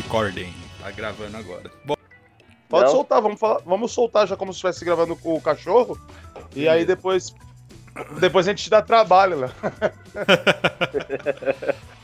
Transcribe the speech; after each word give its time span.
recording. 0.00 0.52
Tá 0.80 0.90
gravando 0.92 1.36
agora. 1.36 1.70
Bom, 1.84 1.94
Pode 2.68 2.84
Não? 2.84 2.92
soltar, 2.92 3.20
vamos, 3.22 3.40
falar, 3.40 3.60
vamos 3.64 3.92
soltar 3.92 4.26
já 4.28 4.36
como 4.36 4.52
se 4.52 4.58
estivesse 4.58 4.84
gravando 4.84 5.16
com 5.16 5.34
o 5.34 5.40
cachorro. 5.40 5.98
E 6.54 6.68
aí 6.68 6.84
depois. 6.84 7.34
Depois 8.20 8.46
a 8.46 8.52
gente 8.52 8.62
te 8.62 8.70
dá 8.70 8.80
trabalho, 8.80 9.38
né? 9.38 9.50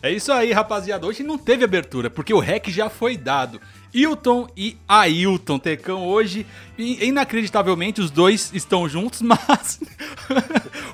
É 0.00 0.12
isso 0.12 0.30
aí, 0.30 0.52
rapaziada. 0.52 1.04
Hoje 1.04 1.24
não 1.24 1.36
teve 1.36 1.64
abertura, 1.64 2.08
porque 2.08 2.32
o 2.32 2.38
REC 2.38 2.68
já 2.68 2.88
foi 2.88 3.16
dado. 3.16 3.60
Hilton 3.92 4.46
e 4.56 4.78
Ailton 4.86 5.58
Tecão 5.58 6.06
hoje, 6.06 6.46
inacreditavelmente, 6.78 8.00
os 8.00 8.08
dois 8.08 8.52
estão 8.54 8.88
juntos, 8.88 9.20
mas 9.26 9.80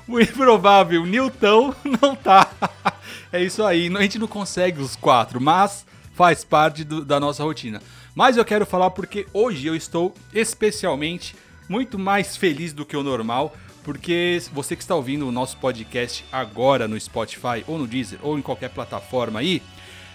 o 0.07 0.19
improvável 0.19 1.05
Newton 1.05 1.75
não 2.01 2.15
tá. 2.15 2.49
É 3.31 3.43
isso 3.43 3.63
aí, 3.63 3.93
a 3.95 4.01
gente 4.01 4.17
não 4.17 4.27
consegue 4.27 4.81
os 4.81 4.95
quatro, 4.95 5.41
mas 5.41 5.85
faz 6.15 6.43
parte 6.43 6.83
do- 6.83 7.03
da 7.05 7.19
nossa 7.19 7.43
rotina. 7.43 7.81
Mas 8.15 8.37
eu 8.37 8.45
quero 8.45 8.65
falar 8.65 8.89
porque 8.91 9.27
hoje 9.33 9.67
eu 9.67 9.75
estou 9.75 10.13
especialmente 10.33 11.35
muito 11.67 11.99
mais 11.99 12.37
feliz 12.37 12.71
do 12.73 12.85
que 12.85 12.95
o 12.95 13.03
normal, 13.03 13.55
porque 13.83 14.41
você 14.53 14.75
que 14.75 14.81
está 14.81 14.95
ouvindo 14.95 15.27
o 15.27 15.31
nosso 15.31 15.57
podcast 15.57 16.23
agora 16.31 16.87
no 16.87 16.99
Spotify, 16.99 17.63
ou 17.67 17.77
no 17.77 17.85
Deezer, 17.85 18.17
ou 18.21 18.37
em 18.37 18.41
qualquer 18.41 18.69
plataforma 18.69 19.39
aí, 19.39 19.61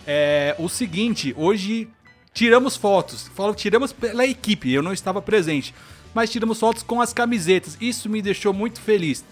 é 0.06 0.56
o 0.58 0.68
seguinte, 0.68 1.34
hoje 1.36 1.88
tiramos 2.32 2.76
fotos, 2.76 3.28
falo 3.34 3.54
tiramos 3.54 3.92
pela 3.92 4.26
equipe, 4.26 4.72
eu 4.72 4.82
não 4.82 4.92
estava 4.92 5.20
presente, 5.20 5.74
mas 6.14 6.30
tiramos 6.30 6.58
fotos 6.58 6.82
com 6.82 7.00
as 7.00 7.12
camisetas, 7.12 7.76
isso 7.80 8.08
me 8.08 8.22
deixou 8.22 8.52
muito 8.52 8.80
feliz. 8.80 9.24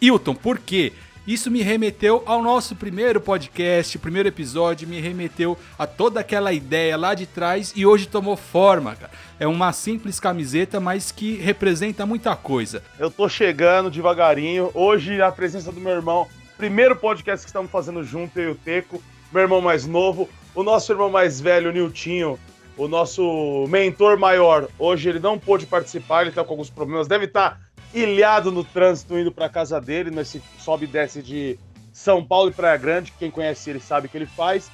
Hilton, 0.00 0.34
por 0.34 0.58
quê? 0.58 0.92
Isso 1.24 1.52
me 1.52 1.62
remeteu 1.62 2.24
ao 2.26 2.42
nosso 2.42 2.74
primeiro 2.74 3.20
podcast, 3.20 3.96
primeiro 3.96 4.28
episódio, 4.28 4.88
me 4.88 5.00
remeteu 5.00 5.56
a 5.78 5.86
toda 5.86 6.18
aquela 6.18 6.52
ideia 6.52 6.96
lá 6.96 7.14
de 7.14 7.26
trás 7.26 7.72
e 7.76 7.86
hoje 7.86 8.08
tomou 8.08 8.36
forma, 8.36 8.96
cara. 8.96 9.12
É 9.38 9.46
uma 9.46 9.72
simples 9.72 10.18
camiseta, 10.18 10.80
mas 10.80 11.12
que 11.12 11.36
representa 11.36 12.04
muita 12.04 12.34
coisa. 12.34 12.82
Eu 12.98 13.08
tô 13.08 13.28
chegando 13.28 13.88
devagarinho. 13.88 14.72
Hoje, 14.74 15.22
a 15.22 15.30
presença 15.30 15.70
do 15.70 15.80
meu 15.80 15.92
irmão. 15.92 16.26
Primeiro 16.58 16.96
podcast 16.96 17.46
que 17.46 17.50
estamos 17.50 17.70
fazendo 17.70 18.02
junto, 18.02 18.40
eu 18.40 18.48
e 18.48 18.52
o 18.52 18.56
Teco. 18.56 19.00
Meu 19.32 19.42
irmão 19.42 19.60
mais 19.60 19.86
novo. 19.86 20.28
O 20.56 20.64
nosso 20.64 20.90
irmão 20.90 21.08
mais 21.08 21.40
velho, 21.40 21.70
o 21.70 21.72
Niltinho. 21.72 22.36
O 22.76 22.88
nosso 22.88 23.64
mentor 23.68 24.18
maior. 24.18 24.66
Hoje 24.76 25.08
ele 25.08 25.20
não 25.20 25.38
pôde 25.38 25.66
participar, 25.66 26.22
ele 26.22 26.32
tá 26.32 26.42
com 26.42 26.52
alguns 26.52 26.68
problemas. 26.70 27.06
Deve 27.06 27.26
estar 27.26 27.60
ilhado 27.94 28.50
no 28.50 28.64
trânsito 28.64 29.18
indo 29.18 29.32
pra 29.32 29.48
casa 29.48 29.80
dele, 29.80 30.10
nesse 30.10 30.42
sobe 30.58 30.84
e 30.84 30.88
desce 30.88 31.22
de 31.22 31.58
São 31.92 32.24
Paulo 32.24 32.50
e 32.50 32.52
Praia 32.52 32.76
Grande. 32.76 33.12
Quem 33.18 33.30
conhece 33.30 33.70
ele 33.70 33.80
sabe 33.80 34.06
o 34.06 34.10
que 34.10 34.16
ele 34.16 34.26
faz. 34.26 34.70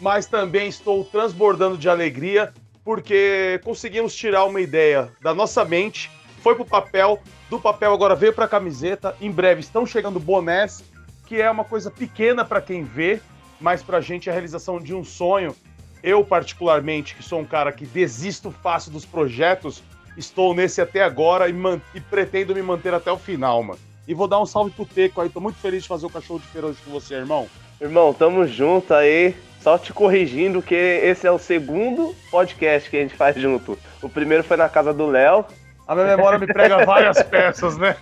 Mas 0.00 0.26
também 0.26 0.68
estou 0.68 1.04
transbordando 1.04 1.76
de 1.76 1.88
alegria 1.88 2.52
porque 2.84 3.60
conseguimos 3.62 4.14
tirar 4.14 4.44
uma 4.44 4.60
ideia 4.60 5.12
da 5.20 5.34
nossa 5.34 5.64
mente, 5.64 6.10
foi 6.42 6.54
pro 6.54 6.64
papel, 6.64 7.20
do 7.50 7.60
papel 7.60 7.92
agora 7.92 8.14
veio 8.14 8.32
pra 8.32 8.48
camiseta. 8.48 9.14
Em 9.20 9.30
breve 9.30 9.60
estão 9.60 9.84
chegando 9.84 10.18
bonés, 10.18 10.82
que 11.26 11.40
é 11.40 11.50
uma 11.50 11.64
coisa 11.64 11.90
pequena 11.90 12.44
para 12.44 12.62
quem 12.62 12.82
vê, 12.82 13.20
mas 13.60 13.82
pra 13.82 14.00
gente 14.00 14.28
é 14.28 14.32
a 14.32 14.34
realização 14.34 14.80
de 14.80 14.94
um 14.94 15.04
sonho. 15.04 15.54
Eu, 16.02 16.24
particularmente, 16.24 17.14
que 17.14 17.22
sou 17.22 17.40
um 17.40 17.44
cara 17.44 17.70
que 17.72 17.84
desisto 17.84 18.50
fácil 18.50 18.90
dos 18.90 19.04
projetos, 19.04 19.82
estou 20.20 20.54
nesse 20.54 20.80
até 20.80 21.02
agora 21.02 21.48
e, 21.48 21.52
man- 21.52 21.80
e 21.94 22.00
pretendo 22.00 22.54
me 22.54 22.62
manter 22.62 22.94
até 22.94 23.10
o 23.10 23.16
final, 23.18 23.62
mano. 23.62 23.78
E 24.06 24.14
vou 24.14 24.28
dar 24.28 24.40
um 24.40 24.46
salve 24.46 24.70
pro 24.70 24.84
Teco 24.86 25.20
aí, 25.20 25.28
tô 25.28 25.40
muito 25.40 25.58
feliz 25.58 25.82
de 25.82 25.88
fazer 25.88 26.06
o 26.06 26.10
cachorro 26.10 26.38
de 26.40 26.46
feira 26.46 26.66
hoje 26.68 26.78
com 26.84 26.90
você, 26.90 27.14
irmão. 27.14 27.46
Irmão, 27.80 28.12
tamo 28.12 28.46
junto 28.46 28.92
aí. 28.94 29.34
Só 29.60 29.76
te 29.76 29.92
corrigindo 29.92 30.62
que 30.62 30.74
esse 30.74 31.26
é 31.26 31.30
o 31.30 31.38
segundo 31.38 32.14
podcast 32.30 32.88
que 32.88 32.96
a 32.96 33.00
gente 33.02 33.14
faz 33.14 33.36
junto. 33.36 33.78
O 34.00 34.08
primeiro 34.08 34.42
foi 34.42 34.56
na 34.56 34.68
casa 34.70 34.92
do 34.92 35.06
Léo. 35.06 35.44
A 35.86 35.94
minha 35.94 36.06
memória 36.06 36.38
me 36.38 36.46
prega 36.46 36.84
várias 36.86 37.22
peças, 37.22 37.76
né? 37.76 37.94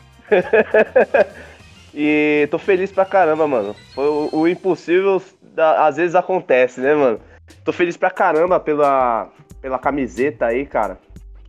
E 1.94 2.46
tô 2.50 2.58
feliz 2.58 2.92
pra 2.92 3.04
caramba, 3.04 3.46
mano. 3.46 3.74
Foi 3.94 4.06
o, 4.06 4.28
o 4.32 4.48
impossível, 4.48 5.20
da- 5.54 5.86
às 5.86 5.96
vezes 5.96 6.14
acontece, 6.14 6.80
né, 6.80 6.94
mano? 6.94 7.20
Tô 7.64 7.72
feliz 7.72 7.96
pra 7.96 8.10
caramba 8.10 8.60
pela, 8.60 9.28
pela 9.60 9.78
camiseta 9.78 10.46
aí, 10.46 10.64
cara. 10.66 10.98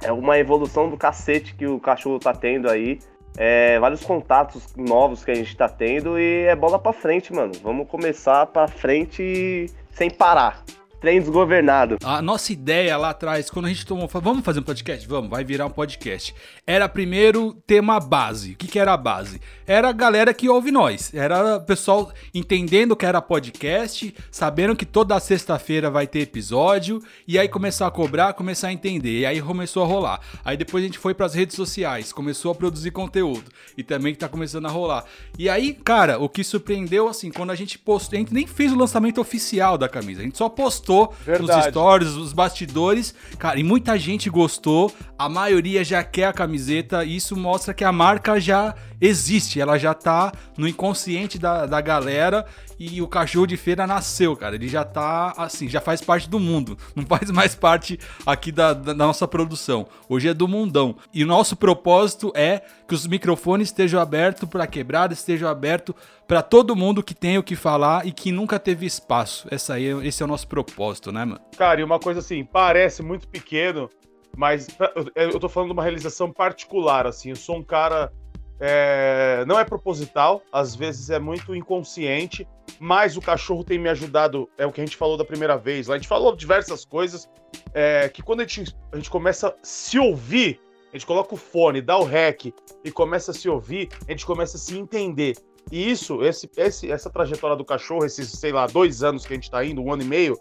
É 0.01 0.11
uma 0.11 0.37
evolução 0.37 0.89
do 0.89 0.97
cacete 0.97 1.55
que 1.55 1.67
o 1.67 1.79
cachorro 1.79 2.19
tá 2.19 2.33
tendo 2.33 2.69
aí. 2.69 2.99
É, 3.37 3.79
vários 3.79 4.03
contatos 4.03 4.75
novos 4.75 5.23
que 5.23 5.31
a 5.31 5.35
gente 5.35 5.55
tá 5.55 5.69
tendo 5.69 6.19
e 6.19 6.45
é 6.45 6.55
bola 6.55 6.79
pra 6.79 6.91
frente, 6.91 7.33
mano. 7.33 7.53
Vamos 7.61 7.87
começar 7.87 8.45
pra 8.47 8.67
frente 8.67 9.67
sem 9.91 10.09
parar. 10.09 10.63
Trem 10.99 11.21
desgovernado. 11.21 11.97
A 12.03 12.21
nossa 12.21 12.51
ideia 12.51 12.97
lá 12.97 13.11
atrás, 13.11 13.49
quando 13.49 13.67
a 13.67 13.69
gente 13.69 13.85
tomou. 13.85 14.05
Vamos 14.07 14.43
fazer 14.43 14.59
um 14.59 14.63
podcast? 14.63 15.07
Vamos, 15.07 15.29
vai 15.29 15.45
virar 15.45 15.65
um 15.65 15.69
podcast. 15.69 16.35
Era 16.67 16.89
primeiro 16.89 17.53
ter 17.65 17.79
uma 17.79 18.01
base. 18.01 18.51
O 18.51 18.55
que, 18.57 18.67
que 18.67 18.77
era 18.77 18.91
a 18.91 18.97
base? 18.97 19.39
Era 19.65 19.87
a 19.87 19.93
galera 19.93 20.33
que 20.33 20.49
ouve 20.49 20.71
nós. 20.71 21.13
Era 21.13 21.55
o 21.55 21.61
pessoal 21.61 22.11
entendendo 22.33 22.97
que 22.97 23.05
era 23.05 23.21
podcast, 23.21 24.13
sabendo 24.29 24.75
que 24.75 24.85
toda 24.85 25.17
sexta-feira 25.21 25.89
vai 25.89 26.05
ter 26.05 26.19
episódio, 26.19 27.01
e 27.25 27.39
aí 27.39 27.47
começar 27.47 27.87
a 27.87 27.91
cobrar, 27.91 28.33
começar 28.33 28.67
a 28.67 28.73
entender. 28.73 29.19
E 29.19 29.25
aí 29.25 29.41
começou 29.41 29.83
a 29.83 29.87
rolar. 29.87 30.19
Aí 30.43 30.57
depois 30.57 30.83
a 30.83 30.87
gente 30.87 30.99
foi 30.99 31.13
pras 31.13 31.33
redes 31.33 31.55
sociais, 31.55 32.11
começou 32.11 32.51
a 32.51 32.55
produzir 32.55 32.91
conteúdo. 32.91 33.49
E 33.77 33.83
também 33.83 34.11
que 34.11 34.19
tá 34.19 34.27
começando 34.27 34.66
a 34.66 34.69
rolar. 34.69 35.05
E 35.37 35.47
aí, 35.47 35.73
cara, 35.73 36.19
o 36.19 36.27
que 36.27 36.43
surpreendeu, 36.43 37.07
assim, 37.07 37.31
quando 37.31 37.51
a 37.51 37.55
gente 37.55 37.79
postou, 37.79 38.17
a 38.17 38.19
gente 38.19 38.33
nem 38.33 38.45
fez 38.45 38.73
o 38.73 38.77
lançamento 38.77 39.21
oficial 39.21 39.77
da 39.77 39.87
camisa, 39.87 40.19
a 40.19 40.23
gente 40.25 40.37
só 40.37 40.49
postou 40.49 40.88
nos 40.97 41.25
Verdade. 41.25 41.69
stories, 41.69 42.09
os 42.09 42.33
bastidores. 42.33 43.13
Cara, 43.38 43.59
e 43.59 43.63
muita 43.63 43.97
gente 43.97 44.29
gostou, 44.29 44.91
a 45.17 45.29
maioria 45.29 45.83
já 45.83 46.03
quer 46.03 46.25
a 46.25 46.33
camiseta, 46.33 47.03
e 47.05 47.16
isso 47.16 47.35
mostra 47.35 47.73
que 47.73 47.83
a 47.83 47.91
marca 47.91 48.39
já 48.39 48.73
existe, 49.01 49.61
ela 49.61 49.78
já 49.78 49.94
tá 49.94 50.31
no 50.57 50.67
inconsciente 50.67 51.39
da, 51.39 51.66
da 51.66 51.79
galera 51.79 52.45
e 52.78 53.01
o 53.01 53.07
cachorro 53.07 53.45
de 53.45 53.55
feira 53.57 53.88
nasceu, 53.88 54.35
cara. 54.35 54.55
Ele 54.55 54.67
já 54.67 54.83
tá 54.83 55.33
assim, 55.38 55.67
já 55.69 55.79
faz 55.81 56.01
parte 56.01 56.29
do 56.29 56.39
mundo, 56.39 56.78
não 56.95 57.05
faz 57.05 57.29
mais 57.31 57.55
parte 57.55 57.97
aqui 58.25 58.51
da, 58.51 58.73
da 58.73 58.94
nossa 58.94 59.28
produção. 59.28 59.88
Hoje 60.07 60.28
é 60.29 60.33
do 60.33 60.47
mundão. 60.47 60.95
E 61.13 61.23
o 61.23 61.28
nosso 61.28 61.55
propósito 61.55 62.31
é 62.35 62.61
que 62.88 62.94
os 62.94 63.05
microfones 63.07 63.69
estejam 63.69 64.01
abertos 64.01 64.47
para 64.49 64.67
quebrada, 64.67 65.13
estejam 65.13 65.47
abertos 65.49 65.95
para 66.28 66.41
todo 66.41 66.75
mundo 66.75 67.01
que 67.01 67.13
tem 67.16 67.38
o 67.38 67.44
que 67.44 67.55
falar 67.55 68.05
e 68.05 68.11
que 68.11 68.31
nunca 68.31 68.59
teve 68.59 68.85
espaço. 68.85 69.47
Essa 69.49 69.73
aí, 69.75 69.88
é- 69.88 70.07
esse 70.07 70.22
é 70.22 70.25
o 70.25 70.29
nosso 70.29 70.47
propósito, 70.47 70.78
né, 71.12 71.25
mano? 71.25 71.41
Cara, 71.57 71.81
e 71.81 71.84
uma 71.84 72.00
coisa 72.00 72.19
assim, 72.19 72.44
parece 72.44 73.01
muito 73.03 73.28
pequeno, 73.28 73.90
mas 74.35 74.67
eu 75.16 75.31
eu 75.31 75.40
tô 75.40 75.50
falando 75.50 75.69
de 75.69 75.73
uma 75.73 75.84
realização 75.84 76.31
particular, 76.31 77.06
assim. 77.07 77.29
Eu 77.31 77.35
sou 77.35 77.57
um 77.57 77.63
cara. 77.63 78.12
é, 78.59 79.44
não 79.47 79.57
é 79.59 79.63
proposital, 79.63 80.41
às 80.51 80.75
vezes 80.75 81.09
é 81.09 81.19
muito 81.19 81.56
inconsciente, 81.56 82.47
mas 82.79 83.16
o 83.17 83.22
cachorro 83.22 83.63
tem 83.63 83.78
me 83.79 83.90
ajudado. 83.90 84.50
É 84.57 84.66
o 84.66 84.72
que 84.72 84.81
a 84.81 84.85
gente 84.85 84.97
falou 84.97 85.17
da 85.17 85.25
primeira 85.25 85.57
vez. 85.57 85.88
lá. 85.88 85.95
A 85.95 85.97
gente 85.97 86.07
falou 86.07 86.35
diversas 86.35 86.84
coisas. 86.85 87.29
é, 87.73 88.07
que 88.09 88.22
quando 88.22 88.41
a 88.41 88.47
gente, 88.47 88.75
a 88.91 88.96
gente 88.97 89.09
começa 89.09 89.50
a 89.50 89.53
se 89.63 89.97
ouvir, 89.97 90.59
a 90.94 90.97
gente 90.97 91.06
coloca 91.06 91.34
o 91.34 91.38
fone, 91.38 91.81
dá 91.81 91.97
o 91.97 92.03
rec 92.03 92.53
e 92.84 92.91
começa 92.91 93.31
a 93.31 93.34
se 93.34 93.47
ouvir, 93.50 93.90
a 94.07 94.11
gente 94.11 94.25
começa 94.25 94.57
a 94.57 94.59
se 94.59 94.78
entender. 94.78 95.35
E 95.72 95.90
isso, 95.91 96.23
esse, 96.23 96.50
esse- 96.57 96.91
essa 96.91 97.09
trajetória 97.11 97.56
do 97.56 97.63
cachorro, 97.66 98.06
esses, 98.06 98.29
sei 98.31 98.51
lá, 98.51 98.66
dois 98.66 99.03
anos 99.03 99.25
que 99.25 99.34
a 99.34 99.35
gente 99.35 99.51
tá 99.51 99.63
indo, 99.63 99.81
um 99.84 99.94
ano 99.94 100.01
e 100.01 100.06
meio, 100.06 100.35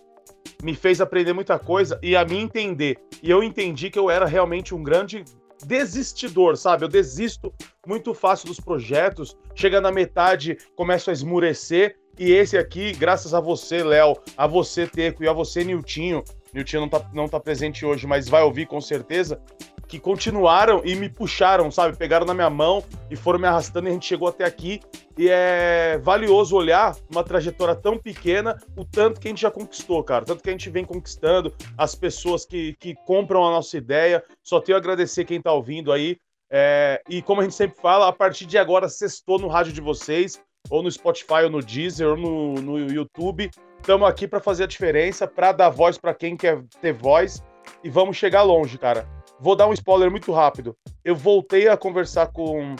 me 0.62 0.74
fez 0.74 1.00
aprender 1.00 1.32
muita 1.32 1.58
coisa 1.58 1.98
e 2.02 2.16
a 2.16 2.24
me 2.24 2.38
entender. 2.38 2.98
E 3.22 3.30
eu 3.30 3.42
entendi 3.42 3.90
que 3.90 3.98
eu 3.98 4.10
era 4.10 4.26
realmente 4.26 4.74
um 4.74 4.82
grande 4.82 5.24
desistidor, 5.64 6.56
sabe? 6.56 6.84
Eu 6.84 6.88
desisto 6.88 7.52
muito 7.86 8.14
fácil 8.14 8.48
dos 8.48 8.60
projetos, 8.60 9.36
chega 9.54 9.80
na 9.80 9.90
metade, 9.90 10.56
começo 10.76 11.10
a 11.10 11.12
esmurecer. 11.12 11.96
E 12.18 12.32
esse 12.32 12.58
aqui, 12.58 12.92
graças 12.92 13.32
a 13.32 13.40
você, 13.40 13.82
Léo, 13.82 14.16
a 14.36 14.46
você, 14.46 14.86
Teco, 14.86 15.22
e 15.22 15.28
a 15.28 15.32
você, 15.32 15.62
Niltinho, 15.62 16.24
Niltinho 16.52 16.82
não 16.82 16.88
tá, 16.88 17.10
não 17.12 17.28
tá 17.28 17.38
presente 17.38 17.86
hoje, 17.86 18.06
mas 18.06 18.28
vai 18.28 18.42
ouvir 18.42 18.66
com 18.66 18.80
certeza, 18.80 19.40
que 19.88 19.98
continuaram 19.98 20.82
e 20.84 20.94
me 20.94 21.08
puxaram, 21.08 21.70
sabe? 21.70 21.96
Pegaram 21.96 22.26
na 22.26 22.34
minha 22.34 22.50
mão 22.50 22.84
e 23.10 23.16
foram 23.16 23.38
me 23.38 23.46
arrastando 23.46 23.88
e 23.88 23.90
a 23.90 23.92
gente 23.94 24.06
chegou 24.06 24.28
até 24.28 24.44
aqui. 24.44 24.80
E 25.16 25.28
é 25.28 25.98
valioso 25.98 26.54
olhar 26.54 26.94
uma 27.10 27.24
trajetória 27.24 27.74
tão 27.74 27.96
pequena, 27.98 28.56
o 28.76 28.84
tanto 28.84 29.18
que 29.18 29.26
a 29.26 29.30
gente 29.30 29.40
já 29.40 29.50
conquistou, 29.50 30.04
cara. 30.04 30.26
Tanto 30.26 30.42
que 30.42 30.50
a 30.50 30.52
gente 30.52 30.68
vem 30.68 30.84
conquistando, 30.84 31.54
as 31.76 31.94
pessoas 31.94 32.44
que, 32.44 32.74
que 32.74 32.94
compram 33.06 33.44
a 33.44 33.50
nossa 33.50 33.76
ideia. 33.78 34.22
Só 34.44 34.60
tenho 34.60 34.76
a 34.76 34.78
agradecer 34.80 35.24
quem 35.24 35.40
tá 35.40 35.52
ouvindo 35.52 35.90
aí. 35.90 36.18
É, 36.50 37.02
e 37.08 37.22
como 37.22 37.40
a 37.40 37.44
gente 37.44 37.56
sempre 37.56 37.80
fala, 37.80 38.08
a 38.08 38.12
partir 38.12 38.44
de 38.44 38.58
agora, 38.58 38.88
sextou 38.88 39.38
no 39.38 39.48
rádio 39.48 39.72
de 39.72 39.80
vocês, 39.80 40.40
ou 40.70 40.82
no 40.82 40.90
Spotify, 40.90 41.44
ou 41.44 41.50
no 41.50 41.62
Deezer, 41.62 42.08
ou 42.08 42.16
no, 42.16 42.54
no 42.54 42.78
YouTube. 42.78 43.50
Estamos 43.80 44.08
aqui 44.08 44.28
para 44.28 44.40
fazer 44.40 44.64
a 44.64 44.66
diferença, 44.66 45.26
para 45.26 45.52
dar 45.52 45.70
voz 45.70 45.96
para 45.96 46.14
quem 46.14 46.36
quer 46.36 46.62
ter 46.80 46.92
voz. 46.92 47.42
E 47.82 47.88
vamos 47.88 48.16
chegar 48.16 48.42
longe, 48.42 48.76
cara. 48.76 49.17
Vou 49.40 49.54
dar 49.54 49.68
um 49.68 49.72
spoiler 49.72 50.10
muito 50.10 50.32
rápido. 50.32 50.76
Eu 51.04 51.14
voltei 51.14 51.68
a 51.68 51.76
conversar 51.76 52.28
com 52.28 52.74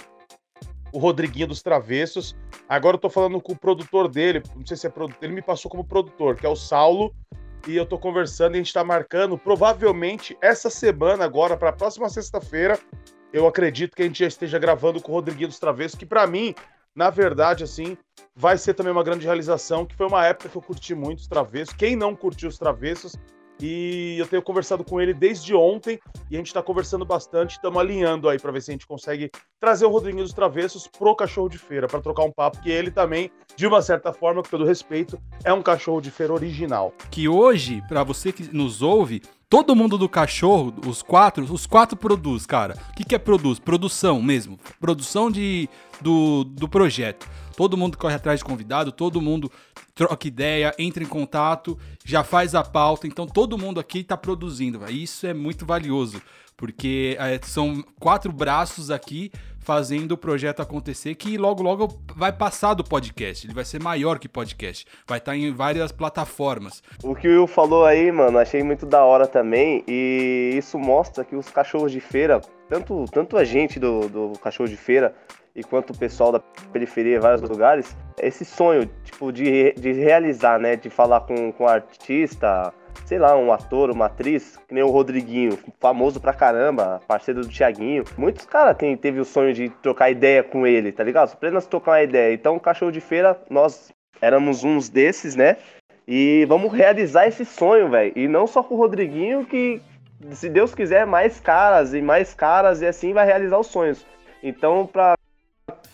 o 0.93 0.99
Rodriguinho 0.99 1.47
dos 1.47 1.63
Travessos. 1.63 2.37
Agora 2.69 2.97
eu 2.97 3.01
tô 3.01 3.09
falando 3.09 3.41
com 3.41 3.53
o 3.53 3.59
produtor 3.59 4.09
dele, 4.09 4.43
não 4.57 4.67
sei 4.67 4.77
se 4.77 4.87
é 4.87 4.91
produtor, 4.91 5.23
ele 5.23 5.35
me 5.35 5.43
passou 5.43 5.71
como 5.71 5.85
produtor, 5.85 6.37
que 6.37 6.45
é 6.45 6.49
o 6.49 6.57
Saulo. 6.57 7.15
e 7.67 7.77
eu 7.77 7.85
tô 7.85 7.99
conversando 7.99 8.55
e 8.55 8.57
a 8.57 8.59
gente 8.59 8.73
tá 8.73 8.83
marcando 8.83 9.37
provavelmente 9.37 10.37
essa 10.41 10.71
semana 10.71 11.25
agora 11.25 11.57
para 11.57 11.71
a 11.71 11.73
próxima 11.73 12.09
sexta-feira. 12.09 12.79
Eu 13.33 13.47
acredito 13.47 13.95
que 13.95 14.03
a 14.03 14.07
gente 14.07 14.21
já 14.21 14.27
esteja 14.27 14.59
gravando 14.59 15.03
com 15.03 15.13
o 15.13 15.15
Rodriguinho 15.15 15.49
dos 15.49 15.59
Travessos, 15.59 15.99
que 15.99 16.07
para 16.07 16.27
mim, 16.27 16.55
na 16.95 17.11
verdade, 17.11 17.65
assim, 17.65 17.97
vai 18.35 18.57
ser 18.57 18.75
também 18.75 18.93
uma 18.93 19.03
grande 19.03 19.27
realização, 19.27 19.85
que 19.85 19.95
foi 19.95 20.07
uma 20.07 20.25
época 20.25 20.49
que 20.49 20.57
eu 20.57 20.63
curti 20.63 20.95
muito 20.95 21.19
os 21.19 21.27
Travessos. 21.27 21.75
Quem 21.75 21.95
não 21.95 22.17
curtiu 22.17 22.49
os 22.49 22.59
Travessos, 22.59 23.17
e 23.61 24.17
eu 24.19 24.27
tenho 24.27 24.43
conversado 24.43 24.85
com 24.85 25.01
ele 25.01 25.13
desde 25.13 25.55
ontem 25.55 25.99
e 26.31 26.35
a 26.35 26.39
gente 26.39 26.49
está 26.49 26.63
conversando 26.63 27.05
bastante, 27.05 27.53
estamos 27.53 27.81
alinhando 27.81 28.29
aí 28.29 28.39
para 28.39 28.53
ver 28.53 28.63
se 28.63 28.71
a 28.71 28.73
gente 28.73 28.87
consegue 28.87 29.31
trazer 29.61 29.87
o 29.87 29.91
Rodriguinho 29.91 30.25
dos 30.25 30.33
Travessos 30.33 30.87
pro 30.87 31.15
cachorro 31.17 31.49
de 31.49 31.59
feira 31.59 31.87
para 31.87 32.01
trocar 32.01 32.25
um 32.25 32.33
papo 32.33 32.61
que 32.61 32.71
ele 32.71 32.91
também, 32.91 33.31
de 33.57 33.67
uma 33.67 33.83
certa 33.83 34.13
forma, 34.13 34.43
com 34.43 34.49
todo 34.49 34.65
respeito, 34.65 35.21
é 35.45 35.53
um 35.53 35.63
cachorro 35.63 36.01
de 36.01 36.11
feira 36.11 36.33
original. 36.33 36.93
Que 37.11 37.29
hoje, 37.29 37.83
para 37.89 38.03
você 38.03 38.33
que 38.33 38.55
nos 38.55 38.83
ouve, 38.83 39.23
Todo 39.51 39.75
mundo 39.75 39.97
do 39.97 40.11
cachorro, 40.11 40.75
os 40.87 41.01
quatro, 41.01 41.43
os 41.51 41.65
quatro 41.65 41.97
produz, 41.97 42.45
cara. 42.45 42.77
O 42.91 42.93
que, 42.95 43.03
que 43.03 43.15
é 43.15 43.19
produz? 43.19 43.59
Produção 43.59 44.21
mesmo. 44.21 44.61
Produção 44.79 45.31
de, 45.31 45.67
do, 46.03 46.45
do 46.45 46.69
projeto. 46.69 47.27
Todo 47.57 47.75
mundo 47.75 47.97
corre 47.97 48.15
atrás 48.15 48.41
de 48.41 48.45
convidado, 48.45 48.93
todo 48.93 49.23
mundo 49.23 49.51
troca 49.99 50.29
ideia, 50.29 50.73
entra 50.79 51.03
em 51.03 51.07
contato, 51.07 51.77
já 52.05 52.23
faz 52.23 52.55
a 52.55 52.63
pauta. 52.63 53.09
Então 53.09 53.27
todo 53.27 53.59
mundo 53.59 53.81
aqui 53.81 53.99
está 53.99 54.17
produzindo. 54.17 54.79
Véio. 54.79 54.93
Isso 54.93 55.27
é 55.27 55.35
muito 55.35 55.67
valioso, 55.67 56.23
porque 56.57 57.17
é, 57.19 57.41
são 57.43 57.85
quatro 57.99 58.33
braços 58.33 58.93
aqui 58.93 59.33
fazendo 59.59 60.13
o 60.13 60.17
projeto 60.17 60.61
acontecer, 60.61 61.17
que 61.17 61.37
logo, 61.37 61.65
logo 61.65 62.01
vai 62.15 62.33
passar 62.33 62.75
do 62.75 62.85
podcast. 62.85 63.45
Ele 63.45 63.53
vai 63.53 63.65
ser 63.65 63.83
maior 63.83 64.21
que 64.21 64.29
podcast. 64.29 64.87
Vai 65.07 65.19
estar 65.19 65.33
tá 65.33 65.37
em 65.37 65.53
várias 65.53 65.91
plataformas. 65.91 66.81
O 67.03 67.15
que 67.15 67.27
o 67.27 67.33
Will 67.33 67.47
falou 67.49 67.85
aí, 67.85 68.11
mano, 68.13 68.39
achei 68.39 68.63
muito 68.63 68.87
da 68.87 69.05
hora 69.05 69.27
também. 69.27 69.83
E 69.87 70.53
isso 70.57 70.79
mostra 70.79 71.25
que 71.25 71.35
os 71.35 71.51
cachorros 71.51 71.91
de 71.91 72.01
feira, 72.01 72.41
tanto, 72.69 73.05
tanto 73.11 73.37
a 73.37 73.45
gente 73.45 73.81
do, 73.81 74.09
do 74.09 74.39
cachorro 74.39 74.69
de 74.69 74.77
feira, 74.77 75.13
e 75.57 75.65
quanto 75.65 75.93
o 75.93 75.99
pessoal 75.99 76.31
da 76.31 76.39
periferia 76.73 77.17
em 77.17 77.21
vários 77.21 77.43
lugares, 77.43 77.97
esse 78.21 78.45
sonho, 78.45 78.89
tipo, 79.05 79.33
de, 79.33 79.73
de 79.73 79.93
realizar, 79.93 80.59
né? 80.59 80.77
De 80.77 80.91
falar 80.91 81.21
com, 81.21 81.53
com 81.53 81.65
um 81.65 81.69
artista, 81.69 82.73
sei 83.05 83.19
lá, 83.19 83.37
um 83.37 83.53
ator, 83.53 83.91
uma 83.91 84.07
atriz, 84.07 84.59
que 84.69 84.75
nem 84.75 84.83
o 84.83 84.91
Rodriguinho, 84.91 85.59
famoso 85.81 86.21
pra 86.21 86.33
caramba, 86.33 87.01
parceiro 87.07 87.41
do 87.41 87.49
Thiaguinho. 87.49 88.05
Muitos 88.17 88.45
caras 88.45 88.77
teve 89.01 89.21
o 89.21 89.25
sonho 89.25 89.53
de 89.53 89.69
trocar 89.83 90.11
ideia 90.11 90.43
com 90.43 90.67
ele, 90.67 90.93
tá 90.93 91.03
ligado? 91.03 91.33
Apenas 91.33 91.67
trocar 91.67 91.93
uma 91.93 92.03
ideia. 92.03 92.35
Então, 92.35 92.59
Cachorro 92.59 92.93
de 92.93 93.01
Feira, 93.01 93.41
nós 93.49 93.93
éramos 94.21 94.65
uns 94.65 94.89
desses, 94.89 95.35
né? 95.35 95.57
E 96.07 96.47
vamos 96.49 96.73
realizar 96.73 97.27
esse 97.27 97.45
sonho, 97.45 97.91
velho. 97.91 98.13
E 98.17 98.27
não 98.27 98.47
só 98.47 98.63
com 98.63 98.75
o 98.75 98.79
Rodriguinho, 98.79 99.45
que 99.45 99.81
se 100.31 100.49
Deus 100.49 100.75
quiser, 100.75 101.07
mais 101.07 101.39
caras 101.39 101.95
e 101.95 102.01
mais 102.01 102.35
caras, 102.35 102.83
e 102.83 102.87
assim 102.87 103.13
vai 103.13 103.27
realizar 103.27 103.59
os 103.59 103.67
sonhos. 103.67 104.05
Então, 104.43 104.87
pra 104.87 105.15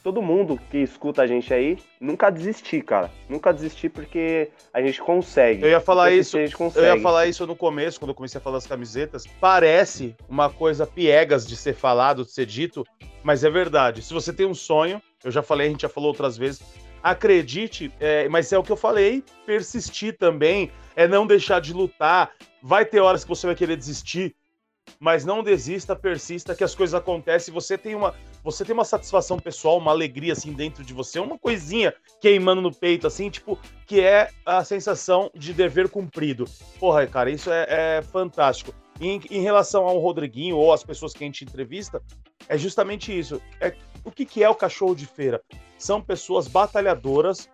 todo 0.05 0.21
mundo 0.21 0.61
que 0.71 0.77
escuta 0.77 1.23
a 1.23 1.27
gente 1.27 1.53
aí, 1.53 1.79
nunca 1.99 2.29
desistir, 2.29 2.83
cara. 2.83 3.11
Nunca 3.27 3.55
desistir 3.55 3.89
porque 3.89 4.51
a 4.73 4.83
gente 4.83 5.01
consegue. 5.01 5.65
Eu 5.65 5.71
ia 5.71 5.81
falar 5.81 6.13
isso. 6.13 6.37
Eu 6.37 6.85
ia 6.85 7.01
falar 7.01 7.27
isso 7.27 7.47
no 7.47 7.57
começo, 7.57 7.99
quando 7.99 8.11
eu 8.11 8.15
comecei 8.15 8.39
a 8.39 8.43
falar 8.43 8.59
das 8.59 8.67
camisetas. 8.67 9.25
Parece 9.41 10.15
uma 10.29 10.51
coisa 10.51 10.87
piegas 10.87 11.47
de 11.47 11.57
ser 11.57 11.75
falado, 11.75 12.23
de 12.23 12.33
ser 12.33 12.45
dito, 12.45 12.85
mas 13.23 13.43
é 13.43 13.51
verdade. 13.51 14.03
Se 14.03 14.13
você 14.13 14.31
tem 14.31 14.45
um 14.45 14.53
sonho, 14.53 15.01
eu 15.25 15.31
já 15.31 15.43
falei, 15.43 15.69
a 15.69 15.71
gente 15.71 15.83
já 15.83 15.89
falou 15.89 16.11
outras 16.11 16.37
vezes, 16.37 16.63
acredite, 17.03 17.91
é, 17.99 18.29
mas 18.29 18.53
é 18.53 18.59
o 18.59 18.63
que 18.63 18.73
eu 18.73 18.77
falei, 18.77 19.25
persistir 19.47 20.19
também, 20.19 20.71
é 20.95 21.09
não 21.09 21.27
deixar 21.27 21.63
de 21.63 21.73
lutar. 21.73 22.31
Vai 22.63 22.85
ter 22.85 23.01
horas 23.01 23.25
que 23.25 23.31
você 23.31 23.47
vai 23.47 23.57
querer 23.57 23.77
desistir, 23.77 24.37
mas 25.01 25.25
não 25.25 25.43
desista, 25.43 25.97
persista, 25.97 26.55
que 26.55 26.63
as 26.63 26.75
coisas 26.75 26.95
acontecem. 26.95 27.55
Você 27.55 27.79
tem 27.79 27.95
uma, 27.95 28.15
você 28.45 28.63
tem 28.63 28.75
uma 28.75 28.85
satisfação 28.85 29.39
pessoal, 29.39 29.79
uma 29.79 29.91
alegria 29.91 30.35
assim 30.35 30.53
dentro 30.53 30.85
de 30.85 30.93
você, 30.93 31.19
uma 31.19 31.39
coisinha 31.39 31.95
queimando 32.21 32.61
no 32.61 32.73
peito, 32.73 33.07
assim, 33.07 33.31
tipo, 33.31 33.59
que 33.87 34.03
é 34.03 34.29
a 34.45 34.63
sensação 34.63 35.31
de 35.35 35.55
dever 35.55 35.89
cumprido. 35.89 36.45
Porra, 36.79 37.07
cara, 37.07 37.31
isso 37.31 37.51
é, 37.51 37.67
é 37.99 38.03
fantástico. 38.03 38.75
Em, 39.01 39.21
em, 39.31 39.41
relação 39.41 39.89
ao 39.89 39.99
Rodriguinho 39.99 40.57
ou 40.57 40.73
às 40.73 40.85
pessoas 40.85 41.15
que 41.15 41.25
a 41.25 41.27
gente 41.27 41.43
entrevista, 41.43 42.03
é 42.47 42.59
justamente 42.59 43.19
isso. 43.19 43.41
É, 43.61 43.75
o 44.05 44.11
que, 44.11 44.27
que 44.27 44.45
é 44.45 44.49
o 44.49 44.55
cachorro 44.55 44.95
de 44.95 45.07
feira? 45.07 45.43
São 45.79 46.01
pessoas 46.01 46.47
batalhadoras 46.47 47.49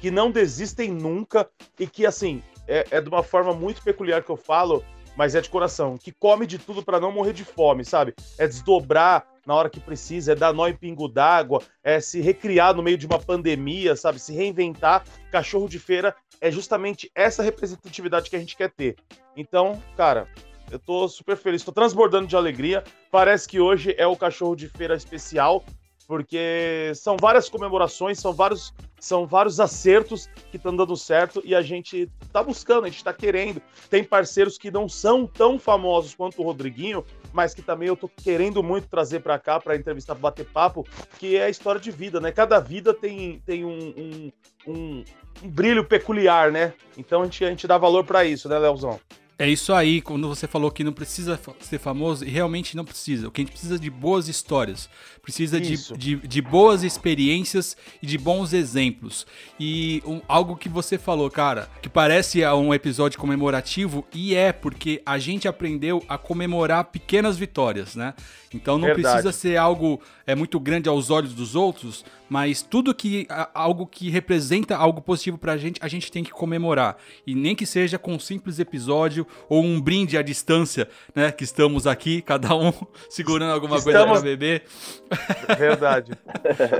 que 0.00 0.10
não 0.10 0.30
desistem 0.30 0.90
nunca 0.90 1.48
e 1.78 1.86
que, 1.86 2.06
assim, 2.06 2.42
é, 2.66 2.86
é 2.90 3.00
de 3.00 3.08
uma 3.08 3.22
forma 3.22 3.52
muito 3.52 3.82
peculiar 3.82 4.24
que 4.24 4.30
eu 4.30 4.36
falo 4.36 4.82
mas 5.16 5.34
é 5.34 5.40
de 5.40 5.48
coração, 5.48 5.96
que 5.96 6.12
come 6.12 6.46
de 6.46 6.58
tudo 6.58 6.82
para 6.82 7.00
não 7.00 7.10
morrer 7.10 7.32
de 7.32 7.42
fome, 7.42 7.86
sabe? 7.86 8.14
É 8.36 8.46
desdobrar 8.46 9.26
na 9.46 9.54
hora 9.54 9.70
que 9.70 9.78
precisa, 9.78 10.32
é 10.32 10.34
dar 10.34 10.52
nó 10.52 10.66
em 10.66 10.74
pingo 10.74 11.08
d'água, 11.08 11.62
é 11.82 12.00
se 12.00 12.20
recriar 12.20 12.74
no 12.74 12.82
meio 12.82 12.98
de 12.98 13.06
uma 13.06 13.18
pandemia, 13.18 13.94
sabe? 13.94 14.18
Se 14.18 14.34
reinventar. 14.34 15.04
Cachorro 15.30 15.68
de 15.68 15.78
feira 15.78 16.14
é 16.40 16.50
justamente 16.50 17.10
essa 17.14 17.42
representatividade 17.42 18.28
que 18.28 18.36
a 18.36 18.38
gente 18.40 18.56
quer 18.56 18.70
ter. 18.70 18.96
Então, 19.36 19.80
cara, 19.96 20.28
eu 20.70 20.78
tô 20.78 21.08
super 21.08 21.36
feliz, 21.36 21.62
tô 21.62 21.72
transbordando 21.72 22.26
de 22.26 22.36
alegria. 22.36 22.82
Parece 23.10 23.48
que 23.48 23.60
hoje 23.60 23.94
é 23.96 24.06
o 24.06 24.16
cachorro 24.16 24.56
de 24.56 24.68
feira 24.68 24.96
especial 24.96 25.64
porque 26.06 26.92
são 26.94 27.16
várias 27.20 27.48
comemorações, 27.48 28.18
são 28.18 28.32
vários, 28.32 28.72
são 28.98 29.26
vários 29.26 29.60
acertos 29.60 30.28
que 30.50 30.56
estão 30.56 30.74
dando 30.74 30.96
certo 30.96 31.42
e 31.44 31.54
a 31.54 31.62
gente 31.62 32.10
tá 32.32 32.42
buscando, 32.42 32.84
a 32.86 32.88
gente 32.88 33.04
tá 33.04 33.12
querendo. 33.12 33.60
Tem 33.90 34.02
parceiros 34.02 34.58
que 34.58 34.70
não 34.70 34.88
são 34.88 35.26
tão 35.26 35.58
famosos 35.58 36.14
quanto 36.14 36.40
o 36.40 36.44
Rodriguinho, 36.44 37.04
mas 37.32 37.54
que 37.54 37.62
também 37.62 37.88
eu 37.88 37.96
tô 37.96 38.08
querendo 38.08 38.62
muito 38.62 38.88
trazer 38.88 39.20
para 39.20 39.38
cá 39.38 39.60
para 39.60 39.76
entrevistar, 39.76 40.14
pra 40.14 40.22
bater 40.22 40.46
papo, 40.46 40.86
que 41.18 41.36
é 41.36 41.44
a 41.44 41.50
história 41.50 41.80
de 41.80 41.90
vida, 41.90 42.20
né? 42.20 42.32
Cada 42.32 42.58
vida 42.58 42.94
tem, 42.94 43.40
tem 43.44 43.64
um, 43.64 43.94
um, 43.96 44.32
um, 44.66 45.04
um 45.42 45.48
brilho 45.48 45.84
peculiar, 45.84 46.50
né? 46.50 46.72
Então 46.96 47.22
a 47.22 47.24
gente, 47.24 47.44
a 47.44 47.50
gente 47.50 47.66
dá 47.66 47.76
valor 47.76 48.04
para 48.04 48.24
isso, 48.24 48.48
né, 48.48 48.58
Leozão? 48.58 48.98
É 49.38 49.46
isso 49.46 49.74
aí, 49.74 50.00
quando 50.00 50.26
você 50.26 50.46
falou 50.46 50.70
que 50.70 50.82
não 50.82 50.94
precisa 50.94 51.38
ser 51.60 51.78
famoso, 51.78 52.24
realmente 52.24 52.74
não 52.74 52.86
precisa. 52.86 53.28
O 53.28 53.30
que 53.30 53.42
a 53.42 53.44
gente 53.44 53.52
precisa 53.52 53.74
é 53.74 53.78
de 53.78 53.90
boas 53.90 54.28
histórias, 54.28 54.88
precisa 55.20 55.60
de, 55.60 55.76
de, 55.94 56.16
de, 56.16 56.40
boas 56.40 56.82
experiências 56.82 57.76
e 58.02 58.06
de 58.06 58.16
bons 58.16 58.54
exemplos. 58.54 59.26
E 59.60 60.02
um, 60.06 60.22
algo 60.26 60.56
que 60.56 60.70
você 60.70 60.96
falou, 60.96 61.30
cara, 61.30 61.68
que 61.82 61.88
parece 61.88 62.46
um 62.46 62.72
episódio 62.72 63.18
comemorativo, 63.18 64.06
e 64.14 64.34
é, 64.34 64.52
porque 64.52 65.02
a 65.04 65.18
gente 65.18 65.46
aprendeu 65.46 66.02
a 66.08 66.16
comemorar 66.16 66.84
pequenas 66.84 67.36
vitórias, 67.36 67.94
né? 67.94 68.14
Então 68.54 68.78
não 68.78 68.86
Verdade. 68.86 69.22
precisa 69.22 69.32
ser 69.32 69.58
algo 69.58 70.00
é 70.26 70.34
muito 70.34 70.58
grande 70.58 70.88
aos 70.88 71.10
olhos 71.10 71.34
dos 71.34 71.54
outros, 71.54 72.04
mas 72.28 72.62
tudo 72.62 72.94
que 72.94 73.26
algo 73.54 73.86
que 73.86 74.10
representa 74.10 74.76
algo 74.76 75.00
positivo 75.00 75.38
pra 75.38 75.56
gente, 75.56 75.80
a 75.82 75.88
gente 75.88 76.10
tem 76.10 76.24
que 76.24 76.30
comemorar. 76.30 76.96
E 77.26 77.34
nem 77.34 77.54
que 77.54 77.66
seja 77.66 77.98
com 77.98 78.14
um 78.14 78.18
simples 78.18 78.58
episódio 78.58 79.26
ou 79.48 79.62
um 79.62 79.80
brinde 79.80 80.18
à 80.18 80.22
distância, 80.22 80.88
né, 81.14 81.30
que 81.30 81.44
estamos 81.44 81.86
aqui, 81.86 82.22
cada 82.22 82.54
um 82.54 82.72
segurando 83.08 83.52
alguma 83.52 83.76
estamos... 83.76 83.94
coisa 83.94 84.12
para 84.12 84.20
beber. 84.22 84.64
Verdade. 85.58 86.12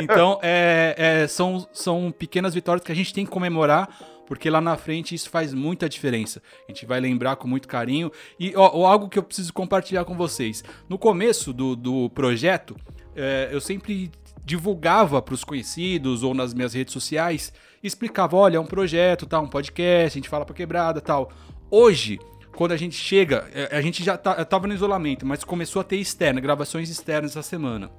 então, 0.01 0.39
é, 0.43 0.95
é, 0.97 1.29
são, 1.29 1.67
são 1.73 2.13
pequenas 2.17 2.55
vitórias 2.55 2.85
que 2.85 2.93
a 2.93 2.97
gente 2.97 3.13
tem 3.13 3.25
que 3.25 3.31
comemorar 3.31 4.17
porque 4.27 4.51
lá 4.51 4.61
na 4.61 4.77
frente 4.77 5.15
isso 5.15 5.31
faz 5.31 5.55
muita 5.55 5.89
diferença. 5.89 6.43
A 6.69 6.73
gente 6.73 6.85
vai 6.85 7.01
lembrar 7.01 7.37
com 7.37 7.47
muito 7.47 7.69
carinho. 7.69 8.11
E 8.39 8.53
ó, 8.57 8.85
algo 8.85 9.09
que 9.09 9.19
eu 9.19 9.23
preciso 9.23 9.53
compartilhar 9.53 10.05
com 10.05 10.17
vocês. 10.17 10.65
No 10.89 10.99
começo 10.99 11.53
do, 11.53 11.77
do 11.77 12.11
projeto, 12.11 12.77
é, 13.15 13.49
eu 13.53 13.61
sempre 13.61 14.11
divulgava 14.47 15.21
para 15.21 15.35
os 15.35 15.43
conhecidos 15.43 16.23
ou 16.23 16.33
nas 16.33 16.55
minhas 16.55 16.73
redes 16.73 16.93
sociais, 16.93 17.53
explicava, 17.83 18.37
olha, 18.37 18.59
é 18.59 18.61
um 18.61 18.65
projeto, 18.65 19.27
tá, 19.27 19.41
um 19.41 19.49
podcast, 19.49 20.17
a 20.17 20.21
gente 20.21 20.29
fala 20.29 20.47
para 20.47 20.55
quebrada, 20.55 21.01
tal. 21.01 21.33
Hoje, 21.69 22.21
quando 22.55 22.71
a 22.71 22.77
gente 22.77 22.95
chega, 22.95 23.51
é, 23.53 23.77
a 23.77 23.83
gente 23.83 24.05
já 24.05 24.17
tá, 24.17 24.45
tava 24.45 24.69
no 24.69 24.73
isolamento, 24.73 25.27
mas 25.27 25.43
começou 25.43 25.81
a 25.81 25.85
ter 25.85 25.97
externa, 25.97 26.41
gravações 26.41 26.89
externas 26.89 27.33
essa 27.33 27.43
semana. 27.43 27.91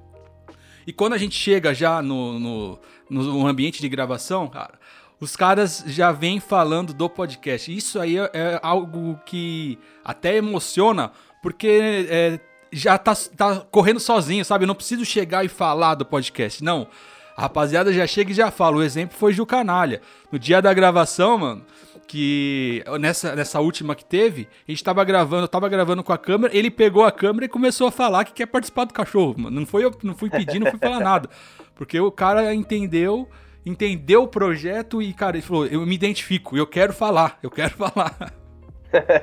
E 0.86 0.92
quando 0.92 1.12
a 1.12 1.18
gente 1.18 1.36
chega 1.36 1.74
já 1.74 2.00
no, 2.00 2.38
no, 2.38 2.80
no 3.10 3.46
ambiente 3.46 3.82
de 3.82 3.88
gravação, 3.90 4.48
cara, 4.48 4.78
os 5.20 5.36
caras 5.36 5.84
já 5.86 6.12
vêm 6.12 6.40
falando 6.40 6.94
do 6.94 7.10
podcast. 7.10 7.76
Isso 7.76 8.00
aí 8.00 8.16
é, 8.16 8.30
é 8.32 8.60
algo 8.62 9.20
que 9.26 9.78
até 10.02 10.36
emociona, 10.36 11.12
porque 11.42 12.06
é, 12.08 12.40
já 12.72 12.98
tá, 12.98 13.14
tá 13.36 13.66
correndo 13.70 14.00
sozinho, 14.00 14.44
sabe? 14.44 14.64
Eu 14.64 14.68
não 14.68 14.74
preciso 14.74 15.04
chegar 15.04 15.44
e 15.44 15.48
falar 15.48 15.94
do 15.94 16.04
podcast, 16.04 16.62
não. 16.62 16.88
A 17.36 17.42
rapaziada 17.42 17.92
já 17.92 18.06
chega 18.06 18.30
e 18.30 18.34
já 18.34 18.50
fala. 18.50 18.76
O 18.76 18.82
exemplo 18.82 19.16
foi 19.16 19.32
Ju 19.32 19.46
Canalha. 19.46 20.00
No 20.30 20.38
dia 20.38 20.60
da 20.60 20.74
gravação, 20.74 21.38
mano, 21.38 21.64
que 22.06 22.82
nessa, 23.00 23.36
nessa 23.36 23.60
última 23.60 23.94
que 23.94 24.04
teve, 24.04 24.48
a 24.66 24.70
gente 24.70 24.82
tava 24.82 25.04
gravando, 25.04 25.44
eu 25.44 25.48
tava 25.48 25.68
gravando 25.68 26.02
com 26.02 26.12
a 26.12 26.18
câmera, 26.18 26.56
ele 26.56 26.70
pegou 26.70 27.04
a 27.04 27.12
câmera 27.12 27.46
e 27.46 27.48
começou 27.48 27.86
a 27.86 27.92
falar 27.92 28.24
que 28.24 28.32
quer 28.32 28.46
participar 28.46 28.86
do 28.86 28.94
cachorro, 28.94 29.36
mano. 29.38 29.60
Não 29.60 29.66
foi 29.66 29.84
eu, 29.84 29.94
não 30.02 30.14
fui 30.14 30.28
pedir, 30.28 30.58
não 30.58 30.70
fui 30.70 30.80
falar 30.80 31.00
nada. 31.00 31.30
Porque 31.76 32.00
o 32.00 32.10
cara 32.10 32.52
entendeu 32.54 33.28
entendeu 33.64 34.22
o 34.22 34.28
projeto 34.28 35.02
e, 35.02 35.12
cara, 35.12 35.36
ele 35.36 35.46
falou: 35.46 35.66
eu 35.66 35.84
me 35.86 35.94
identifico, 35.94 36.56
eu 36.56 36.66
quero 36.66 36.92
falar, 36.92 37.38
eu 37.42 37.50
quero 37.50 37.74
falar. 37.76 38.32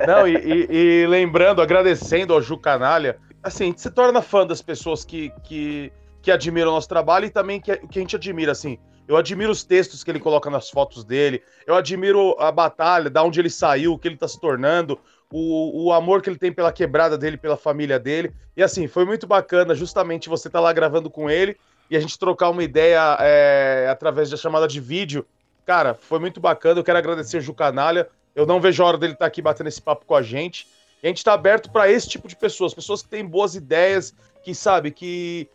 Não, 0.07 0.27
e, 0.27 0.35
e, 0.35 0.67
e, 0.69 1.07
lembrando, 1.07 1.61
agradecendo 1.61 2.33
ao 2.33 2.41
Ju 2.41 2.57
Canalha, 2.57 3.17
assim, 3.45 3.73
se 3.77 3.91
torna 3.91 4.23
fã 4.23 4.45
das 4.45 4.59
pessoas 4.59 5.05
que, 5.05 5.31
que, 5.43 5.93
que 6.19 6.31
admiram 6.31 6.71
o 6.71 6.73
nosso 6.73 6.89
trabalho 6.89 7.25
e 7.25 7.29
também 7.29 7.61
que, 7.61 7.77
que 7.77 7.99
a 7.99 8.01
gente 8.01 8.15
admira, 8.15 8.51
assim. 8.51 8.79
Eu 9.07 9.15
admiro 9.15 9.51
os 9.51 9.63
textos 9.63 10.03
que 10.03 10.09
ele 10.09 10.19
coloca 10.19 10.49
nas 10.49 10.67
fotos 10.67 11.03
dele, 11.03 11.43
eu 11.67 11.75
admiro 11.75 12.35
a 12.39 12.51
batalha, 12.51 13.07
da 13.07 13.21
onde 13.21 13.39
ele 13.39 13.51
saiu, 13.51 13.93
o 13.93 13.99
que 13.99 14.07
ele 14.07 14.17
tá 14.17 14.27
se 14.27 14.41
tornando, 14.41 14.99
o, 15.31 15.85
o 15.85 15.93
amor 15.93 16.23
que 16.23 16.29
ele 16.29 16.39
tem 16.39 16.51
pela 16.51 16.71
quebrada 16.71 17.15
dele, 17.15 17.37
pela 17.37 17.55
família 17.55 17.99
dele. 17.99 18.33
E 18.57 18.63
assim, 18.63 18.87
foi 18.87 19.05
muito 19.05 19.27
bacana 19.27 19.75
justamente 19.75 20.27
você 20.27 20.49
tá 20.49 20.59
lá 20.59 20.73
gravando 20.73 21.07
com 21.07 21.29
ele 21.29 21.55
e 21.87 21.95
a 21.95 21.99
gente 21.99 22.17
trocar 22.17 22.49
uma 22.49 22.63
ideia 22.63 23.15
é, 23.19 23.87
através 23.91 24.31
da 24.31 24.37
chamada 24.37 24.67
de 24.67 24.79
vídeo. 24.79 25.23
Cara, 25.67 25.93
foi 25.93 26.17
muito 26.17 26.39
bacana. 26.39 26.79
Eu 26.79 26.83
quero 26.83 26.97
agradecer 26.97 27.37
o 27.37 27.41
Ju 27.41 27.53
Canalha. 27.53 28.07
Eu 28.35 28.47
não 28.47 28.59
vejo 28.59 28.81
a 28.81 28.87
hora 28.87 28.97
dele 28.97 29.13
estar 29.13 29.25
tá 29.25 29.27
aqui 29.27 29.39
batendo 29.39 29.67
esse 29.67 29.81
papo 29.81 30.03
com 30.03 30.15
a 30.15 30.23
gente. 30.23 30.67
A 31.03 31.07
gente 31.07 31.17
está 31.17 31.33
aberto 31.33 31.71
para 31.71 31.89
esse 31.89 32.09
tipo 32.09 32.27
de 32.27 32.35
pessoas, 32.35 32.73
pessoas 32.73 33.01
que 33.01 33.09
têm 33.09 33.25
boas 33.25 33.55
ideias, 33.55 34.13
que 34.43 34.55
sabe, 34.55 34.91
que 34.91 35.49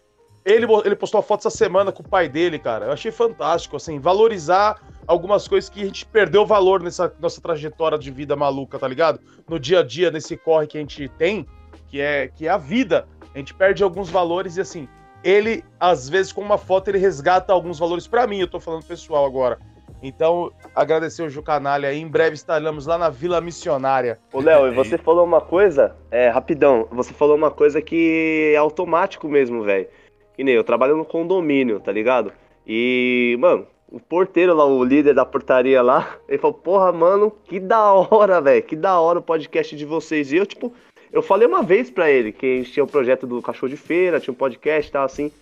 ele, 0.45 0.67
ele 0.85 0.97
postou 0.97 1.19
uma 1.19 1.27
foto 1.27 1.41
essa 1.47 1.57
semana 1.57 1.93
com 1.93 2.03
o 2.03 2.09
pai 2.09 2.29
dele, 2.29 2.59
cara. 2.59 2.87
Eu 2.87 2.93
achei 2.93 3.11
fantástico, 3.11 3.77
assim, 3.77 3.99
valorizar 3.99 4.81
algumas 5.07 5.47
coisas 5.47 5.69
que 5.69 5.83
a 5.83 5.85
gente 5.85 6.07
perdeu 6.07 6.47
valor 6.47 6.83
nessa 6.83 7.13
nossa 7.21 7.41
trajetória 7.41 7.99
de 7.99 8.11
vida 8.11 8.35
maluca, 8.37 8.79
tá 8.79 8.89
ligado? 8.89 9.21
No 9.49 9.59
dia 9.59 9.81
a 9.81 9.83
dia, 9.83 10.11
nesse 10.11 10.37
corre 10.37 10.67
que 10.67 10.79
a 10.79 10.81
gente 10.81 11.09
tem, 11.19 11.47
que 11.89 12.01
é, 12.01 12.29
que 12.29 12.47
é 12.47 12.51
a 12.51 12.57
vida. 12.57 13.07
A 13.35 13.39
gente 13.39 13.55
perde 13.55 13.83
alguns 13.83 14.09
valores 14.09 14.57
e, 14.57 14.61
assim, 14.61 14.89
ele, 15.23 15.65
às 15.79 16.09
vezes, 16.09 16.33
com 16.33 16.41
uma 16.41 16.59
foto, 16.59 16.89
ele 16.89 16.99
resgata 16.99 17.53
alguns 17.53 17.79
valores 17.79 18.07
para 18.07 18.27
mim, 18.27 18.39
eu 18.39 18.49
tô 18.49 18.59
falando 18.59 18.85
pessoal 18.85 19.27
agora. 19.27 19.59
Então, 20.03 20.51
agradecer 20.75 21.23
o 21.23 21.29
Ju 21.29 21.43
Canalha. 21.43 21.93
Em 21.93 22.07
breve 22.07 22.35
estaremos 22.35 22.87
lá 22.87 22.97
na 22.97 23.11
Vila 23.11 23.41
Missionária. 23.41 24.19
Ô, 24.33 24.41
Léo, 24.41 24.69
e 24.69 24.75
você 24.75 24.97
falou 24.97 25.25
uma 25.25 25.41
coisa, 25.41 25.97
é, 26.11 26.29
rapidão, 26.29 26.89
você 26.91 27.13
falou 27.13 27.37
uma 27.37 27.51
coisa 27.51 27.83
que 27.83 28.53
é 28.55 28.57
automático 28.57 29.29
mesmo, 29.29 29.63
velho. 29.63 29.87
Que 30.35 30.43
nem 30.43 30.55
eu 30.55 30.65
trabalho 30.65 30.97
no 30.97 31.05
condomínio, 31.05 31.81
tá 31.81 31.93
ligado? 31.93 32.33
E, 32.67 33.37
mano, 33.39 33.67
o 33.91 33.99
porteiro 33.99 34.55
lá, 34.55 34.65
o 34.65 34.83
líder 34.85 35.15
da 35.15 35.27
portaria 35.27 35.83
lá, 35.83 36.17
ele 36.29 36.39
falou, 36.39 36.55
porra, 36.55 36.93
mano, 36.93 37.31
que 37.45 37.59
da 37.59 37.93
hora, 37.93 38.41
velho, 38.41 38.63
que 38.63 38.77
da 38.77 38.99
hora 39.01 39.19
o 39.19 39.23
podcast 39.23 39.77
de 39.77 39.85
vocês. 39.85 40.33
E 40.33 40.37
eu, 40.37 40.47
tipo, 40.47 40.73
eu 41.13 41.21
falei 41.23 41.47
uma 41.47 41.63
vez 41.63 41.91
pra 41.91 42.11
ele 42.11 42.33
que 42.33 42.47
a 42.47 42.57
gente 42.59 42.73
tinha 42.73 42.85
o 42.85 42.87
um 42.87 42.91
projeto 42.91 43.27
do 43.27 43.43
cachorro 43.43 43.69
de 43.69 43.77
feira, 43.77 44.21
tinha 44.21 44.33
um 44.33 44.37
podcast 44.37 44.89
e 44.89 44.93
tal, 44.93 45.05
assim. 45.05 45.33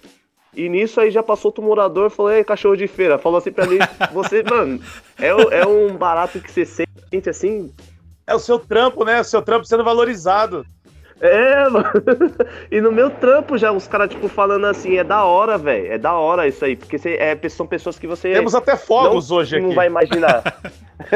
E 0.54 0.68
nisso 0.68 1.00
aí 1.00 1.10
já 1.10 1.22
passou 1.22 1.50
outro 1.50 1.62
morador 1.62 2.10
falou, 2.10 2.32
ei, 2.32 2.42
cachorro 2.42 2.76
de 2.76 2.86
feira. 2.86 3.18
Falou 3.18 3.38
assim 3.38 3.52
pra 3.52 3.66
mim, 3.66 3.78
você, 4.12 4.42
mano, 4.42 4.80
é, 5.18 5.28
é 5.28 5.66
um 5.66 5.96
barato 5.96 6.40
que 6.40 6.50
você 6.50 6.64
sente 6.64 7.28
assim. 7.28 7.72
É 8.26 8.34
o 8.34 8.38
seu 8.38 8.58
trampo, 8.58 9.04
né? 9.04 9.20
O 9.20 9.24
seu 9.24 9.40
trampo 9.40 9.64
sendo 9.64 9.84
valorizado. 9.84 10.66
É, 11.20 11.68
mano. 11.68 11.88
E 12.70 12.80
no 12.80 12.92
meu 12.92 13.10
trampo 13.10 13.56
já, 13.56 13.72
os 13.72 13.88
caras, 13.88 14.10
tipo, 14.10 14.28
falando 14.28 14.66
assim, 14.66 14.98
é 14.98 15.04
da 15.04 15.24
hora, 15.24 15.56
velho. 15.56 15.92
É 15.92 15.98
da 15.98 16.12
hora 16.12 16.46
isso 16.46 16.64
aí. 16.64 16.76
Porque 16.76 16.98
cê, 16.98 17.16
é, 17.16 17.48
são 17.48 17.66
pessoas 17.66 17.98
que 17.98 18.06
você. 18.06 18.32
Temos 18.32 18.54
até 18.54 18.76
fogos 18.76 19.30
não, 19.30 19.38
hoje 19.38 19.56
aqui. 19.56 19.66
Não 19.66 19.74
vai 19.74 19.86
imaginar. 19.86 20.42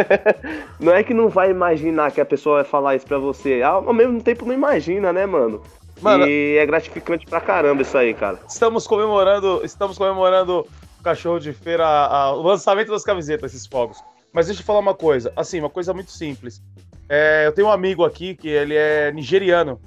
não 0.80 0.92
é 0.92 1.02
que 1.02 1.12
não 1.12 1.28
vai 1.28 1.50
imaginar 1.50 2.10
que 2.10 2.20
a 2.20 2.24
pessoa 2.24 2.56
vai 2.56 2.64
falar 2.64 2.96
isso 2.96 3.06
pra 3.06 3.18
você. 3.18 3.62
Ao 3.62 3.92
mesmo 3.92 4.22
tempo 4.22 4.46
não 4.46 4.54
imagina, 4.54 5.12
né, 5.12 5.26
mano? 5.26 5.62
Mano, 6.02 6.26
e 6.26 6.56
é 6.58 6.66
gratificante 6.66 7.24
pra 7.26 7.40
caramba 7.40 7.82
isso 7.82 7.96
aí, 7.96 8.12
cara. 8.12 8.40
Estamos 8.48 8.86
comemorando, 8.86 9.60
estamos 9.64 9.96
comemorando 9.96 10.66
o 10.98 11.02
cachorro 11.02 11.38
de 11.38 11.52
feira, 11.52 11.86
a, 11.86 12.32
o 12.32 12.42
lançamento 12.42 12.90
das 12.90 13.04
camisetas, 13.04 13.54
esses 13.54 13.66
fogos. 13.66 14.02
Mas 14.32 14.46
deixa 14.46 14.62
eu 14.62 14.66
falar 14.66 14.80
uma 14.80 14.94
coisa, 14.94 15.32
assim, 15.36 15.60
uma 15.60 15.70
coisa 15.70 15.94
muito 15.94 16.10
simples. 16.10 16.60
É, 17.08 17.46
eu 17.46 17.52
tenho 17.52 17.68
um 17.68 17.70
amigo 17.70 18.04
aqui 18.04 18.34
que 18.34 18.48
ele 18.48 18.74
é 18.74 19.12
nigeriano. 19.12 19.80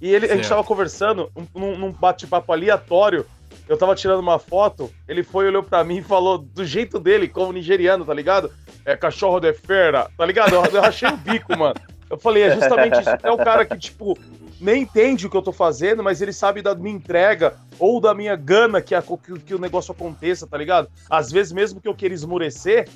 E 0.00 0.14
ele, 0.14 0.26
a 0.30 0.36
gente 0.36 0.48
tava 0.48 0.62
conversando 0.62 1.30
num, 1.54 1.76
num 1.76 1.92
bate-papo 1.92 2.52
aleatório. 2.52 3.26
Eu 3.68 3.76
tava 3.76 3.94
tirando 3.94 4.20
uma 4.20 4.38
foto, 4.38 4.90
ele 5.08 5.22
foi, 5.22 5.46
olhou 5.46 5.62
pra 5.62 5.82
mim 5.84 5.98
e 5.98 6.02
falou 6.02 6.38
do 6.38 6.64
jeito 6.64 6.98
dele, 6.98 7.28
como 7.28 7.52
nigeriano, 7.52 8.04
tá 8.04 8.12
ligado? 8.12 8.50
É 8.84 8.96
cachorro 8.96 9.40
de 9.40 9.52
feira, 9.52 10.10
tá 10.16 10.26
ligado? 10.26 10.54
Eu, 10.54 10.64
eu 10.64 10.80
rachei 10.80 11.08
o 11.08 11.16
bico, 11.16 11.54
mano. 11.58 11.74
Eu 12.10 12.18
falei, 12.18 12.42
é 12.42 12.54
justamente 12.56 13.00
isso. 13.00 13.10
É 13.22 13.30
o 13.30 13.38
cara 13.38 13.64
que, 13.64 13.78
tipo, 13.78 14.18
nem 14.60 14.82
entende 14.82 15.26
o 15.26 15.30
que 15.30 15.36
eu 15.36 15.42
tô 15.42 15.52
fazendo, 15.52 16.02
mas 16.02 16.20
ele 16.20 16.32
sabe 16.32 16.60
da 16.60 16.74
minha 16.74 16.94
entrega 16.94 17.56
ou 17.78 18.00
da 18.00 18.14
minha 18.14 18.36
gana 18.36 18.82
que, 18.82 18.94
a, 18.94 19.02
que, 19.02 19.38
que, 19.40 19.54
o 19.54 19.58
negócio 19.58 19.92
aconteça, 19.92 20.46
tá 20.46 20.56
ligado? 20.58 20.88
Às 21.08 21.32
vezes, 21.32 21.52
mesmo 21.52 21.80
que 21.80 21.88
eu 21.88 21.94
queira 21.94 22.14
esmurecer, 22.14 22.88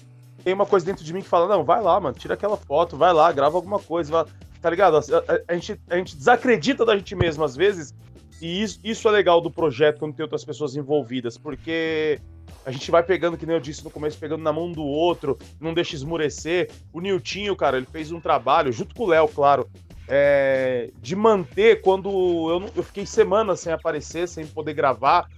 tem 0.44 0.52
uma 0.52 0.66
coisa 0.66 0.84
dentro 0.84 1.02
de 1.02 1.12
mim 1.12 1.22
que 1.22 1.28
fala: 1.28 1.48
não, 1.48 1.64
vai 1.64 1.80
lá, 1.80 1.98
mano, 1.98 2.14
tira 2.14 2.34
aquela 2.34 2.56
foto, 2.56 2.96
vai 2.96 3.12
lá, 3.12 3.32
grava 3.32 3.56
alguma 3.56 3.78
coisa, 3.78 4.10
vai, 4.12 4.24
tá 4.60 4.68
ligado? 4.68 4.98
A, 4.98 5.00
a, 5.00 5.52
a, 5.52 5.54
gente, 5.54 5.80
a 5.88 5.96
gente 5.96 6.16
desacredita 6.16 6.84
da 6.84 6.96
gente 6.96 7.16
mesmo 7.16 7.42
às 7.42 7.56
vezes, 7.56 7.94
e 8.42 8.62
isso, 8.62 8.78
isso 8.84 9.08
é 9.08 9.10
legal 9.10 9.40
do 9.40 9.50
projeto 9.50 9.98
quando 9.98 10.14
tem 10.14 10.22
outras 10.22 10.44
pessoas 10.44 10.76
envolvidas, 10.76 11.38
porque 11.38 12.20
a 12.66 12.70
gente 12.70 12.90
vai 12.90 13.02
pegando, 13.02 13.36
que 13.36 13.46
nem 13.46 13.56
eu 13.56 13.60
disse 13.60 13.84
no 13.84 13.90
começo, 13.90 14.18
pegando 14.18 14.42
na 14.42 14.52
mão 14.52 14.70
do 14.70 14.82
outro, 14.82 15.38
não 15.60 15.74
deixa 15.74 15.94
esmurecer. 15.94 16.70
O 16.92 17.00
Niltinho, 17.00 17.54
cara, 17.54 17.76
ele 17.76 17.86
fez 17.90 18.10
um 18.10 18.20
trabalho, 18.20 18.72
junto 18.72 18.94
com 18.94 19.04
o 19.04 19.06
Léo, 19.06 19.28
claro, 19.28 19.68
é, 20.08 20.90
de 21.00 21.16
manter 21.16 21.80
quando 21.80 22.08
eu, 22.50 22.70
eu 22.76 22.82
fiquei 22.82 23.06
semanas 23.06 23.60
sem 23.60 23.72
aparecer, 23.72 24.28
sem 24.28 24.46
poder 24.46 24.74
gravar, 24.74 25.28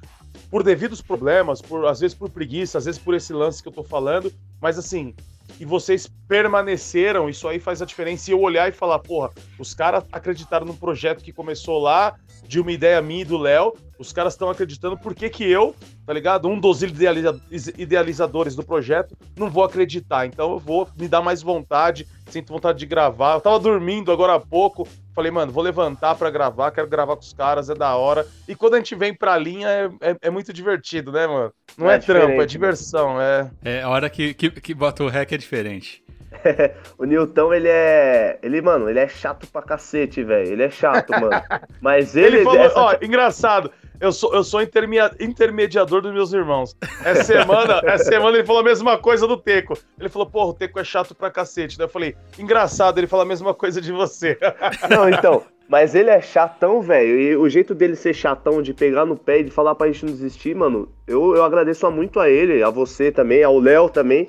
por 0.50 0.62
devidos 0.62 1.00
problemas, 1.00 1.60
por 1.62 1.86
às 1.86 2.00
vezes 2.00 2.16
por 2.16 2.30
preguiça, 2.30 2.78
às 2.78 2.84
vezes 2.84 3.00
por 3.00 3.14
esse 3.14 3.32
lance 3.32 3.62
que 3.62 3.68
eu 3.68 3.72
tô 3.72 3.82
falando, 3.82 4.32
mas 4.60 4.78
assim, 4.78 5.14
e 5.58 5.64
vocês 5.64 6.06
permaneceram, 6.28 7.28
isso 7.28 7.48
aí 7.48 7.58
faz 7.58 7.80
a 7.80 7.86
diferença. 7.86 8.30
E 8.30 8.32
eu 8.32 8.40
olhar 8.40 8.68
e 8.68 8.72
falar, 8.72 8.98
porra, 8.98 9.30
os 9.58 9.74
caras 9.74 10.04
acreditaram 10.12 10.66
num 10.66 10.76
projeto 10.76 11.22
que 11.22 11.32
começou 11.32 11.78
lá, 11.78 12.16
de 12.46 12.60
uma 12.60 12.72
ideia 12.72 13.00
minha 13.00 13.22
e 13.22 13.24
do 13.24 13.38
Léo, 13.38 13.72
os 13.98 14.12
caras 14.12 14.34
estão 14.34 14.50
acreditando, 14.50 14.96
por 14.96 15.14
que 15.14 15.28
que 15.28 15.44
eu, 15.44 15.74
tá 16.04 16.12
ligado? 16.12 16.48
Um 16.48 16.58
dos 16.58 16.82
idealiza 16.82 17.40
idealizadores 17.76 18.54
do 18.54 18.64
projeto, 18.64 19.16
não 19.36 19.50
vou 19.50 19.64
acreditar. 19.64 20.26
Então 20.26 20.52
eu 20.52 20.58
vou 20.58 20.88
me 20.98 21.08
dar 21.08 21.22
mais 21.22 21.42
vontade, 21.42 22.06
sinto 22.28 22.52
vontade 22.52 22.78
de 22.78 22.86
gravar. 22.86 23.34
Eu 23.34 23.40
tava 23.40 23.58
dormindo 23.58 24.12
agora 24.12 24.34
há 24.34 24.40
pouco, 24.40 24.86
falei, 25.14 25.30
mano, 25.30 25.52
vou 25.52 25.62
levantar 25.62 26.14
para 26.14 26.30
gravar, 26.30 26.70
quero 26.70 26.88
gravar 26.88 27.16
com 27.16 27.22
os 27.22 27.32
caras, 27.32 27.70
é 27.70 27.74
da 27.74 27.96
hora. 27.96 28.26
E 28.46 28.54
quando 28.54 28.74
a 28.74 28.78
gente 28.78 28.94
vem 28.94 29.14
pra 29.14 29.38
linha, 29.38 29.68
é, 29.68 30.10
é, 30.10 30.16
é 30.22 30.30
muito 30.30 30.52
divertido, 30.52 31.10
né, 31.10 31.26
mano? 31.26 31.52
Não 31.76 31.90
é, 31.90 31.96
é 31.96 31.98
trampo, 31.98 32.34
é 32.34 32.38
né? 32.38 32.46
diversão, 32.46 33.20
é. 33.20 33.50
É, 33.64 33.82
a 33.82 33.88
hora 33.88 34.10
que, 34.10 34.34
que, 34.34 34.50
que 34.50 34.74
bota 34.74 35.02
o 35.02 35.08
rec 35.08 35.32
é 35.32 35.38
diferente. 35.38 36.04
o 36.98 37.04
Newton, 37.04 37.54
ele 37.54 37.68
é. 37.68 38.38
Ele, 38.42 38.60
mano, 38.60 38.88
ele 38.88 38.98
é 38.98 39.08
chato 39.08 39.46
pra 39.46 39.62
cacete, 39.62 40.22
velho. 40.22 40.52
Ele 40.52 40.62
é 40.62 40.70
chato, 40.70 41.10
mano. 41.10 41.30
Mas 41.80 42.16
ele. 42.16 42.36
ele 42.36 42.44
falou, 42.44 42.60
essa... 42.60 42.80
ó, 42.80 42.96
engraçado. 43.02 43.70
Eu 44.00 44.12
sou, 44.12 44.34
eu 44.34 44.44
sou 44.44 44.60
intermediador 44.62 46.00
dos 46.02 46.12
meus 46.12 46.32
irmãos. 46.32 46.76
Essa 47.04 47.24
semana, 47.24 47.80
essa 47.84 48.04
semana 48.04 48.36
ele 48.36 48.46
falou 48.46 48.60
a 48.60 48.64
mesma 48.64 48.98
coisa 48.98 49.26
do 49.26 49.36
Teco. 49.36 49.78
Ele 49.98 50.08
falou, 50.08 50.28
porra, 50.28 50.50
o 50.50 50.54
Teco 50.54 50.78
é 50.78 50.84
chato 50.84 51.14
pra 51.14 51.30
cacete. 51.30 51.78
Daí 51.78 51.86
eu 51.86 51.90
falei, 51.90 52.16
engraçado, 52.38 52.98
ele 52.98 53.06
fala 53.06 53.22
a 53.22 53.26
mesma 53.26 53.54
coisa 53.54 53.80
de 53.80 53.92
você. 53.92 54.38
Não, 54.90 55.08
então, 55.08 55.42
mas 55.68 55.94
ele 55.94 56.10
é 56.10 56.20
chatão, 56.20 56.80
velho. 56.80 57.20
E 57.20 57.36
o 57.36 57.48
jeito 57.48 57.74
dele 57.74 57.96
ser 57.96 58.14
chatão, 58.14 58.62
de 58.62 58.72
pegar 58.72 59.04
no 59.04 59.16
pé 59.16 59.40
e 59.40 59.44
de 59.44 59.50
falar 59.50 59.74
pra 59.74 59.86
gente 59.88 60.06
não 60.06 60.12
desistir, 60.12 60.54
mano, 60.54 60.88
eu, 61.06 61.34
eu 61.34 61.44
agradeço 61.44 61.90
muito 61.90 62.20
a 62.20 62.28
ele, 62.28 62.62
a 62.62 62.70
você 62.70 63.10
também, 63.10 63.42
ao 63.42 63.58
Léo 63.58 63.88
também. 63.88 64.28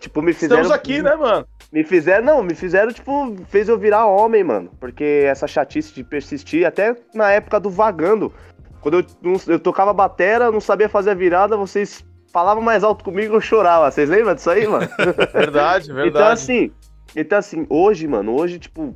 Tipo, 0.00 0.20
me 0.20 0.32
fizeram. 0.32 0.62
Estamos 0.62 0.76
aqui, 0.76 1.00
né, 1.00 1.14
mano? 1.14 1.46
Me 1.72 1.82
fizeram, 1.82 2.24
não, 2.24 2.42
me 2.42 2.54
fizeram, 2.54 2.92
tipo, 2.92 3.34
fez 3.48 3.68
eu 3.68 3.78
virar 3.78 4.06
homem, 4.06 4.44
mano. 4.44 4.70
Porque 4.78 5.24
essa 5.26 5.46
chatice 5.46 5.94
de 5.94 6.04
persistir, 6.04 6.66
até 6.66 6.94
na 7.14 7.30
época 7.30 7.58
do 7.58 7.70
vagando. 7.70 8.32
Quando 8.84 8.98
eu, 8.98 9.40
eu 9.46 9.58
tocava 9.58 9.94
batera, 9.94 10.52
não 10.52 10.60
sabia 10.60 10.90
fazer 10.90 11.12
a 11.12 11.14
virada, 11.14 11.56
vocês 11.56 12.04
falavam 12.30 12.62
mais 12.62 12.84
alto 12.84 13.02
comigo, 13.02 13.34
eu 13.34 13.40
chorava. 13.40 13.90
Vocês 13.90 14.10
lembram 14.10 14.34
disso 14.34 14.50
aí, 14.50 14.66
mano? 14.68 14.86
verdade, 15.32 15.88
verdade. 15.90 16.08
Então, 16.08 16.26
assim, 16.26 16.70
então, 17.16 17.38
assim, 17.38 17.66
hoje, 17.70 18.06
mano, 18.06 18.38
hoje, 18.38 18.58
tipo, 18.58 18.94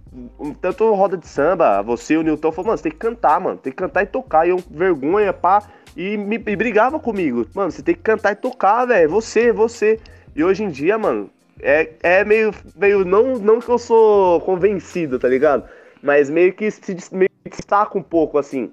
tanto 0.60 0.92
roda 0.92 1.16
de 1.16 1.26
samba, 1.26 1.80
você 1.80 2.12
e 2.12 2.16
o 2.18 2.22
Newton 2.22 2.52
falou, 2.52 2.66
mano, 2.66 2.76
você 2.76 2.82
tem 2.82 2.92
que 2.92 2.98
cantar, 2.98 3.40
mano, 3.40 3.56
tem 3.56 3.72
que 3.72 3.78
cantar 3.78 4.02
e 4.02 4.06
tocar. 4.06 4.46
E 4.46 4.50
eu, 4.50 4.62
vergonha, 4.70 5.32
pá, 5.32 5.62
e 5.96 6.18
me 6.18 6.36
e 6.36 6.54
brigava 6.54 7.00
comigo. 7.00 7.46
Mano, 7.54 7.70
você 7.70 7.82
tem 7.82 7.94
que 7.94 8.02
cantar 8.02 8.32
e 8.32 8.36
tocar, 8.36 8.84
velho, 8.84 9.08
você, 9.08 9.52
você. 9.52 9.98
E 10.36 10.44
hoje 10.44 10.64
em 10.64 10.68
dia, 10.68 10.98
mano, 10.98 11.30
é, 11.60 11.92
é 12.02 12.24
meio, 12.26 12.52
meio 12.76 13.06
não, 13.06 13.38
não 13.38 13.58
que 13.58 13.70
eu 13.70 13.78
sou 13.78 14.38
convencido, 14.42 15.18
tá 15.18 15.28
ligado? 15.28 15.64
Mas 16.02 16.28
meio 16.28 16.52
que 16.52 16.70
se 16.70 16.94
meio 17.10 17.30
que 17.42 17.56
destaca 17.56 17.96
um 17.96 18.02
pouco, 18.02 18.36
assim, 18.36 18.70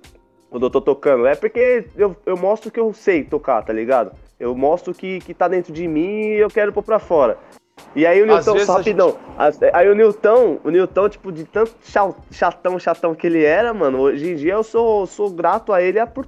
quando 0.56 0.68
eu 0.68 0.70
tô 0.70 0.80
tocando. 0.80 1.28
É 1.28 1.36
porque 1.36 1.86
eu, 1.98 2.16
eu 2.26 2.38
mostro 2.38 2.72
que 2.72 2.80
eu 2.80 2.94
sei 2.94 3.26
tocar, 3.26 3.62
tá 3.62 3.74
ligado? 3.74 4.14
Eu 4.40 4.56
mostro 4.56 4.94
que, 4.94 5.20
que 5.20 5.34
tá 5.34 5.50
dentro 5.50 5.74
de 5.74 5.86
mim 5.86 6.30
e 6.30 6.38
eu 6.38 6.48
quero 6.48 6.72
pôr 6.72 6.82
pra 6.82 6.98
fora. 6.98 7.38
E 7.94 8.06
aí 8.06 8.22
o 8.22 8.26
Newton, 8.26 8.64
rapidão, 8.66 9.18
gente... 9.52 9.76
aí 9.76 9.90
o 9.90 9.94
Newton, 9.94 10.62
o 10.64 10.70
Newton, 10.70 11.10
tipo, 11.10 11.30
de 11.30 11.44
tanto 11.44 11.76
chatão, 12.32 12.80
chatão 12.80 13.14
que 13.14 13.28
ele 13.28 13.44
era, 13.44 13.74
mano, 13.74 14.00
hoje 14.00 14.32
em 14.32 14.36
dia 14.38 14.54
eu 14.54 14.64
sou, 14.64 15.06
sou 15.06 15.30
grato 15.30 15.74
a 15.74 15.82
ele 15.82 16.04
por 16.06 16.26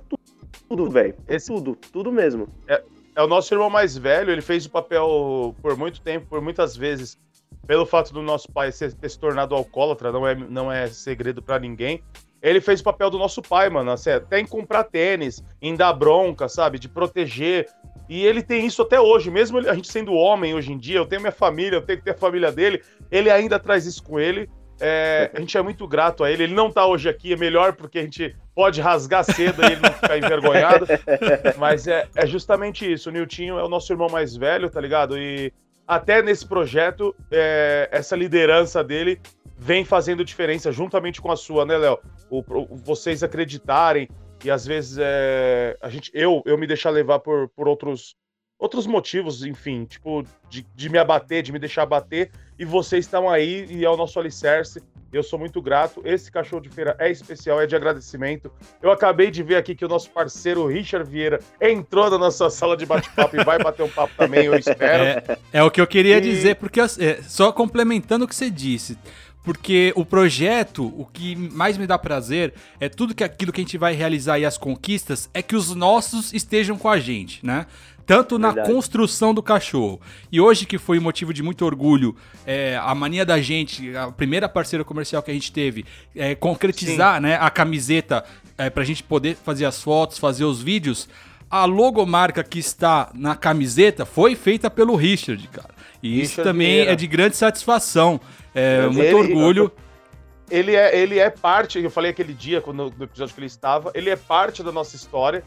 tudo, 0.67 0.89
velho. 0.89 1.15
Esse... 1.25 1.47
Tudo, 1.47 1.77
tudo 1.93 2.11
mesmo. 2.11 2.49
É, 2.67 2.83
é 3.15 3.23
o 3.23 3.27
nosso 3.27 3.53
irmão 3.53 3.69
mais 3.69 3.97
velho, 3.97 4.29
ele 4.29 4.41
fez 4.41 4.65
o 4.65 4.69
papel 4.69 5.55
por 5.61 5.77
muito 5.77 6.01
tempo, 6.01 6.27
por 6.29 6.41
muitas 6.41 6.75
vezes, 6.75 7.17
pelo 7.65 7.85
fato 7.85 8.11
do 8.11 8.21
nosso 8.21 8.51
pai 8.51 8.73
ser, 8.73 8.91
ter 8.91 9.07
se 9.07 9.17
tornado 9.17 9.55
alcoólatra, 9.55 10.11
não 10.11 10.27
é, 10.27 10.35
não 10.35 10.69
é 10.69 10.87
segredo 10.87 11.41
para 11.41 11.59
ninguém. 11.59 12.03
Ele 12.41 12.61
fez 12.61 12.81
o 12.81 12.83
papel 12.83 13.09
do 13.09 13.17
nosso 13.17 13.41
pai, 13.41 13.69
mano, 13.69 13.91
assim, 13.91 14.11
até 14.11 14.39
em 14.39 14.45
comprar 14.45 14.83
tênis, 14.83 15.43
em 15.61 15.75
dar 15.75 15.93
bronca, 15.93 16.47
sabe, 16.47 16.79
de 16.79 16.87
proteger. 16.87 17.67
E 18.07 18.25
ele 18.25 18.41
tem 18.41 18.65
isso 18.65 18.81
até 18.81 18.99
hoje, 18.99 19.29
mesmo 19.29 19.57
a 19.57 19.73
gente 19.73 19.91
sendo 19.91 20.13
homem 20.13 20.53
hoje 20.53 20.71
em 20.71 20.77
dia, 20.77 20.97
eu 20.97 21.05
tenho 21.05 21.21
minha 21.21 21.31
família, 21.31 21.77
eu 21.77 21.81
tenho 21.81 21.99
que 21.99 22.05
ter 22.05 22.11
a 22.11 22.17
família 22.17 22.51
dele, 22.51 22.81
ele 23.11 23.29
ainda 23.29 23.59
traz 23.59 23.85
isso 23.85 24.03
com 24.03 24.19
ele. 24.19 24.49
É, 24.79 25.31
a 25.33 25.39
gente 25.39 25.57
é 25.57 25.61
muito 25.61 25.87
grato 25.87 26.23
a 26.23 26.31
ele. 26.31 26.43
Ele 26.43 26.53
não 26.53 26.71
tá 26.71 26.85
hoje 26.85 27.09
aqui, 27.09 27.33
é 27.33 27.35
melhor 27.35 27.73
porque 27.73 27.99
a 27.99 28.03
gente 28.03 28.35
pode 28.53 28.79
rasgar 28.79 29.23
cedo 29.23 29.61
e 29.63 29.65
ele 29.65 29.81
não 29.81 29.91
ficar 29.91 30.17
envergonhado. 30.17 30.85
Mas 31.57 31.87
é, 31.87 32.07
é 32.15 32.25
justamente 32.27 32.91
isso. 32.91 33.09
O 33.09 33.11
Niltinho 33.11 33.57
é 33.57 33.63
o 33.63 33.69
nosso 33.69 33.91
irmão 33.91 34.07
mais 34.09 34.35
velho, 34.35 34.69
tá 34.69 34.79
ligado? 34.79 35.17
E 35.17 35.51
até 35.87 36.21
nesse 36.21 36.45
projeto, 36.45 37.15
é, 37.31 37.89
essa 37.91 38.15
liderança 38.15 38.83
dele 38.83 39.19
vem 39.57 39.83
fazendo 39.83 40.23
diferença 40.23 40.71
juntamente 40.71 41.21
com 41.21 41.31
a 41.31 41.35
sua, 41.35 41.65
né, 41.65 41.77
Léo? 41.77 41.99
Vocês 42.83 43.23
acreditarem 43.23 44.07
e 44.43 44.51
às 44.51 44.65
vezes 44.65 44.97
é, 44.99 45.75
a 45.81 45.89
gente, 45.89 46.11
eu, 46.13 46.43
eu 46.45 46.57
me 46.57 46.67
deixar 46.67 46.91
levar 46.91 47.19
por, 47.19 47.49
por 47.49 47.67
outros 47.67 48.15
outros 48.59 48.87
motivos, 48.87 49.45
enfim, 49.45 49.85
tipo, 49.85 50.23
de, 50.49 50.65
de 50.75 50.89
me 50.89 50.97
abater, 50.97 51.43
de 51.43 51.51
me 51.51 51.59
deixar 51.59 51.83
abater, 51.83 52.31
e 52.57 52.65
vocês 52.65 53.05
estão 53.05 53.29
aí 53.29 53.67
e 53.69 53.85
é 53.85 53.89
o 53.89 53.95
nosso 53.95 54.19
alicerce. 54.19 54.81
Eu 55.13 55.23
sou 55.23 55.39
muito 55.39 55.61
grato. 55.61 56.01
Esse 56.03 56.29
cachorro 56.29 56.61
de 56.61 56.69
feira 56.69 56.95
é 56.99 57.09
especial, 57.09 57.61
é 57.61 57.65
de 57.65 57.75
agradecimento. 57.75 58.51
Eu 58.81 58.91
acabei 58.91 59.31
de 59.31 59.41
ver 59.41 59.55
aqui 59.55 59.73
que 59.73 59.85
o 59.85 59.87
nosso 59.87 60.09
parceiro 60.09 60.67
Richard 60.67 61.09
Vieira 61.09 61.39
entrou 61.61 62.09
na 62.09 62.17
nossa 62.17 62.49
sala 62.49 62.75
de 62.75 62.85
bate-papo 62.85 63.39
e 63.39 63.43
vai 63.43 63.57
bater 63.57 63.83
um 63.83 63.89
papo 63.89 64.13
também, 64.17 64.45
eu 64.45 64.55
espero. 64.55 65.03
É, 65.03 65.37
é 65.53 65.63
o 65.63 65.71
que 65.71 65.79
eu 65.79 65.87
queria 65.87 66.17
e... 66.17 66.21
dizer, 66.21 66.55
porque 66.55 66.81
é, 66.81 67.21
só 67.21 67.53
complementando 67.53 68.25
o 68.25 68.27
que 68.27 68.35
você 68.35 68.49
disse 68.49 68.97
porque 69.47 69.93
o 69.95 70.03
projeto, 70.03 70.93
o 70.97 71.05
que 71.05 71.33
mais 71.33 71.77
me 71.77 71.87
dá 71.87 71.97
prazer 71.97 72.53
é 72.81 72.89
tudo 72.89 73.15
que 73.15 73.23
aquilo 73.23 73.53
que 73.53 73.61
a 73.61 73.63
gente 73.63 73.77
vai 73.77 73.93
realizar 73.93 74.37
e 74.37 74.45
as 74.45 74.57
conquistas 74.57 75.29
é 75.33 75.41
que 75.41 75.55
os 75.55 75.73
nossos 75.73 76.33
estejam 76.33 76.77
com 76.77 76.89
a 76.89 76.99
gente, 76.99 77.39
né? 77.45 77.65
tanto 78.05 78.37
na 78.37 78.51
Verdade. 78.51 78.73
construção 78.73 79.33
do 79.33 79.41
cachorro. 79.41 80.01
E 80.29 80.41
hoje, 80.41 80.65
que 80.65 80.77
foi 80.77 80.99
motivo 80.99 81.33
de 81.33 81.41
muito 81.41 81.63
orgulho, 81.63 82.13
é, 82.45 82.77
a 82.81 82.93
mania 82.93 83.25
da 83.25 83.39
gente, 83.39 83.95
a 83.95 84.11
primeira 84.11 84.49
parceira 84.49 84.83
comercial 84.83 85.23
que 85.23 85.31
a 85.31 85.33
gente 85.33 85.49
teve, 85.49 85.85
é, 86.13 86.35
concretizar 86.35 87.21
né, 87.21 87.37
a 87.39 87.49
camiseta 87.49 88.25
é, 88.57 88.69
para 88.69 88.83
a 88.83 88.85
gente 88.85 89.01
poder 89.01 89.37
fazer 89.37 89.63
as 89.63 89.81
fotos, 89.81 90.17
fazer 90.17 90.43
os 90.43 90.61
vídeos. 90.61 91.07
A 91.49 91.63
logomarca 91.63 92.43
que 92.43 92.59
está 92.59 93.09
na 93.13 93.33
camiseta 93.33 94.05
foi 94.05 94.35
feita 94.35 94.69
pelo 94.69 94.97
Richard, 94.97 95.47
cara. 95.47 95.73
E 96.03 96.09
Richard 96.09 96.25
isso 96.25 96.43
também 96.43 96.67
Vieira. 96.67 96.91
é 96.91 96.95
de 96.97 97.07
grande 97.07 97.37
satisfação. 97.37 98.19
É, 98.57 98.87
muito 98.87 99.01
ele, 99.01 99.15
orgulho. 99.15 99.71
Ele 100.49 100.77
é, 100.77 100.97
ele 100.97 101.19
é 101.19 101.29
parte, 101.29 101.77
eu 101.77 101.91
falei 101.91 102.11
aquele 102.11 102.33
dia, 102.33 102.61
quando, 102.61 102.89
no 102.97 103.03
episódio 103.03 103.35
que 103.35 103.39
ele 103.41 103.47
estava, 103.47 103.91
ele 103.93 104.09
é 104.09 104.15
parte 104.15 104.63
da 104.63 104.71
nossa 104.71 104.95
história 104.95 105.43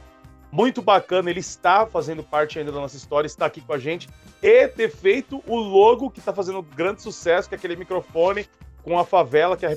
muito 0.52 0.82
bacana 0.82 1.30
ele 1.30 1.40
está 1.40 1.86
fazendo 1.86 2.22
parte 2.22 2.58
ainda 2.58 2.72
da 2.72 2.80
nossa 2.80 2.96
história, 2.96 3.26
está 3.26 3.46
aqui 3.46 3.60
com 3.60 3.72
a 3.72 3.78
gente 3.78 4.08
e 4.42 4.68
ter 4.68 4.90
feito 4.90 5.42
o 5.46 5.56
logo 5.56 6.10
que 6.10 6.18
está 6.18 6.32
fazendo 6.32 6.62
grande 6.62 7.02
sucesso, 7.02 7.48
que 7.48 7.54
é 7.54 7.58
aquele 7.58 7.76
microfone 7.76 8.46
com 8.82 8.98
a 8.98 9.04
favela, 9.04 9.56
que 9.56 9.64
é 9.64 9.68
a 9.68 9.76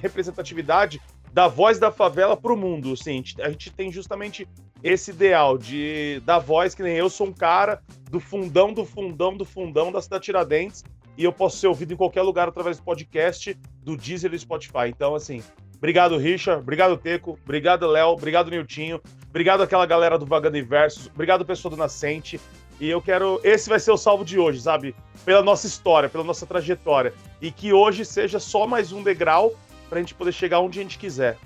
representatividade 0.00 1.00
da 1.32 1.46
voz 1.46 1.78
da 1.78 1.92
favela 1.92 2.36
para 2.36 2.52
o 2.52 2.56
mundo. 2.56 2.94
Assim, 2.94 3.22
a 3.40 3.50
gente 3.50 3.70
tem 3.70 3.92
justamente 3.92 4.48
esse 4.82 5.10
ideal 5.10 5.58
de 5.58 6.20
dar 6.24 6.38
voz, 6.38 6.74
que 6.74 6.82
nem 6.82 6.96
eu 6.96 7.10
sou 7.10 7.28
um 7.28 7.32
cara 7.32 7.80
do 8.10 8.18
fundão, 8.18 8.72
do 8.72 8.84
fundão, 8.84 9.36
do 9.36 9.44
fundão 9.44 9.92
da 9.92 10.00
cidade 10.00 10.24
Tiradentes, 10.24 10.82
e 11.18 11.24
eu 11.24 11.32
posso 11.32 11.58
ser 11.58 11.66
ouvido 11.66 11.92
em 11.92 11.96
qualquer 11.96 12.22
lugar 12.22 12.48
através 12.48 12.78
do 12.78 12.84
podcast, 12.84 13.54
do 13.82 13.96
Deezer 13.96 14.30
e 14.30 14.36
do 14.36 14.40
Spotify. 14.40 14.88
Então, 14.88 15.14
assim, 15.14 15.42
obrigado, 15.76 16.16
Richard, 16.16 16.62
obrigado, 16.62 16.96
Teco, 16.96 17.38
obrigado, 17.44 17.86
Léo, 17.86 18.10
obrigado, 18.10 18.50
Niltinho, 18.50 19.00
Obrigado 19.30 19.62
àquela 19.62 19.84
galera 19.84 20.18
do 20.18 20.24
Vagando 20.24 20.56
Inversos. 20.56 21.06
Obrigado, 21.14 21.44
pessoa 21.44 21.70
do 21.70 21.76
Nascente. 21.76 22.40
E 22.80 22.88
eu 22.88 23.02
quero. 23.02 23.40
Esse 23.44 23.68
vai 23.68 23.78
ser 23.78 23.90
o 23.90 23.96
salvo 23.96 24.24
de 24.24 24.38
hoje, 24.38 24.60
sabe? 24.60 24.94
Pela 25.24 25.42
nossa 25.42 25.66
história, 25.66 26.08
pela 26.08 26.24
nossa 26.24 26.46
trajetória. 26.46 27.12
E 27.40 27.50
que 27.50 27.72
hoje 27.72 28.04
seja 28.04 28.38
só 28.38 28.66
mais 28.66 28.90
um 28.92 29.02
degrau 29.02 29.52
pra 29.88 30.00
gente 30.00 30.14
poder 30.14 30.32
chegar 30.32 30.60
onde 30.60 30.78
a 30.78 30.82
gente 30.82 30.98
quiser. 30.98 31.36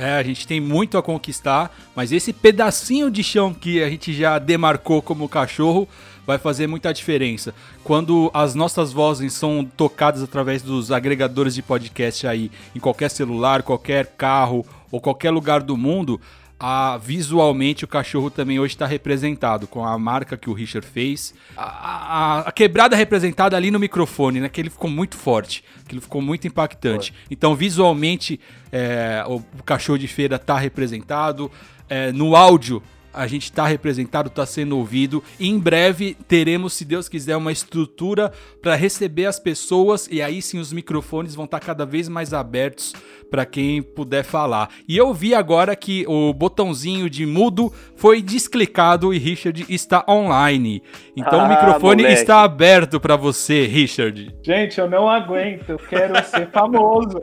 É, 0.00 0.14
a 0.14 0.22
gente 0.22 0.46
tem 0.46 0.62
muito 0.62 0.96
a 0.96 1.02
conquistar, 1.02 1.70
mas 1.94 2.10
esse 2.10 2.32
pedacinho 2.32 3.10
de 3.10 3.22
chão 3.22 3.52
que 3.52 3.82
a 3.82 3.90
gente 3.90 4.14
já 4.14 4.38
demarcou 4.38 5.02
como 5.02 5.28
cachorro 5.28 5.86
vai 6.26 6.38
fazer 6.38 6.66
muita 6.66 6.90
diferença. 6.90 7.54
Quando 7.84 8.30
as 8.32 8.54
nossas 8.54 8.94
vozes 8.94 9.34
são 9.34 9.62
tocadas 9.62 10.22
através 10.22 10.62
dos 10.62 10.90
agregadores 10.90 11.54
de 11.54 11.60
podcast 11.60 12.26
aí, 12.26 12.50
em 12.74 12.80
qualquer 12.80 13.10
celular, 13.10 13.62
qualquer 13.62 14.06
carro 14.16 14.64
ou 14.90 15.02
qualquer 15.02 15.32
lugar 15.32 15.62
do 15.62 15.76
mundo, 15.76 16.18
a, 16.60 16.98
visualmente 16.98 17.86
o 17.86 17.88
cachorro 17.88 18.30
também 18.30 18.60
hoje 18.60 18.74
está 18.74 18.86
representado 18.86 19.66
com 19.66 19.82
a 19.82 19.98
marca 19.98 20.36
que 20.36 20.50
o 20.50 20.52
Richard 20.52 20.86
fez. 20.86 21.32
A, 21.56 21.64
a, 21.64 22.40
a, 22.40 22.52
quebrada 22.52 22.94
representada 22.94 23.56
ali 23.56 23.70
no 23.70 23.78
microfone, 23.78 24.40
né? 24.40 24.48
Que 24.50 24.60
ele 24.60 24.68
ficou 24.68 24.90
muito 24.90 25.16
forte, 25.16 25.64
que 25.88 25.94
ele 25.94 26.02
ficou 26.02 26.20
muito 26.20 26.46
impactante. 26.46 27.12
Foi. 27.12 27.20
Então, 27.30 27.56
visualmente, 27.56 28.38
é, 28.70 29.24
o, 29.26 29.36
o, 29.36 29.62
cachorro 29.64 29.98
de 29.98 30.06
feira 30.06 30.36
está 30.36 30.58
representado. 30.58 31.50
É, 31.88 32.12
no 32.12 32.36
áudio, 32.36 32.82
a 33.12 33.26
gente 33.26 33.44
está 33.44 33.66
representado, 33.66 34.28
está 34.28 34.44
sendo 34.44 34.76
ouvido. 34.76 35.22
E 35.38 35.48
em 35.48 35.58
breve 35.58 36.16
teremos, 36.28 36.74
se 36.74 36.84
Deus 36.84 37.08
quiser, 37.08 37.36
uma 37.36 37.52
estrutura 37.52 38.32
para 38.60 38.74
receber 38.74 39.26
as 39.26 39.40
pessoas 39.40 40.08
e 40.10 40.22
aí 40.22 40.40
sim 40.40 40.58
os 40.58 40.72
microfones 40.72 41.34
vão 41.34 41.46
estar 41.46 41.58
tá 41.58 41.66
cada 41.66 41.84
vez 41.84 42.08
mais 42.08 42.32
abertos 42.32 42.94
para 43.30 43.46
quem 43.46 43.80
puder 43.80 44.24
falar. 44.24 44.70
E 44.88 44.96
eu 44.96 45.14
vi 45.14 45.34
agora 45.34 45.76
que 45.76 46.04
o 46.08 46.32
botãozinho 46.34 47.08
de 47.08 47.24
mudo 47.24 47.72
foi 47.96 48.20
desclicado 48.20 49.14
e 49.14 49.18
Richard 49.18 49.64
está 49.68 50.04
online. 50.08 50.82
Então 51.16 51.40
ah, 51.40 51.44
o 51.44 51.48
microfone 51.48 52.02
moleque. 52.02 52.20
está 52.20 52.42
aberto 52.42 52.98
para 52.98 53.16
você, 53.16 53.66
Richard. 53.66 54.34
Gente, 54.42 54.80
eu 54.80 54.90
não 54.90 55.08
aguento, 55.08 55.70
eu 55.70 55.78
quero 55.78 56.14
ser 56.24 56.48
famoso. 56.52 57.20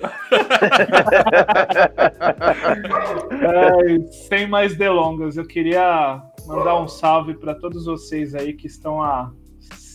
sem 4.29 4.47
mais 4.47 4.77
delongas, 4.77 5.37
eu 5.37 5.45
queria 5.45 6.21
mandar 6.47 6.79
um 6.79 6.87
salve 6.87 7.33
para 7.33 7.53
todos 7.53 7.85
vocês 7.85 8.33
aí 8.33 8.53
que 8.53 8.67
estão 8.67 9.01
a 9.01 9.31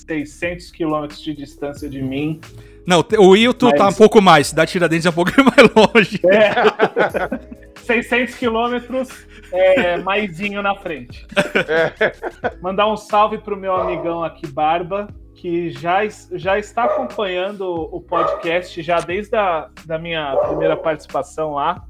600 0.06 0.70
quilômetros 0.70 1.22
de 1.22 1.34
distância 1.34 1.88
de 1.88 2.02
mim. 2.02 2.40
Não, 2.86 3.04
o 3.18 3.30
Wilton 3.30 3.70
Mas... 3.70 3.78
tá 3.78 3.88
um 3.88 3.92
pouco 3.92 4.20
mais, 4.20 4.48
Cidade 4.48 4.72
Tiradentes 4.72 5.06
é 5.06 5.10
um 5.10 5.12
pouquinho 5.12 5.46
mais 5.56 5.70
longe. 5.74 6.20
É. 6.26 7.72
600 7.82 8.34
quilômetros, 8.36 9.26
é, 9.52 9.96
maisinho 9.98 10.62
na 10.62 10.74
frente. 10.76 11.26
É. 11.68 12.12
Mandar 12.60 12.86
um 12.86 12.96
salve 12.96 13.38
pro 13.38 13.56
meu 13.56 13.74
amigão 13.74 14.22
aqui, 14.22 14.46
Barba, 14.46 15.08
que 15.34 15.70
já, 15.70 16.00
já 16.32 16.58
está 16.58 16.84
acompanhando 16.84 17.64
o 17.64 18.00
podcast 18.00 18.80
já 18.82 19.00
desde 19.00 19.36
a 19.36 19.68
da 19.84 19.98
minha 19.98 20.36
primeira 20.36 20.76
participação 20.76 21.54
lá. 21.54 21.82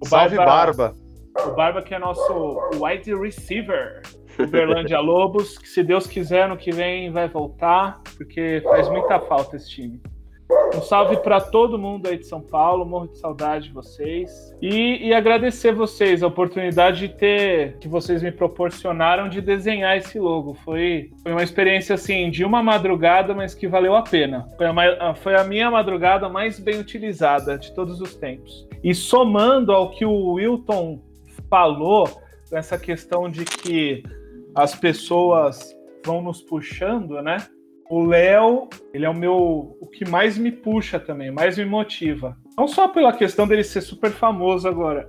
O 0.00 0.06
salve, 0.06 0.36
Barba. 0.36 0.94
O 1.46 1.50
Barba 1.50 1.82
que 1.82 1.94
é 1.94 1.98
nosso 1.98 2.58
wide 2.80 3.14
receiver. 3.14 4.02
Uberlândia 4.38 4.98
Lobos, 4.98 5.56
que 5.58 5.68
se 5.68 5.82
Deus 5.82 6.08
quiser, 6.08 6.48
no 6.48 6.56
que 6.56 6.72
vem 6.72 7.10
vai 7.12 7.28
voltar, 7.28 8.00
porque 8.16 8.60
faz 8.64 8.88
muita 8.88 9.20
falta 9.20 9.54
esse 9.54 9.70
time. 9.70 10.02
Um 10.76 10.82
salve 10.82 11.16
para 11.18 11.40
todo 11.40 11.78
mundo 11.78 12.08
aí 12.08 12.18
de 12.18 12.26
São 12.26 12.40
Paulo, 12.40 12.84
morro 12.84 13.06
de 13.06 13.18
saudade 13.18 13.68
de 13.68 13.72
vocês. 13.72 14.52
E, 14.60 15.06
e, 15.06 15.14
agradecer 15.14 15.72
vocês 15.72 16.22
a 16.22 16.26
oportunidade 16.26 16.98
de 16.98 17.08
ter, 17.10 17.76
que 17.78 17.86
vocês 17.86 18.22
me 18.22 18.32
proporcionaram 18.32 19.28
de 19.28 19.40
desenhar 19.40 19.96
esse 19.96 20.18
logo. 20.18 20.54
Foi, 20.64 21.10
foi 21.22 21.32
uma 21.32 21.44
experiência 21.44 21.94
assim, 21.94 22.28
de 22.28 22.44
uma 22.44 22.60
madrugada, 22.60 23.34
mas 23.34 23.54
que 23.54 23.68
valeu 23.68 23.94
a 23.94 24.02
pena. 24.02 24.48
Foi 24.56 24.66
a, 24.66 25.14
foi 25.14 25.36
a 25.36 25.44
minha 25.44 25.70
madrugada 25.70 26.28
mais 26.28 26.58
bem 26.58 26.80
utilizada 26.80 27.56
de 27.56 27.72
todos 27.72 28.00
os 28.00 28.16
tempos. 28.16 28.66
E 28.82 28.92
somando 28.94 29.70
ao 29.70 29.90
que 29.90 30.04
o 30.04 30.32
Wilton 30.32 31.00
falou, 31.48 32.08
essa 32.50 32.76
questão 32.76 33.30
de 33.30 33.44
que 33.44 34.02
as 34.54 34.74
pessoas 34.74 35.74
vão 36.04 36.20
nos 36.20 36.42
puxando, 36.42 37.22
né? 37.22 37.38
O 37.94 38.04
Léo, 38.04 38.68
ele 38.92 39.06
é 39.06 39.08
o 39.08 39.14
meu. 39.14 39.76
o 39.80 39.86
que 39.86 40.04
mais 40.04 40.36
me 40.36 40.50
puxa 40.50 40.98
também, 40.98 41.30
mais 41.30 41.56
me 41.56 41.64
motiva. 41.64 42.36
Não 42.58 42.66
só 42.66 42.88
pela 42.88 43.12
questão 43.12 43.46
dele 43.46 43.62
ser 43.62 43.82
super 43.82 44.10
famoso 44.10 44.66
agora, 44.66 45.08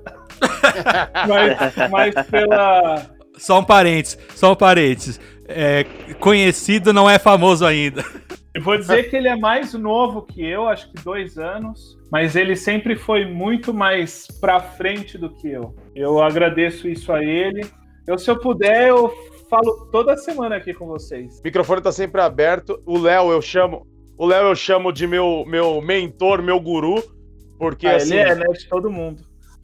mas, 1.28 1.90
mas 1.90 2.28
pela. 2.28 3.10
Só 3.40 3.60
um 3.60 3.64
parênteses, 3.64 4.20
só 4.36 4.52
um 4.52 4.56
parênteses. 4.56 5.20
É, 5.48 5.84
conhecido 6.20 6.94
não 6.94 7.10
é 7.10 7.18
famoso 7.18 7.66
ainda. 7.66 8.06
Eu 8.54 8.62
vou 8.62 8.78
dizer 8.78 9.10
que 9.10 9.16
ele 9.16 9.30
é 9.30 9.36
mais 9.36 9.74
novo 9.74 10.22
que 10.22 10.46
eu, 10.46 10.68
acho 10.68 10.92
que 10.92 11.04
dois 11.04 11.40
anos, 11.40 11.98
mas 12.12 12.36
ele 12.36 12.56
sempre 12.56 12.96
foi 12.96 13.26
muito 13.26 13.74
mais 13.74 14.28
pra 14.40 14.60
frente 14.60 15.18
do 15.18 15.32
que 15.32 15.50
eu. 15.50 15.76
Eu 15.96 16.22
agradeço 16.22 16.88
isso 16.88 17.12
a 17.12 17.24
ele. 17.24 17.66
Eu, 18.06 18.20
se 18.20 18.30
eu 18.30 18.40
puder, 18.40 18.90
eu 18.90 19.12
falo 19.50 19.88
toda 19.92 20.16
semana 20.18 20.56
aqui 20.58 20.74
com 20.74 20.86
vocês. 20.88 21.40
O 21.40 21.42
microfone 21.44 21.82
tá 21.82 21.92
sempre 21.92 22.22
aberto. 22.22 22.82
O 22.86 22.98
Léo, 22.98 23.32
eu 23.32 23.42
chamo. 23.42 23.86
O 24.18 24.26
Léo 24.26 24.48
eu 24.48 24.56
chamo 24.56 24.92
de 24.94 25.06
meu, 25.08 25.44
meu 25.46 25.82
mentor, 25.82 26.42
meu 26.42 26.60
guru, 26.60 27.04
porque 27.60 27.88
Ah, 27.88 27.96
assim. 27.98 28.16
ele 28.16 28.30
é, 28.32 28.36
né? 28.36 28.46
De 28.48 28.68
todo 28.68 28.90
mundo. 28.90 29.24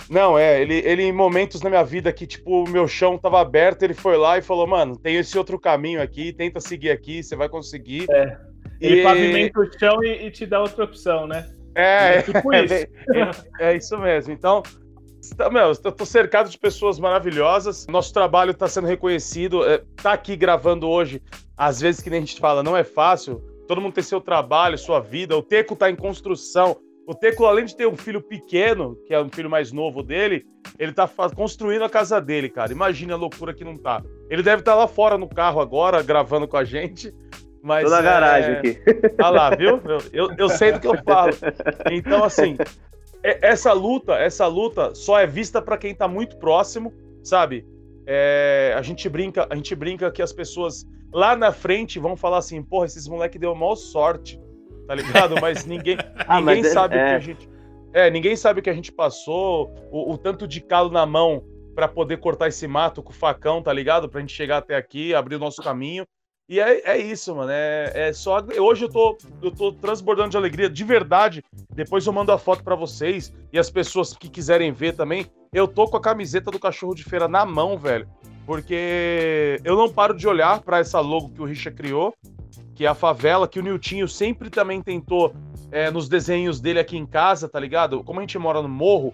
Não, 0.09 0.37
é, 0.37 0.61
ele, 0.61 0.75
ele 0.85 1.03
em 1.03 1.11
momentos 1.11 1.61
na 1.61 1.69
minha 1.69 1.83
vida 1.83 2.11
que, 2.11 2.27
tipo, 2.27 2.63
o 2.63 2.69
meu 2.69 2.85
chão 2.87 3.17
tava 3.17 3.39
aberto, 3.39 3.83
ele 3.83 3.93
foi 3.93 4.17
lá 4.17 4.37
e 4.37 4.41
falou, 4.41 4.67
mano, 4.67 4.97
tem 4.97 5.15
esse 5.15 5.37
outro 5.37 5.57
caminho 5.59 6.01
aqui, 6.01 6.33
tenta 6.33 6.59
seguir 6.59 6.89
aqui, 6.89 7.23
você 7.23 7.35
vai 7.35 7.47
conseguir. 7.47 8.05
É. 8.11 8.37
Ele 8.81 8.99
E- 8.99 9.03
pavimenta 9.03 9.59
o 9.59 9.79
chão 9.79 10.03
e, 10.03 10.25
e 10.25 10.31
te 10.31 10.45
dá 10.45 10.59
outra 10.59 10.83
opção, 10.83 11.27
né? 11.27 11.47
É, 11.75 12.15
É 12.17 12.21
tipo 12.23 12.51
é, 12.53 12.65
isso. 12.65 12.73
é, 12.73 13.71
é 13.71 13.75
isso 13.77 13.97
mesmo. 13.99 14.33
Então, 14.33 14.61
meu, 15.51 15.73
eu 15.83 15.91
tô 15.91 16.05
cercado 16.05 16.49
de 16.49 16.57
pessoas 16.57 16.99
maravilhosas. 16.99 17.87
Nosso 17.87 18.13
trabalho 18.13 18.53
tá 18.53 18.67
sendo 18.67 18.87
reconhecido. 18.87 19.63
É, 19.65 19.83
tá 20.01 20.13
aqui 20.13 20.35
gravando 20.35 20.87
hoje. 20.87 21.21
Às 21.55 21.79
vezes, 21.79 22.01
que 22.01 22.09
nem 22.09 22.17
a 22.17 22.25
gente 22.25 22.39
fala, 22.39 22.63
não 22.63 22.75
é 22.75 22.83
fácil. 22.83 23.41
Todo 23.67 23.79
mundo 23.79 23.93
tem 23.93 24.03
seu 24.03 24.19
trabalho, 24.19 24.77
sua 24.77 24.99
vida. 24.99 25.37
O 25.37 25.43
Teco 25.43 25.75
tá 25.75 25.89
em 25.89 25.95
construção. 25.95 26.77
O 27.07 27.15
Teco, 27.15 27.45
além 27.45 27.65
de 27.65 27.75
ter 27.75 27.87
um 27.87 27.95
filho 27.95 28.21
pequeno, 28.21 28.95
que 29.05 29.13
é 29.13 29.21
um 29.21 29.29
filho 29.29 29.49
mais 29.49 29.71
novo 29.71 30.03
dele, 30.03 30.45
ele 30.77 30.93
tá 30.93 31.09
construindo 31.35 31.83
a 31.83 31.89
casa 31.89 32.21
dele, 32.21 32.49
cara. 32.49 32.71
Imagina 32.71 33.13
a 33.13 33.17
loucura 33.17 33.53
que 33.53 33.63
não 33.63 33.77
tá. 33.77 34.03
Ele 34.29 34.43
deve 34.43 34.61
estar 34.61 34.75
lá 34.75 34.87
fora 34.87 35.17
no 35.17 35.27
carro 35.27 35.59
agora, 35.59 36.01
gravando 36.01 36.47
com 36.47 36.57
a 36.57 36.63
gente. 36.63 37.13
Mas, 37.63 37.83
Tô 37.83 37.89
na 37.91 37.99
é, 37.99 38.03
garagem 38.03 38.53
aqui. 38.55 38.81
Olha 39.19 39.29
lá, 39.29 39.55
viu? 39.55 39.81
Eu, 39.85 39.99
eu, 40.11 40.35
eu 40.37 40.49
sei 40.49 40.71
do 40.71 40.79
que 40.79 40.87
eu 40.87 40.97
falo. 41.03 41.33
Então, 41.91 42.23
assim, 42.23 42.57
essa 43.23 43.71
luta, 43.73 44.13
essa 44.15 44.47
luta 44.47 44.93
só 44.95 45.19
é 45.19 45.27
vista 45.27 45.61
pra 45.61 45.77
quem 45.77 45.93
tá 45.93 46.07
muito 46.07 46.37
próximo, 46.37 46.93
sabe? 47.23 47.65
É, 48.05 48.73
a 48.75 48.81
gente 48.81 49.07
brinca, 49.07 49.47
a 49.49 49.55
gente 49.55 49.75
brinca 49.75 50.11
que 50.11 50.21
as 50.21 50.33
pessoas 50.33 50.85
lá 51.13 51.35
na 51.35 51.51
frente 51.51 51.99
vão 51.99 52.15
falar 52.17 52.39
assim, 52.39 52.61
porra, 52.63 52.85
esses 52.85 53.07
moleque 53.07 53.37
deu 53.37 53.51
a 53.51 53.55
maior 53.55 53.75
sorte, 53.75 54.39
tá 54.87 54.95
ligado? 54.95 55.35
Mas 55.39 55.65
ninguém, 55.67 55.97
Ah, 56.27 56.39
ninguém 56.39 56.61
mas 56.61 56.65
é- 56.65 56.69
sabe 56.73 56.95
o 56.95 56.97
que 56.97 57.03
é. 57.03 57.15
a 57.15 57.19
gente. 57.19 57.49
É, 57.93 58.09
ninguém 58.09 58.35
sabe 58.35 58.59
o 58.59 58.63
que 58.63 58.69
a 58.69 58.73
gente 58.73 58.91
passou, 58.91 59.73
o, 59.91 60.13
o 60.13 60.17
tanto 60.17 60.47
de 60.47 60.61
calo 60.61 60.89
na 60.89 61.05
mão 61.05 61.43
pra 61.75 61.87
poder 61.87 62.17
cortar 62.17 62.47
esse 62.47 62.65
mato 62.67 63.03
com 63.03 63.11
o 63.11 63.15
facão, 63.15 63.61
tá 63.61 63.71
ligado? 63.71 64.07
Pra 64.09 64.19
gente 64.21 64.33
chegar 64.33 64.57
até 64.57 64.75
aqui, 64.75 65.13
abrir 65.13 65.35
o 65.35 65.39
nosso 65.39 65.61
caminho. 65.61 66.05
E 66.51 66.59
é, 66.59 66.81
é 66.83 66.97
isso, 66.97 67.33
mano. 67.33 67.49
É, 67.49 68.09
é 68.09 68.11
só. 68.11 68.45
Hoje 68.59 68.83
eu 68.83 68.89
tô, 68.89 69.17
eu 69.41 69.51
tô 69.51 69.71
transbordando 69.71 70.31
de 70.31 70.35
alegria, 70.35 70.69
de 70.69 70.83
verdade. 70.83 71.41
Depois 71.73 72.05
eu 72.05 72.11
mando 72.11 72.29
a 72.33 72.37
foto 72.37 72.61
pra 72.61 72.75
vocês 72.75 73.33
e 73.53 73.57
as 73.57 73.69
pessoas 73.69 74.13
que 74.13 74.27
quiserem 74.27 74.73
ver 74.73 74.93
também. 74.93 75.27
Eu 75.53 75.65
tô 75.65 75.87
com 75.87 75.95
a 75.95 76.01
camiseta 76.01 76.51
do 76.51 76.59
cachorro 76.59 76.93
de 76.93 77.05
feira 77.05 77.25
na 77.25 77.45
mão, 77.45 77.77
velho. 77.77 78.05
Porque 78.45 79.61
eu 79.63 79.77
não 79.77 79.87
paro 79.89 80.13
de 80.13 80.27
olhar 80.27 80.59
pra 80.59 80.79
essa 80.79 80.99
logo 80.99 81.29
que 81.29 81.41
o 81.41 81.45
Richa 81.45 81.71
criou, 81.71 82.13
que 82.75 82.85
é 82.85 82.89
a 82.89 82.93
favela, 82.93 83.47
que 83.47 83.57
o 83.57 83.63
Niltinho 83.63 84.09
sempre 84.09 84.49
também 84.49 84.81
tentou 84.81 85.33
é, 85.71 85.89
nos 85.89 86.09
desenhos 86.09 86.59
dele 86.59 86.79
aqui 86.79 86.97
em 86.97 87.05
casa, 87.05 87.47
tá 87.47 87.61
ligado? 87.61 88.03
Como 88.03 88.19
a 88.19 88.23
gente 88.23 88.37
mora 88.37 88.61
no 88.61 88.67
morro, 88.67 89.13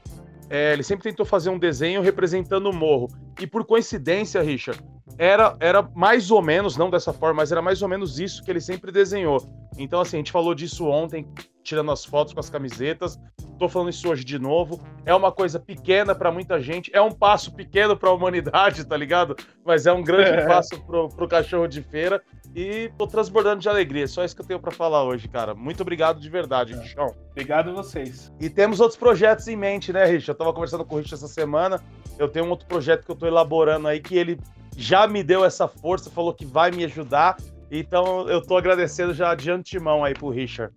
é, 0.50 0.74
ele 0.74 0.82
sempre 0.82 1.04
tentou 1.04 1.24
fazer 1.24 1.52
um 1.52 1.60
desenho 1.60 2.02
representando 2.02 2.68
o 2.68 2.74
morro. 2.74 3.10
E 3.40 3.46
por 3.46 3.64
coincidência, 3.64 4.42
Richard, 4.42 4.84
era, 5.18 5.56
era 5.60 5.82
mais 5.96 6.32
ou 6.32 6.42
menos, 6.42 6.78
não 6.78 6.90
dessa 6.90 7.14
forma, 7.14 7.36
mas 7.38 7.52
era 7.52 7.62
mais 7.62 7.82
ou 7.82 7.88
menos 7.88 8.20
isso 8.20 8.44
que 8.44 8.52
ele 8.52 8.62
sempre 8.62 8.92
desenhou. 8.92 9.44
Então, 9.78 10.00
assim, 10.02 10.18
a 10.18 10.20
gente 10.20 10.32
falou 10.32 10.56
disso 10.56 10.86
ontem, 10.88 11.28
tirando 11.64 11.92
as 11.92 12.04
fotos 12.06 12.34
com 12.34 12.40
as 12.40 12.50
camisetas. 12.50 13.20
Tô 13.60 13.68
falando 13.68 13.90
isso 13.90 14.08
hoje 14.10 14.24
de 14.24 14.38
novo. 14.38 14.80
É 15.06 15.14
uma 15.14 15.32
coisa 15.32 15.60
pequena 15.60 16.14
pra 16.14 16.32
muita 16.32 16.60
gente, 16.62 16.92
é 16.94 17.02
um 17.02 17.12
passo 17.12 17.52
pequeno 17.54 17.98
pra 17.98 18.12
humanidade, 18.12 18.86
tá 18.86 18.96
ligado? 18.96 19.36
Mas 19.66 19.86
é 19.86 19.92
um 19.94 20.04
grande 20.04 20.30
É. 20.40 20.46
passo 20.48 20.80
pro, 20.86 21.10
pro 21.10 21.28
cachorro 21.28 21.68
de 21.68 21.82
feira. 21.82 22.22
E 22.56 22.92
tô 22.98 23.06
transbordando 23.06 23.62
de 23.62 23.70
alegria. 23.70 24.08
Só 24.08 24.24
isso 24.24 24.36
que 24.36 24.42
eu 24.42 24.46
tenho 24.46 24.60
pra 24.60 24.72
falar 24.72 25.04
hoje, 25.04 25.28
cara. 25.28 25.54
Muito 25.54 25.82
obrigado 25.82 26.20
de 26.20 26.30
verdade, 26.30 26.74
Richão. 26.76 27.14
Obrigado 27.32 27.70
a 27.70 27.74
vocês. 27.74 28.32
E 28.40 28.50
temos 28.50 28.80
outros 28.80 28.98
projetos 28.98 29.48
em 29.48 29.56
mente, 29.56 29.94
né, 29.94 30.06
Rich? 30.06 30.28
Eu 30.30 30.36
tava 30.36 30.52
conversando 30.54 30.84
com 30.86 30.96
o 30.96 30.98
Rich 31.00 31.14
essa 31.14 31.28
semana. 31.28 31.80
Eu 32.18 32.28
tenho 32.28 32.46
um 32.46 32.50
outro 32.50 32.68
projeto 32.68 33.06
que 33.06 33.12
eu 33.12 33.16
tô 33.16 33.28
elaborando 33.28 33.88
aí 33.88 34.00
que 34.00 34.16
ele 34.18 34.40
já 34.78 35.08
me 35.08 35.24
deu 35.24 35.44
essa 35.44 35.68
força, 35.68 36.10
falou 36.10 36.34
que 36.34 36.46
vai 36.46 36.72
me 36.72 36.86
ajudar. 36.86 37.36
Então 37.70 38.30
eu 38.30 38.42
tô 38.42 38.56
agradecendo 38.56 39.14
já 39.14 39.36
de 39.36 39.52
antemão 39.52 40.04
aí 40.06 40.14
pro 40.14 40.30
Richard. 40.30 40.74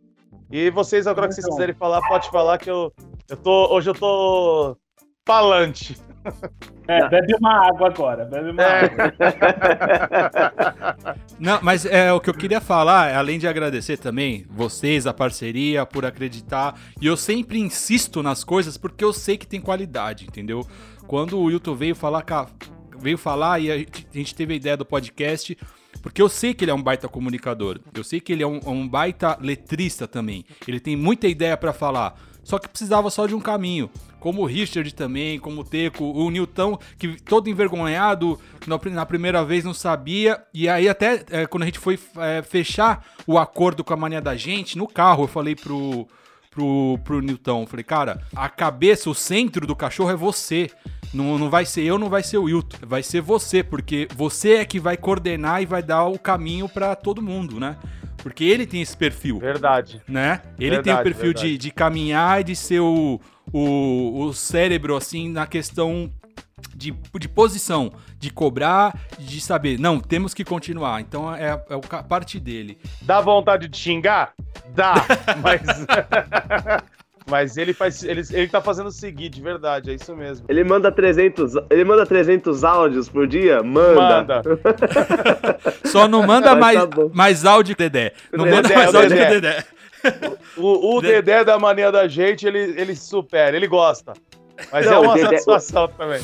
E 0.51 0.69
vocês, 0.71 1.07
agora 1.07 1.29
que 1.29 1.35
vocês 1.35 1.47
bom. 1.47 1.53
quiserem 1.53 1.75
falar, 1.77 2.01
pode 2.09 2.29
falar 2.31 2.59
que 2.59 2.69
eu, 2.69 2.93
eu 3.29 3.37
tô. 3.37 3.73
Hoje 3.73 3.91
eu 3.91 3.95
tô 3.95 4.77
falante. 5.25 5.97
É, 6.89 7.09
bebe 7.09 7.35
uma 7.41 7.69
água 7.69 7.87
agora. 7.89 8.25
Bebe 8.25 8.51
uma 8.51 8.63
É. 8.63 8.85
água. 8.85 9.13
Não, 11.39 11.59
mas 11.63 11.87
é 11.87 12.13
o 12.13 12.21
que 12.21 12.29
eu 12.29 12.35
queria 12.35 12.61
falar, 12.61 13.15
além 13.15 13.39
de 13.39 13.47
agradecer 13.47 13.97
também 13.97 14.45
vocês, 14.51 15.07
a 15.07 15.15
parceria, 15.15 15.87
por 15.87 16.05
acreditar. 16.05 16.75
E 17.01 17.07
eu 17.07 17.17
sempre 17.17 17.59
insisto 17.61 18.23
nas 18.23 18.43
coisas 18.45 18.77
porque 18.77 19.05
eu 19.05 19.13
sei 19.13 19.39
que 19.39 19.47
tem 19.47 19.61
qualidade, 19.61 20.27
entendeu? 20.27 20.67
Quando 21.07 21.39
o 21.39 21.45
Wilton 21.45 21.75
veio 21.75 21.95
falar, 21.95 22.23
ca- 22.23 22.49
veio 23.01 23.19
falar 23.19 23.59
e 23.61 23.71
a 23.71 23.79
gente, 24.13 24.35
teve 24.35 24.53
a 24.53 24.57
ideia 24.57 24.77
do 24.77 24.85
podcast, 24.85 25.57
porque 26.03 26.21
eu 26.23 26.29
sei 26.29 26.55
que 26.55 26.65
ele 26.65 26.71
é 26.71 26.75
um 26.75 26.83
baita 26.83 27.09
comunicador. 27.09 27.81
Eu 27.95 28.05
sei 28.05 28.21
que 28.21 28.33
ele 28.33 28.43
é 28.43 28.47
um, 28.47 28.61
um 28.67 28.89
baita 28.89 29.37
letrista 29.41 30.07
também. 30.07 30.45
Ele 30.67 30.79
tem 30.81 30.97
muita 30.97 31.27
ideia 31.29 31.57
pra 31.57 31.73
falar. 31.73 32.15
Só 32.43 32.59
que 32.59 32.69
precisava 32.69 33.11
só 33.11 33.27
de 33.27 33.35
um 33.35 33.41
caminho. 33.41 33.91
Como 34.19 34.43
o 34.43 34.47
Richard 34.47 34.93
também, 34.95 35.39
como 35.39 35.61
o 35.61 35.65
Teco, 35.65 36.05
o 36.05 36.31
Newton, 36.31 36.79
que 36.99 37.21
todo 37.23 37.49
envergonhado 37.51 38.39
na, 38.67 38.79
pri- 38.79 38.91
na 38.93 39.05
primeira 39.07 39.45
vez 39.45 39.63
não 39.65 39.75
sabia. 39.75 40.43
E 40.53 40.69
aí, 40.69 40.89
até 40.89 41.25
é, 41.31 41.47
quando 41.47 41.63
a 41.63 41.67
gente 41.67 41.79
foi 41.79 41.99
é, 42.17 42.43
fechar 42.43 43.07
o 43.27 43.39
acordo 43.39 43.85
com 43.85 43.93
a 43.93 43.97
mania 43.97 44.21
da 44.21 44.37
gente, 44.37 44.77
no 44.77 44.87
carro, 44.89 45.25
eu 45.25 45.29
falei 45.29 45.55
pro, 45.55 46.07
pro, 46.51 46.99
pro 47.05 47.21
Newton, 47.21 47.67
falei, 47.67 47.85
cara, 47.85 48.23
a 48.35 48.49
cabeça, 48.49 49.09
o 49.09 49.15
centro 49.15 49.67
do 49.67 49.77
cachorro 49.77 50.11
é 50.11 50.17
você. 50.17 50.71
Não, 51.13 51.37
não 51.39 51.51
vai 51.51 51.65
ser 51.67 51.83
eu, 51.83 51.99
não 51.99 52.09
vai 52.09 52.23
ser 52.23 52.39
o 52.39 52.45
Wilton. 52.45 52.77
Vai 52.87 53.03
ser 53.03 53.21
você, 53.21 53.63
porque 53.63 54.07
você 54.15 54.55
é 54.57 54.65
que 54.65 54.79
vai 54.79 54.97
coordenar 54.97 55.61
e 55.63 55.67
vai 55.67 55.83
dar 55.83 56.05
o 56.07 56.19
caminho 56.19 56.69
pra 56.69 56.95
todo 56.95 57.21
mundo, 57.21 57.59
né? 57.59 57.77
Porque 58.19 58.45
ele 58.45 58.67
tem 58.67 58.83
esse 58.83 58.97
perfil 58.97 59.39
Verdade. 59.39 60.01
né? 60.07 60.43
Ele 60.59 60.71
tem 60.83 60.93
o 60.93 60.97
Verdade, 60.97 61.03
perfil 61.03 61.33
de, 61.33 61.41
verdade. 61.41 61.59
de 61.59 61.71
caminhar 61.71 62.41
e 62.41 62.45
de 62.45 62.55
ser 62.55 62.81
o, 62.81 63.19
o, 63.53 64.25
o 64.25 64.33
cérebro, 64.35 64.95
assim, 64.95 65.29
na 65.31 65.47
questão 65.47 66.13
de, 66.77 66.95
de 67.19 67.27
posição, 67.29 67.91
de 68.19 68.31
cobrar, 68.31 68.95
de 69.19 69.41
saber, 69.41 69.79
não, 69.81 69.99
temos 69.99 70.35
que 70.35 70.45
continuar. 70.45 71.01
Então 71.01 71.35
é, 71.35 71.53
é 71.71 71.81
ca- 71.89 72.03
parte 72.03 72.39
dele. 72.39 72.79
Dá 73.01 73.21
vontade 73.23 73.67
de 73.67 73.77
xingar? 73.77 74.35
Dá, 74.75 74.95
mas. 75.43 75.63
Mas 77.31 77.57
ele 77.57 77.73
faz. 77.73 78.03
Ele, 78.03 78.21
ele 78.33 78.49
tá 78.49 78.61
fazendo 78.61 78.91
seguir, 78.91 79.29
de 79.29 79.41
verdade, 79.41 79.91
é 79.91 79.95
isso 79.95 80.15
mesmo. 80.15 80.45
Ele 80.49 80.63
manda 80.65 80.91
300, 80.93 81.55
ele 81.71 81.85
manda 81.85 82.05
300 82.05 82.65
áudios 82.65 83.09
por 83.09 83.27
dia? 83.27 83.63
Manda. 83.63 83.95
Manda. 83.95 84.43
Só 85.87 86.07
não 86.09 86.23
manda 86.27 86.55
Mas 86.55 86.61
mais, 86.77 86.79
tá 86.91 86.97
mais 87.15 87.47
áudio 87.47 87.77
que 87.77 87.83
o 87.83 87.89
Dedé. 87.89 88.13
Não 88.33 88.45
Dedé, 88.45 88.57
manda 88.57 88.75
mais 88.75 88.93
o 88.93 88.97
áudio 88.99 89.17
que 89.17 89.23
o 89.23 89.27
Dedé. 89.29 89.41
Dedé. 89.41 89.65
O, 90.57 90.97
o 90.97 91.01
De- 91.01 91.09
Dedé 91.09 91.45
da 91.45 91.59
mania 91.59 91.93
da 91.93 92.09
gente, 92.09 92.47
ele, 92.47 92.59
ele 92.81 92.95
supera, 92.97 93.57
ele 93.57 93.67
gosta. 93.69 94.13
Mas 94.73 94.87
Não, 94.87 94.93
é 94.95 94.99
uma 94.99 95.13
o 95.13 95.15
Dedé- 95.15 95.29
satisfação 95.29 95.89
também. 95.89 96.21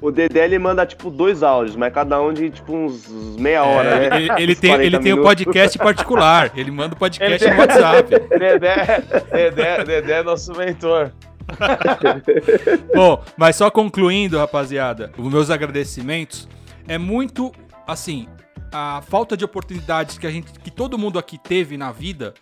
O 0.00 0.10
Dedé 0.10 0.44
ele 0.44 0.58
manda 0.58 0.84
tipo 0.84 1.10
dois 1.10 1.42
áudios, 1.42 1.74
mas 1.74 1.92
cada 1.92 2.20
um 2.20 2.30
de 2.32 2.50
tipo 2.50 2.74
uns 2.74 3.08
meia 3.38 3.64
hora, 3.64 3.88
É, 3.88 4.10
né? 4.10 4.16
ele, 4.16 4.32
ele 4.42 4.52
Uns 4.52 4.58
tem, 4.60 4.70
40 4.70 4.86
ele 4.86 4.98
tem 5.02 5.12
o 5.12 5.16
minutos. 5.16 5.24
podcast 5.44 5.78
particular. 5.78 6.52
Ele 6.54 6.70
manda 6.70 6.94
o 6.94 6.98
podcast 6.98 7.42
Ele 7.44 7.54
no 7.54 7.60
WhatsApp. 7.60 8.10
Dedé, 8.38 9.02
Dedé, 9.32 9.84
Dedé 9.84 10.12
é 10.18 10.22
nosso 10.22 10.52
mentor. 10.54 11.12
Bom, 12.94 13.22
mas 13.38 13.56
só 13.56 13.70
concluindo, 13.70 14.36
rapaziada, 14.38 15.12
os 15.16 15.32
meus 15.32 15.48
agradecimentos 15.50 16.48
é 16.88 16.98
muito 16.98 17.52
assim, 17.86 18.28
a 18.72 19.00
falta 19.08 19.36
de 19.36 19.44
oportunidades 19.44 20.18
que 20.18 20.26
a 20.26 20.30
gente 20.30 20.52
que 20.58 20.70
todo 20.70 20.98
mundo 20.98 21.18
aqui 21.18 21.38
teve 21.38 21.76
na 21.78 21.90
vida 21.92 22.34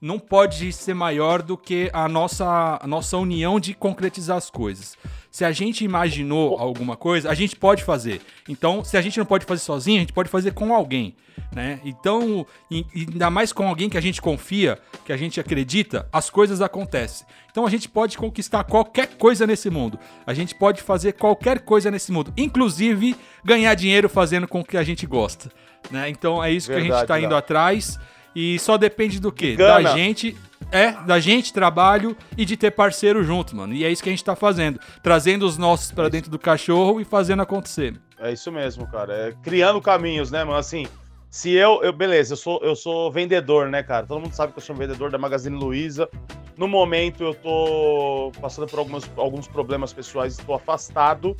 não 0.00 0.18
pode 0.18 0.72
ser 0.72 0.94
maior 0.94 1.42
do 1.42 1.56
que 1.56 1.90
a 1.92 2.08
nossa, 2.08 2.78
a 2.80 2.86
nossa 2.86 3.16
união 3.16 3.58
de 3.58 3.74
concretizar 3.74 4.36
as 4.36 4.48
coisas. 4.48 4.96
Se 5.30 5.44
a 5.44 5.52
gente 5.52 5.84
imaginou 5.84 6.58
alguma 6.58 6.96
coisa, 6.96 7.30
a 7.30 7.34
gente 7.34 7.54
pode 7.56 7.84
fazer. 7.84 8.20
Então, 8.48 8.84
se 8.84 8.96
a 8.96 9.00
gente 9.00 9.18
não 9.18 9.26
pode 9.26 9.44
fazer 9.44 9.60
sozinho, 9.60 9.98
a 9.98 10.00
gente 10.00 10.12
pode 10.12 10.28
fazer 10.28 10.52
com 10.52 10.72
alguém, 10.74 11.14
né? 11.54 11.80
Então, 11.84 12.46
ainda 12.70 13.28
mais 13.28 13.52
com 13.52 13.68
alguém 13.68 13.90
que 13.90 13.98
a 13.98 14.00
gente 14.00 14.22
confia, 14.22 14.78
que 15.04 15.12
a 15.12 15.16
gente 15.16 15.38
acredita, 15.38 16.08
as 16.12 16.30
coisas 16.30 16.60
acontecem. 16.60 17.26
Então, 17.50 17.66
a 17.66 17.70
gente 17.70 17.88
pode 17.88 18.16
conquistar 18.16 18.64
qualquer 18.64 19.16
coisa 19.16 19.46
nesse 19.46 19.68
mundo. 19.68 19.98
A 20.26 20.32
gente 20.32 20.54
pode 20.54 20.80
fazer 20.80 21.12
qualquer 21.12 21.60
coisa 21.60 21.90
nesse 21.90 22.10
mundo, 22.10 22.32
inclusive 22.36 23.16
ganhar 23.44 23.74
dinheiro 23.74 24.08
fazendo 24.08 24.48
com 24.48 24.60
o 24.60 24.64
que 24.64 24.76
a 24.76 24.82
gente 24.82 25.06
gosta, 25.06 25.50
né? 25.90 26.08
Então, 26.08 26.42
é 26.42 26.50
isso 26.50 26.68
que 26.68 26.74
a 26.74 26.80
gente 26.80 26.88
Verdade, 26.88 27.08
tá 27.08 27.20
indo 27.20 27.34
atrás 27.34 27.98
e 28.34 28.58
só 28.58 28.76
depende 28.76 29.20
do 29.20 29.32
quê? 29.32 29.56
Gana. 29.56 29.82
Da 29.82 29.96
gente 29.96 30.36
é, 30.70 30.92
da 30.92 31.18
gente, 31.18 31.52
trabalho 31.52 32.16
e 32.36 32.44
de 32.44 32.56
ter 32.56 32.70
parceiro 32.70 33.24
junto, 33.24 33.56
mano. 33.56 33.72
E 33.72 33.84
é 33.84 33.90
isso 33.90 34.02
que 34.02 34.08
a 34.08 34.12
gente 34.12 34.24
tá 34.24 34.36
fazendo. 34.36 34.78
Trazendo 35.02 35.46
os 35.46 35.56
nossos 35.56 35.90
pra 35.92 36.08
dentro 36.08 36.30
do 36.30 36.38
cachorro 36.38 37.00
e 37.00 37.04
fazendo 37.04 37.40
acontecer. 37.40 37.94
É 38.18 38.32
isso 38.32 38.52
mesmo, 38.52 38.86
cara. 38.86 39.14
É 39.14 39.32
criando 39.42 39.80
caminhos, 39.80 40.30
né, 40.30 40.44
mano? 40.44 40.58
Assim, 40.58 40.86
se 41.30 41.52
eu, 41.52 41.82
eu. 41.82 41.92
Beleza, 41.92 42.34
eu 42.34 42.36
sou, 42.36 42.60
eu 42.62 42.76
sou 42.76 43.10
vendedor, 43.10 43.68
né, 43.70 43.82
cara? 43.82 44.06
Todo 44.06 44.20
mundo 44.20 44.34
sabe 44.34 44.52
que 44.52 44.58
eu 44.58 44.62
sou 44.62 44.76
um 44.76 44.78
vendedor 44.78 45.10
da 45.10 45.18
Magazine 45.18 45.56
Luiza. 45.56 46.08
No 46.56 46.68
momento 46.68 47.22
eu 47.22 47.34
tô 47.34 48.32
passando 48.40 48.66
por 48.66 48.80
algumas, 48.80 49.10
alguns 49.16 49.46
problemas 49.46 49.92
pessoais, 49.92 50.38
estou 50.38 50.54
afastado, 50.54 51.36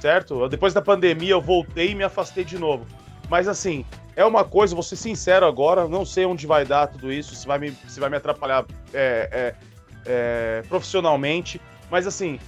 certo? 0.00 0.48
Depois 0.48 0.74
da 0.74 0.82
pandemia 0.82 1.30
eu 1.30 1.40
voltei 1.40 1.92
e 1.92 1.94
me 1.94 2.02
afastei 2.02 2.44
de 2.44 2.58
novo. 2.58 2.84
Mas 3.30 3.46
assim, 3.46 3.84
é 4.16 4.24
uma 4.24 4.44
coisa, 4.44 4.74
vou 4.74 4.82
ser 4.82 4.96
sincero 4.96 5.46
agora, 5.46 5.86
não 5.86 6.04
sei 6.04 6.24
onde 6.24 6.46
vai 6.46 6.64
dar 6.64 6.88
tudo 6.88 7.12
isso, 7.12 7.36
se 7.36 7.46
vai 7.46 7.58
me, 7.58 7.70
se 7.86 8.00
vai 8.00 8.08
me 8.08 8.16
atrapalhar 8.16 8.64
é, 8.92 9.28
é, 9.30 9.54
é, 10.06 10.62
profissionalmente, 10.68 11.60
mas 11.90 12.06
assim, 12.06 12.40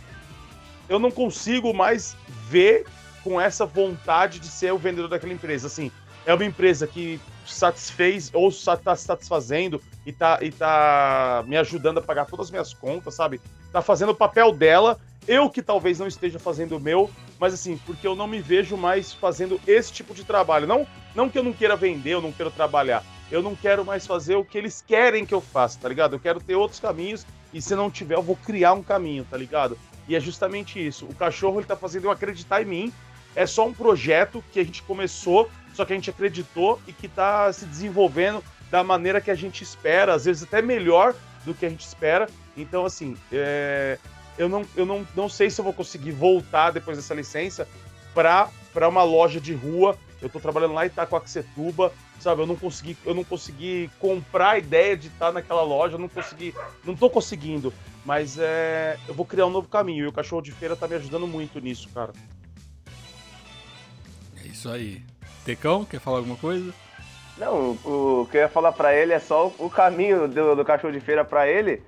eu 0.88 0.98
não 0.98 1.10
consigo 1.10 1.74
mais 1.74 2.16
ver 2.48 2.86
com 3.22 3.38
essa 3.38 3.66
vontade 3.66 4.40
de 4.40 4.46
ser 4.46 4.72
o 4.72 4.78
vendedor 4.78 5.08
daquela 5.08 5.32
empresa. 5.32 5.66
Assim, 5.66 5.92
é 6.24 6.32
uma 6.32 6.44
empresa 6.44 6.86
que 6.86 7.20
satisfez 7.46 8.30
ou 8.32 8.48
está 8.48 8.96
satisfazendo 8.96 9.82
e 10.06 10.12
tá, 10.12 10.38
e 10.40 10.50
tá 10.50 11.44
me 11.46 11.56
ajudando 11.56 11.98
a 11.98 12.02
pagar 12.02 12.26
todas 12.26 12.46
as 12.46 12.50
minhas 12.50 12.72
contas, 12.72 13.14
sabe? 13.14 13.40
Tá 13.72 13.82
fazendo 13.82 14.10
o 14.10 14.14
papel 14.14 14.52
dela. 14.52 14.98
Eu 15.26 15.50
que 15.50 15.60
talvez 15.60 15.98
não 15.98 16.06
esteja 16.06 16.38
fazendo 16.38 16.76
o 16.76 16.80
meu, 16.80 17.10
mas 17.38 17.52
assim, 17.52 17.76
porque 17.84 18.06
eu 18.06 18.16
não 18.16 18.26
me 18.26 18.40
vejo 18.40 18.78
mais 18.78 19.12
fazendo 19.12 19.60
esse 19.66 19.92
tipo 19.92 20.14
de 20.14 20.24
trabalho. 20.24 20.66
Não, 20.66 20.86
não 21.18 21.28
que 21.28 21.36
eu 21.36 21.42
não 21.42 21.52
queira 21.52 21.74
vender, 21.74 22.14
eu 22.14 22.22
não 22.22 22.30
quero 22.30 22.48
trabalhar. 22.48 23.02
Eu 23.28 23.42
não 23.42 23.56
quero 23.56 23.84
mais 23.84 24.06
fazer 24.06 24.36
o 24.36 24.44
que 24.44 24.56
eles 24.56 24.84
querem 24.86 25.26
que 25.26 25.34
eu 25.34 25.40
faça, 25.40 25.76
tá 25.80 25.88
ligado? 25.88 26.14
Eu 26.14 26.20
quero 26.20 26.38
ter 26.38 26.54
outros 26.54 26.78
caminhos 26.78 27.26
e 27.52 27.60
se 27.60 27.74
não 27.74 27.90
tiver, 27.90 28.14
eu 28.14 28.22
vou 28.22 28.36
criar 28.36 28.72
um 28.72 28.84
caminho, 28.84 29.26
tá 29.28 29.36
ligado? 29.36 29.76
E 30.06 30.14
é 30.14 30.20
justamente 30.20 30.78
isso. 30.78 31.06
O 31.06 31.14
cachorro 31.14 31.58
ele 31.58 31.66
tá 31.66 31.74
fazendo 31.74 32.04
eu 32.04 32.12
acreditar 32.12 32.62
em 32.62 32.66
mim. 32.66 32.92
É 33.34 33.46
só 33.46 33.66
um 33.66 33.74
projeto 33.74 34.44
que 34.52 34.60
a 34.60 34.64
gente 34.64 34.80
começou, 34.84 35.50
só 35.74 35.84
que 35.84 35.92
a 35.92 35.96
gente 35.96 36.08
acreditou 36.08 36.80
e 36.86 36.92
que 36.92 37.08
tá 37.08 37.52
se 37.52 37.66
desenvolvendo 37.66 38.40
da 38.70 38.84
maneira 38.84 39.20
que 39.20 39.30
a 39.30 39.34
gente 39.34 39.64
espera, 39.64 40.14
às 40.14 40.24
vezes 40.24 40.44
até 40.44 40.62
melhor 40.62 41.16
do 41.44 41.52
que 41.52 41.66
a 41.66 41.68
gente 41.68 41.84
espera. 41.84 42.28
Então, 42.56 42.86
assim, 42.86 43.16
é... 43.32 43.98
eu, 44.38 44.48
não, 44.48 44.64
eu 44.76 44.86
não, 44.86 45.04
não 45.16 45.28
sei 45.28 45.50
se 45.50 45.60
eu 45.60 45.64
vou 45.64 45.74
conseguir 45.74 46.12
voltar 46.12 46.70
depois 46.70 46.96
dessa 46.96 47.12
licença 47.12 47.66
para 48.14 48.88
uma 48.88 49.02
loja 49.02 49.40
de 49.40 49.52
rua. 49.52 49.98
Eu 50.20 50.28
tô 50.28 50.40
trabalhando 50.40 50.74
lá 50.74 50.84
em 50.84 50.88
Itacoaxetuba, 50.88 51.92
sabe? 52.18 52.42
Eu 52.42 52.46
não 52.46 52.56
consegui, 52.56 52.96
eu 53.04 53.14
não 53.14 53.24
consegui 53.24 53.90
comprar 53.98 54.50
a 54.50 54.58
ideia 54.58 54.96
de 54.96 55.08
estar 55.08 55.32
naquela 55.32 55.62
loja, 55.62 55.94
eu 55.94 55.98
não 55.98 56.08
consegui, 56.08 56.54
não 56.84 56.96
tô 56.96 57.08
conseguindo. 57.08 57.72
Mas 58.04 58.38
é, 58.38 58.98
eu 59.06 59.14
vou 59.14 59.26
criar 59.26 59.46
um 59.46 59.50
novo 59.50 59.68
caminho 59.68 60.04
e 60.04 60.08
o 60.08 60.12
cachorro 60.12 60.42
de 60.42 60.52
feira 60.52 60.74
tá 60.74 60.88
me 60.88 60.94
ajudando 60.94 61.26
muito 61.26 61.60
nisso, 61.60 61.88
cara. 61.94 62.12
É 64.42 64.46
isso 64.46 64.68
aí. 64.68 65.02
Tecão, 65.44 65.84
quer 65.84 66.00
falar 66.00 66.18
alguma 66.18 66.36
coisa? 66.36 66.72
Não, 67.36 67.78
o, 67.84 68.26
que 68.30 68.36
eu 68.36 68.40
ia 68.42 68.48
falar 68.48 68.72
pra 68.72 68.94
ele 68.94 69.12
é 69.12 69.20
só 69.20 69.52
o 69.58 69.70
caminho 69.70 70.26
do, 70.26 70.56
do 70.56 70.64
cachorro 70.64 70.92
de 70.92 71.00
feira 71.00 71.24
pra 71.24 71.46
ele. 71.46 71.82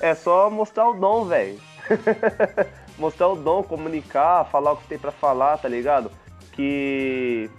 É 0.00 0.14
só 0.14 0.48
mostrar 0.48 0.88
o 0.88 0.94
dom, 0.94 1.26
velho. 1.26 1.60
mostrar 2.98 3.28
o 3.28 3.36
dom, 3.36 3.62
comunicar, 3.62 4.44
falar 4.46 4.72
o 4.72 4.76
que 4.78 4.88
tem 4.88 4.98
pra 4.98 5.12
falar, 5.12 5.58
tá 5.58 5.68
ligado? 5.68 6.10
Que 6.52 7.50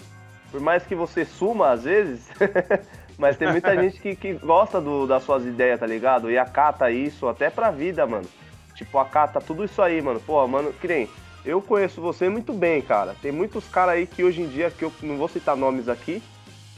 por 0.55 0.61
mais 0.61 0.85
que 0.85 0.95
você 0.95 1.25
suma 1.25 1.71
às 1.71 1.83
vezes, 1.83 2.29
mas 3.19 3.35
tem 3.35 3.51
muita 3.51 3.75
gente 3.75 3.99
que, 3.99 4.15
que 4.15 4.33
gosta 4.35 4.79
do, 4.79 5.05
das 5.05 5.21
suas 5.21 5.45
ideias, 5.45 5.77
tá 5.77 5.85
ligado? 5.85 6.31
E 6.31 6.37
acata 6.37 6.89
isso 6.89 7.27
até 7.27 7.49
pra 7.49 7.71
vida, 7.71 8.07
mano. 8.07 8.25
Tipo, 8.73 8.97
acata 8.99 9.41
tudo 9.41 9.65
isso 9.65 9.81
aí, 9.81 10.01
mano. 10.01 10.21
Pô, 10.21 10.47
mano, 10.47 10.71
que 10.71 10.87
nem. 10.87 11.09
Eu 11.43 11.61
conheço 11.61 11.99
você 11.99 12.29
muito 12.29 12.53
bem, 12.53 12.81
cara. 12.81 13.17
Tem 13.21 13.33
muitos 13.33 13.67
caras 13.67 13.95
aí 13.95 14.07
que 14.07 14.23
hoje 14.23 14.43
em 14.43 14.47
dia, 14.47 14.71
que 14.71 14.83
eu 14.83 14.93
não 15.03 15.17
vou 15.17 15.27
citar 15.27 15.57
nomes 15.57 15.89
aqui, 15.89 16.23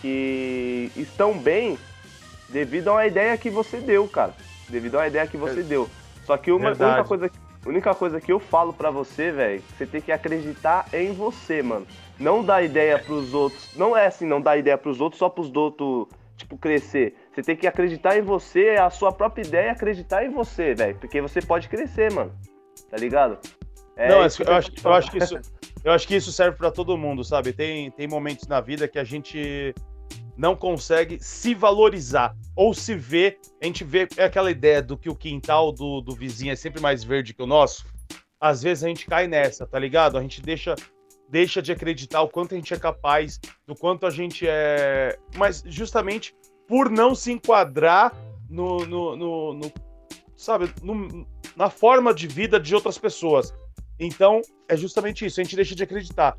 que 0.01 0.91
estão 0.95 1.37
bem 1.37 1.77
devido 2.49 2.87
a 2.87 2.93
uma 2.93 3.05
ideia 3.05 3.37
que 3.37 3.51
você 3.51 3.77
deu, 3.77 4.07
cara. 4.07 4.33
Devido 4.67 4.95
a 4.95 5.01
uma 5.01 5.07
ideia 5.07 5.27
que 5.27 5.37
você 5.37 5.59
é. 5.59 5.63
deu. 5.63 5.87
Só 6.25 6.35
que 6.35 6.51
uma 6.51 6.69
única 6.69 7.03
coisa, 7.03 7.29
única 7.67 7.93
coisa 7.93 8.19
que 8.19 8.31
eu 8.31 8.39
falo 8.39 8.73
para 8.73 8.89
você, 8.89 9.31
velho, 9.31 9.63
você 9.77 9.85
tem 9.85 10.01
que 10.01 10.11
acreditar 10.11 10.87
em 10.93 11.11
você, 11.11 11.61
mano. 11.61 11.85
Não 12.19 12.43
dar 12.43 12.63
ideia 12.63 12.97
pros 12.97 13.33
outros. 13.33 13.75
Não 13.75 13.95
é 13.95 14.07
assim, 14.07 14.25
não 14.25 14.41
dar 14.41 14.57
ideia 14.57 14.77
pros 14.77 14.99
outros 14.99 15.19
só 15.19 15.29
pros 15.29 15.53
outros, 15.55 16.07
tipo, 16.35 16.57
crescer. 16.57 17.15
Você 17.31 17.41
tem 17.41 17.55
que 17.55 17.67
acreditar 17.67 18.17
em 18.17 18.21
você, 18.21 18.69
a 18.71 18.89
sua 18.89 19.11
própria 19.11 19.43
ideia, 19.45 19.71
acreditar 19.71 20.25
em 20.25 20.29
você, 20.29 20.73
velho. 20.73 20.95
Porque 20.95 21.21
você 21.21 21.41
pode 21.41 21.69
crescer, 21.69 22.11
mano. 22.11 22.31
Tá 22.89 22.97
ligado? 22.97 23.37
É 23.95 24.09
não, 24.09 24.17
eu 24.17 24.23
acho, 24.23 24.43
eu 24.43 24.93
acho 24.93 25.11
que 25.11 25.17
isso, 25.17 25.39
eu 25.83 25.91
acho 25.91 26.07
que 26.07 26.15
isso 26.15 26.31
serve 26.31 26.57
para 26.57 26.71
todo 26.71 26.97
mundo, 26.97 27.23
sabe? 27.23 27.51
Tem, 27.53 27.91
tem 27.91 28.07
momentos 28.07 28.47
na 28.47 28.61
vida 28.61 28.87
que 28.87 28.99
a 28.99 29.03
gente 29.03 29.73
não 30.37 30.55
consegue 30.55 31.17
se 31.19 31.55
valorizar 31.55 32.35
ou 32.55 32.73
se 32.73 32.95
ver. 32.95 33.39
A 33.61 33.65
gente 33.65 33.83
vê 33.83 34.07
é 34.15 34.25
aquela 34.25 34.51
ideia 34.51 34.81
do 34.81 34.97
que 34.97 35.09
o 35.09 35.15
quintal 35.15 35.71
do, 35.71 36.01
do 36.01 36.15
vizinho 36.15 36.51
é 36.51 36.55
sempre 36.55 36.81
mais 36.81 37.03
verde 37.03 37.33
que 37.33 37.41
o 37.41 37.47
nosso. 37.47 37.85
Às 38.39 38.61
vezes 38.61 38.83
a 38.83 38.87
gente 38.87 39.07
cai 39.07 39.27
nessa, 39.27 39.65
tá 39.65 39.79
ligado? 39.79 40.17
A 40.17 40.21
gente 40.21 40.41
deixa 40.41 40.75
deixa 41.29 41.61
de 41.61 41.71
acreditar 41.71 42.21
o 42.21 42.29
quanto 42.29 42.53
a 42.53 42.57
gente 42.57 42.73
é 42.73 42.79
capaz, 42.79 43.39
do 43.65 43.75
quanto 43.75 44.05
a 44.05 44.09
gente 44.09 44.45
é. 44.47 45.17
Mas 45.35 45.63
justamente 45.65 46.35
por 46.67 46.89
não 46.89 47.15
se 47.15 47.31
enquadrar 47.31 48.15
no. 48.49 48.85
no, 48.85 49.15
no, 49.15 49.53
no 49.53 49.71
sabe, 50.35 50.71
no, 50.83 51.27
na 51.55 51.69
forma 51.69 52.13
de 52.13 52.27
vida 52.27 52.59
de 52.59 52.75
outras 52.75 52.97
pessoas. 52.97 53.53
Então, 53.99 54.41
é 54.69 54.77
justamente 54.77 55.25
isso, 55.25 55.39
a 55.39 55.43
gente 55.43 55.55
deixa 55.55 55.73
de 55.73 55.81
acreditar. 55.81 56.37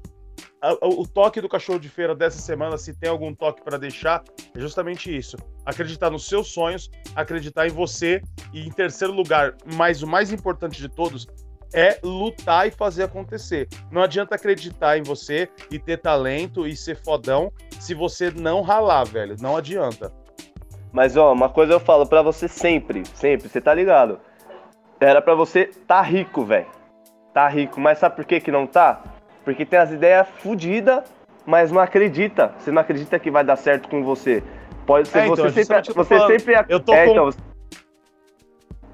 O 0.83 1.07
toque 1.07 1.41
do 1.41 1.49
cachorro 1.49 1.79
de 1.79 1.89
feira 1.89 2.15
dessa 2.15 2.39
semana, 2.39 2.77
se 2.77 2.93
tem 2.93 3.09
algum 3.09 3.35
toque 3.35 3.63
para 3.63 3.79
deixar, 3.79 4.23
é 4.55 4.59
justamente 4.59 5.15
isso. 5.15 5.37
Acreditar 5.65 6.11
nos 6.11 6.27
seus 6.27 6.49
sonhos, 6.49 6.91
acreditar 7.15 7.67
em 7.67 7.71
você 7.71 8.21
e, 8.53 8.67
em 8.67 8.71
terceiro 8.71 9.13
lugar, 9.13 9.57
mas 9.75 10.03
o 10.03 10.07
mais 10.07 10.33
importante 10.33 10.81
de 10.81 10.89
todos, 10.89 11.27
é 11.73 11.99
lutar 12.03 12.67
e 12.67 12.71
fazer 12.71 13.05
acontecer. 13.05 13.69
Não 13.91 14.03
adianta 14.03 14.35
acreditar 14.35 14.99
em 14.99 15.03
você 15.03 15.49
e 15.71 15.79
ter 15.79 15.99
talento 15.99 16.67
e 16.67 16.75
ser 16.75 16.97
fodão 16.97 17.53
se 17.79 17.95
você 17.95 18.31
não 18.31 18.63
ralar, 18.63 19.05
velho. 19.05 19.37
Não 19.41 19.57
adianta. 19.57 20.13
Mas 20.93 21.17
ó, 21.17 21.33
uma 21.33 21.49
coisa 21.49 21.75
eu 21.75 21.81
falo 21.81 22.07
para 22.07 22.23
você 22.23 22.49
sempre, 22.49 23.05
sempre, 23.15 23.49
você 23.49 23.61
tá 23.61 23.75
ligado? 23.75 24.19
Era 24.99 25.21
para 25.21 25.35
você 25.35 25.67
tá 25.67 26.01
rico, 26.01 26.45
velho. 26.45 26.67
Tá 27.35 27.47
rico, 27.49 27.79
mas 27.79 27.99
sabe 27.99 28.17
por 28.17 28.25
que 28.25 28.41
que 28.41 28.51
não 28.51 28.67
tá? 28.67 29.03
Porque 29.49 29.65
tem 29.65 29.79
as 29.79 29.91
ideias 29.91 30.29
fodidas, 30.41 31.03
mas 31.47 31.73
não 31.73 31.81
acredita. 31.81 32.53
Você 32.59 32.71
não 32.71 32.83
acredita 32.83 33.19
que 33.19 33.31
vai 33.31 33.43
dar 33.43 33.57
certo 33.57 33.89
com 33.89 34.05
você. 34.05 34.43
Pode 34.85 35.09
ser 35.09 35.21
é, 35.21 35.27
então, 35.27 35.37
você 35.37 35.65
sempre, 35.65 35.95
você 35.95 36.27
sempre 36.27 36.67
eu 36.69 36.79
tô 36.79 36.93
é, 36.93 37.07
com... 37.07 37.13
então, 37.13 37.31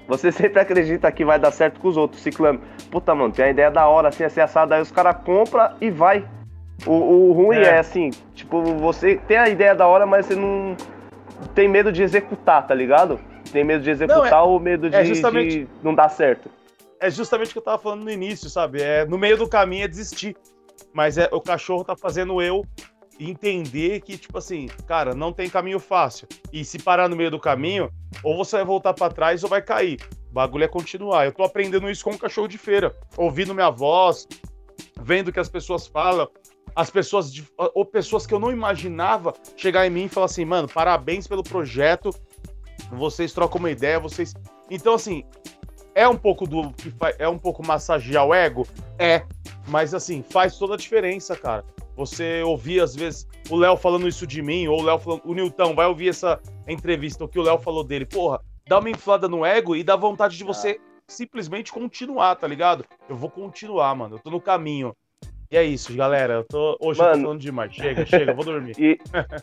você 0.07 0.31
sempre 0.31 0.61
acredita 0.61 1.11
que 1.11 1.25
vai 1.25 1.37
dar 1.37 1.51
certo 1.51 1.77
com 1.81 1.89
os 1.89 1.97
outros, 1.97 2.21
ciclano. 2.21 2.61
Puta, 2.89 3.13
mano, 3.13 3.33
tem 3.33 3.43
a 3.43 3.49
ideia 3.49 3.69
da 3.69 3.85
hora, 3.85 4.07
assim, 4.07 4.23
assim, 4.23 4.39
assado, 4.39 4.73
aí 4.73 4.81
os 4.81 4.93
caras 4.93 5.17
compram 5.25 5.71
e 5.81 5.89
vai. 5.89 6.25
O, 6.87 6.93
o 6.93 7.33
ruim 7.33 7.57
é. 7.57 7.63
é. 7.63 7.79
assim, 7.79 8.11
tipo, 8.33 8.61
você 8.61 9.17
tem 9.27 9.35
a 9.35 9.49
ideia 9.49 9.75
da 9.75 9.87
hora, 9.87 10.05
mas 10.05 10.25
você 10.25 10.35
não 10.35 10.77
tem 11.53 11.67
medo 11.67 11.91
de 11.91 12.01
executar, 12.01 12.65
tá 12.65 12.73
ligado? 12.73 13.19
Tem 13.51 13.65
medo 13.65 13.83
de 13.83 13.89
executar 13.89 14.31
não, 14.31 14.37
é, 14.37 14.41
ou 14.41 14.57
medo 14.57 14.89
de, 14.89 14.95
é 14.95 15.03
justamente, 15.03 15.65
de, 15.65 15.67
não 15.83 15.93
dar 15.93 16.07
certo. 16.07 16.49
É 16.99 17.09
justamente 17.09 17.49
o 17.49 17.51
que 17.53 17.57
eu 17.57 17.63
tava 17.63 17.77
falando 17.77 18.03
no 18.03 18.11
início, 18.11 18.49
sabe? 18.49 18.81
É, 18.81 19.05
no 19.05 19.17
meio 19.17 19.37
do 19.37 19.47
caminho 19.47 19.83
é 19.83 19.87
desistir. 19.87 20.35
Mas 20.93 21.17
é, 21.17 21.29
o 21.31 21.41
cachorro 21.41 21.83
tá 21.83 21.95
fazendo 21.95 22.41
eu 22.41 22.65
entender 23.19 24.01
que, 24.01 24.17
tipo 24.17 24.37
assim, 24.37 24.67
cara, 24.87 25.13
não 25.13 25.31
tem 25.31 25.49
caminho 25.49 25.79
fácil. 25.79 26.27
E 26.51 26.63
se 26.65 26.77
parar 26.79 27.09
no 27.09 27.15
meio 27.15 27.31
do 27.31 27.39
caminho, 27.39 27.89
ou 28.23 28.35
você 28.35 28.57
vai 28.57 28.65
voltar 28.65 28.93
para 28.93 29.13
trás 29.13 29.43
ou 29.43 29.49
vai 29.49 29.61
cair. 29.61 29.99
O 30.29 30.33
bagulho 30.33 30.65
é 30.65 30.67
continuar. 30.67 31.25
Eu 31.25 31.31
tô 31.31 31.43
aprendendo 31.43 31.89
isso 31.89 32.03
com 32.03 32.11
um 32.11 32.17
cachorro 32.17 32.47
de 32.47 32.57
feira, 32.57 32.95
ouvindo 33.15 33.53
minha 33.53 33.69
voz, 33.69 34.27
vendo 35.01 35.29
o 35.29 35.33
que 35.33 35.39
as 35.39 35.49
pessoas 35.49 35.87
falam. 35.87 36.27
As 36.75 36.89
pessoas, 36.89 37.31
ou 37.57 37.85
pessoas 37.85 38.27
que 38.27 38.33
eu 38.33 38.39
não 38.39 38.51
imaginava 38.51 39.33
chegar 39.55 39.87
em 39.87 39.89
mim 39.89 40.05
e 40.05 40.09
falar 40.09 40.25
assim, 40.25 40.43
mano, 40.43 40.67
parabéns 40.67 41.25
pelo 41.25 41.41
projeto, 41.41 42.09
vocês 42.91 43.31
trocam 43.31 43.59
uma 43.59 43.71
ideia, 43.71 43.97
vocês. 43.97 44.33
Então, 44.69 44.95
assim, 44.95 45.23
é 45.95 46.07
um 46.07 46.17
pouco 46.17 46.45
do. 46.45 46.73
É 47.17 47.27
um 47.27 47.39
pouco 47.39 47.65
massagear 47.65 48.25
o 48.25 48.33
ego? 48.33 48.67
É. 48.99 49.23
Mas 49.67 49.93
assim, 49.93 50.21
faz 50.21 50.57
toda 50.59 50.75
a 50.75 50.77
diferença, 50.77 51.35
cara. 51.35 51.63
Você 51.95 52.43
ouvir, 52.43 52.81
às 52.81 52.93
vezes, 52.93 53.25
o 53.49 53.55
Léo 53.55 53.77
falando 53.77 54.07
isso 54.07 54.27
de 54.27 54.41
mim, 54.41 54.67
ou 54.67 54.81
o 54.81 54.83
Léo 54.83 54.99
falando. 54.99 55.21
O 55.23 55.33
Nilton 55.33 55.73
vai 55.73 55.87
ouvir 55.87 56.09
essa 56.09 56.39
entrevista, 56.67 57.23
o 57.23 57.27
que 57.27 57.39
o 57.39 57.41
Léo 57.41 57.57
falou 57.57 57.83
dele. 57.83 58.05
Porra, 58.05 58.41
dá 58.67 58.79
uma 58.79 58.89
inflada 58.89 59.29
no 59.29 59.45
ego 59.45 59.75
e 59.75 59.83
dá 59.83 59.95
vontade 59.95 60.37
de 60.37 60.43
você 60.43 60.77
ah. 60.79 61.01
simplesmente 61.07 61.71
continuar, 61.71 62.35
tá 62.35 62.45
ligado? 62.45 62.85
Eu 63.07 63.15
vou 63.15 63.29
continuar, 63.29 63.95
mano. 63.95 64.17
Eu 64.17 64.19
tô 64.19 64.29
no 64.29 64.41
caminho. 64.41 64.93
E 65.51 65.57
é 65.57 65.63
isso, 65.63 65.95
galera. 65.95 66.33
Eu 66.33 66.43
tô, 66.43 66.77
hoje 66.81 66.99
Mano, 66.99 67.11
eu 67.11 67.17
tô 67.17 67.21
falando 67.23 67.39
demais. 67.39 67.73
Chega, 67.73 68.05
chega, 68.05 68.31
eu 68.31 68.35
vou 68.35 68.43
dormir. 68.45 68.73
E, 68.79 68.99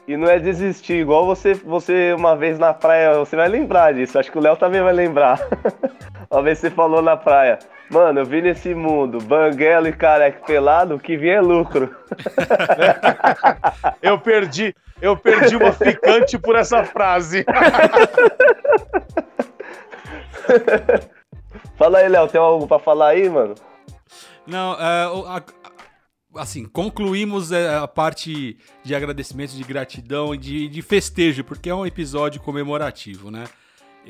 e 0.08 0.16
não 0.16 0.28
é 0.28 0.38
desistir, 0.38 0.94
igual 0.94 1.24
você, 1.24 1.54
você 1.54 2.12
uma 2.12 2.36
vez 2.36 2.58
na 2.58 2.74
praia, 2.74 3.18
você 3.18 3.36
vai 3.36 3.48
lembrar 3.48 3.94
disso. 3.94 4.18
Acho 4.18 4.30
que 4.30 4.38
o 4.38 4.40
Léo 4.40 4.56
também 4.56 4.82
vai 4.82 4.92
lembrar. 4.92 5.38
uma 6.30 6.42
vez 6.42 6.58
você 6.58 6.70
falou 6.70 7.00
na 7.02 7.16
praia. 7.16 7.58
Mano, 7.90 8.20
eu 8.20 8.24
vi 8.24 8.40
nesse 8.42 8.74
mundo, 8.74 9.18
banguelo 9.18 9.86
e 9.86 9.92
careca 9.92 10.44
pelado, 10.46 10.94
o 10.94 10.98
que 10.98 11.16
vinha 11.16 11.34
é 11.34 11.40
lucro. 11.40 11.94
eu 14.02 14.18
perdi. 14.18 14.74
Eu 15.00 15.16
perdi 15.16 15.56
uma 15.56 15.72
ficante 15.72 16.38
por 16.38 16.54
essa 16.56 16.84
frase. 16.84 17.44
Fala 21.76 21.98
aí, 21.98 22.08
Léo, 22.08 22.28
tem 22.28 22.40
algo 22.40 22.66
pra 22.66 22.78
falar 22.78 23.08
aí, 23.08 23.28
mano? 23.28 23.54
Não, 24.46 24.72
a- 24.72 25.36
a- 25.38 25.42
assim, 26.36 26.64
concluímos 26.64 27.52
é, 27.52 27.76
a 27.76 27.88
parte 27.88 28.56
de 28.82 28.94
agradecimento, 28.94 29.52
de 29.52 29.64
gratidão 29.64 30.34
e 30.34 30.38
de, 30.38 30.68
de 30.68 30.82
festejo, 30.82 31.44
porque 31.44 31.70
é 31.70 31.74
um 31.74 31.86
episódio 31.86 32.40
comemorativo, 32.40 33.30
né? 33.30 33.44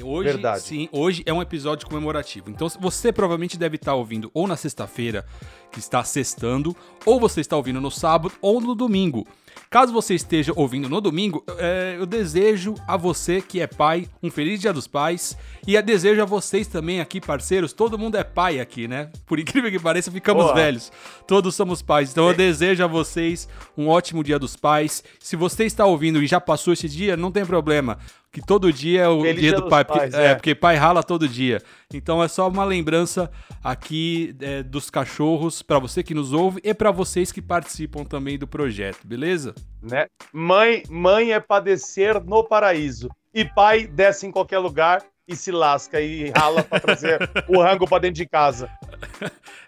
Hoje, 0.03 0.31
Verdade. 0.31 0.63
sim, 0.63 0.89
hoje 0.91 1.23
é 1.27 1.33
um 1.33 1.43
episódio 1.43 1.87
comemorativo. 1.87 2.49
Então, 2.49 2.67
você 2.81 3.13
provavelmente 3.13 3.59
deve 3.59 3.77
estar 3.77 3.95
ouvindo 3.95 4.31
ou 4.33 4.47
na 4.47 4.57
sexta-feira, 4.57 5.27
que 5.71 5.79
está 5.79 6.03
sextando, 6.03 6.75
ou 7.05 7.21
você 7.21 7.43
está 7.43 7.57
ouvindo 7.57 7.81
no 7.81 7.91
sábado 7.91 8.33
ou 8.41 8.59
no 8.59 8.75
domingo. 8.75 9.27
Caso 9.73 9.91
você 9.91 10.15
esteja 10.15 10.53
ouvindo 10.55 10.87
no 10.87 11.01
domingo, 11.01 11.43
é, 11.57 11.97
eu 11.99 12.05
desejo 12.05 12.75
a 12.87 12.95
você 12.95 13.41
que 13.41 13.59
é 13.59 13.67
pai 13.67 14.07
um 14.23 14.31
feliz 14.31 14.61
Dia 14.61 14.71
dos 14.71 14.87
Pais 14.87 15.35
e 15.67 15.77
eu 15.77 15.83
desejo 15.83 16.21
a 16.21 16.27
vocês 16.27 16.67
também 16.67 17.01
aqui, 17.01 17.23
parceiros. 17.23 17.73
Todo 17.73 17.99
mundo 17.99 18.19
é 18.19 18.23
pai 18.23 18.61
aqui, 18.61 18.87
né? 18.87 19.11
Por 19.25 19.41
incrível 19.41 19.71
que 19.71 19.79
pareça, 19.79 20.11
ficamos 20.11 20.53
velhos. 20.53 20.93
Todos 21.27 21.55
somos 21.55 21.81
pais. 21.81 22.11
Então 22.11 22.29
eu 22.29 22.35
desejo 22.35 22.85
a 22.85 22.87
vocês 22.87 23.49
um 23.75 23.89
ótimo 23.89 24.23
Dia 24.23 24.39
dos 24.39 24.57
Pais. 24.57 25.03
Se 25.19 25.37
você 25.37 25.65
está 25.65 25.87
ouvindo 25.87 26.23
e 26.23 26.27
já 26.27 26.39
passou 26.39 26.75
esse 26.75 26.87
dia, 26.87 27.17
não 27.17 27.33
tem 27.33 27.47
problema. 27.47 27.99
Que 28.33 28.41
todo 28.41 28.73
dia 28.73 29.03
é 29.03 29.09
o 29.09 29.21
Feliz 29.21 29.41
dia 29.41 29.53
do 29.53 29.69
pai. 29.69 29.85
Porque, 29.85 30.01
Pais, 30.01 30.15
é, 30.15 30.27
é. 30.29 30.35
porque 30.35 30.55
pai 30.55 30.77
rala 30.77 31.03
todo 31.03 31.29
dia. 31.29 31.61
Então 31.93 32.23
é 32.23 32.29
só 32.29 32.49
uma 32.49 32.65
lembrança 32.65 33.31
aqui 33.63 34.35
é, 34.41 34.63
dos 34.63 34.89
cachorros 34.89 35.61
para 35.61 35.79
você 35.79 36.03
que 36.03 36.15
nos 36.15 36.33
ouve 36.33 36.59
e 36.65 36.73
para 36.73 36.91
vocês 36.91 37.31
que 37.31 37.43
participam 37.43 38.05
também 38.05 38.39
do 38.39 38.47
projeto, 38.47 39.07
beleza? 39.07 39.55
né? 39.83 40.07
Mãe, 40.33 40.83
mãe 40.89 41.33
é 41.33 41.41
padecer 41.41 42.23
no 42.25 42.45
paraíso. 42.45 43.11
E 43.35 43.45
pai 43.45 43.87
desce 43.87 44.27
em 44.27 44.31
qualquer 44.31 44.59
lugar 44.59 45.03
e 45.27 45.37
se 45.37 45.51
lasca 45.51 46.01
e 46.01 46.31
rala 46.31 46.63
pra 46.63 46.81
trazer 46.81 47.19
o 47.49 47.61
rango 47.61 47.87
pra 47.87 47.99
dentro 47.99 48.17
de 48.17 48.27
casa. 48.27 48.71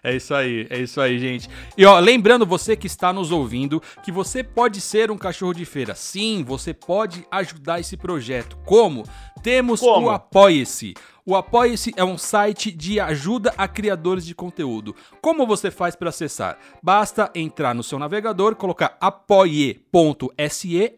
É 0.03 0.15
isso 0.15 0.35
aí, 0.35 0.67
é 0.69 0.79
isso 0.79 1.01
aí, 1.01 1.17
gente. 1.17 1.49
E 1.75 1.83
ó, 1.83 1.97
lembrando 1.97 2.45
você 2.45 2.75
que 2.75 2.85
está 2.85 3.11
nos 3.11 3.31
ouvindo 3.31 3.81
que 4.03 4.11
você 4.11 4.43
pode 4.43 4.79
ser 4.79 5.09
um 5.09 5.17
cachorro 5.17 5.53
de 5.53 5.65
feira. 5.65 5.95
Sim, 5.95 6.43
você 6.43 6.73
pode 6.73 7.25
ajudar 7.31 7.79
esse 7.79 7.97
projeto. 7.97 8.55
Como? 8.65 9.03
Temos 9.41 9.79
Como? 9.79 10.07
o 10.07 10.09
Apoie-se. 10.11 10.93
O 11.25 11.35
Apoie-se 11.35 11.91
é 11.97 12.03
um 12.03 12.19
site 12.19 12.71
de 12.71 12.99
ajuda 12.99 13.51
a 13.57 13.67
criadores 13.67 14.23
de 14.23 14.35
conteúdo. 14.35 14.95
Como 15.21 15.47
você 15.47 15.71
faz 15.71 15.95
para 15.95 16.09
acessar? 16.09 16.59
Basta 16.83 17.31
entrar 17.33 17.73
no 17.73 17.81
seu 17.81 17.97
navegador, 17.97 18.55
colocar 18.55 18.95
apoie.se, 19.01 19.79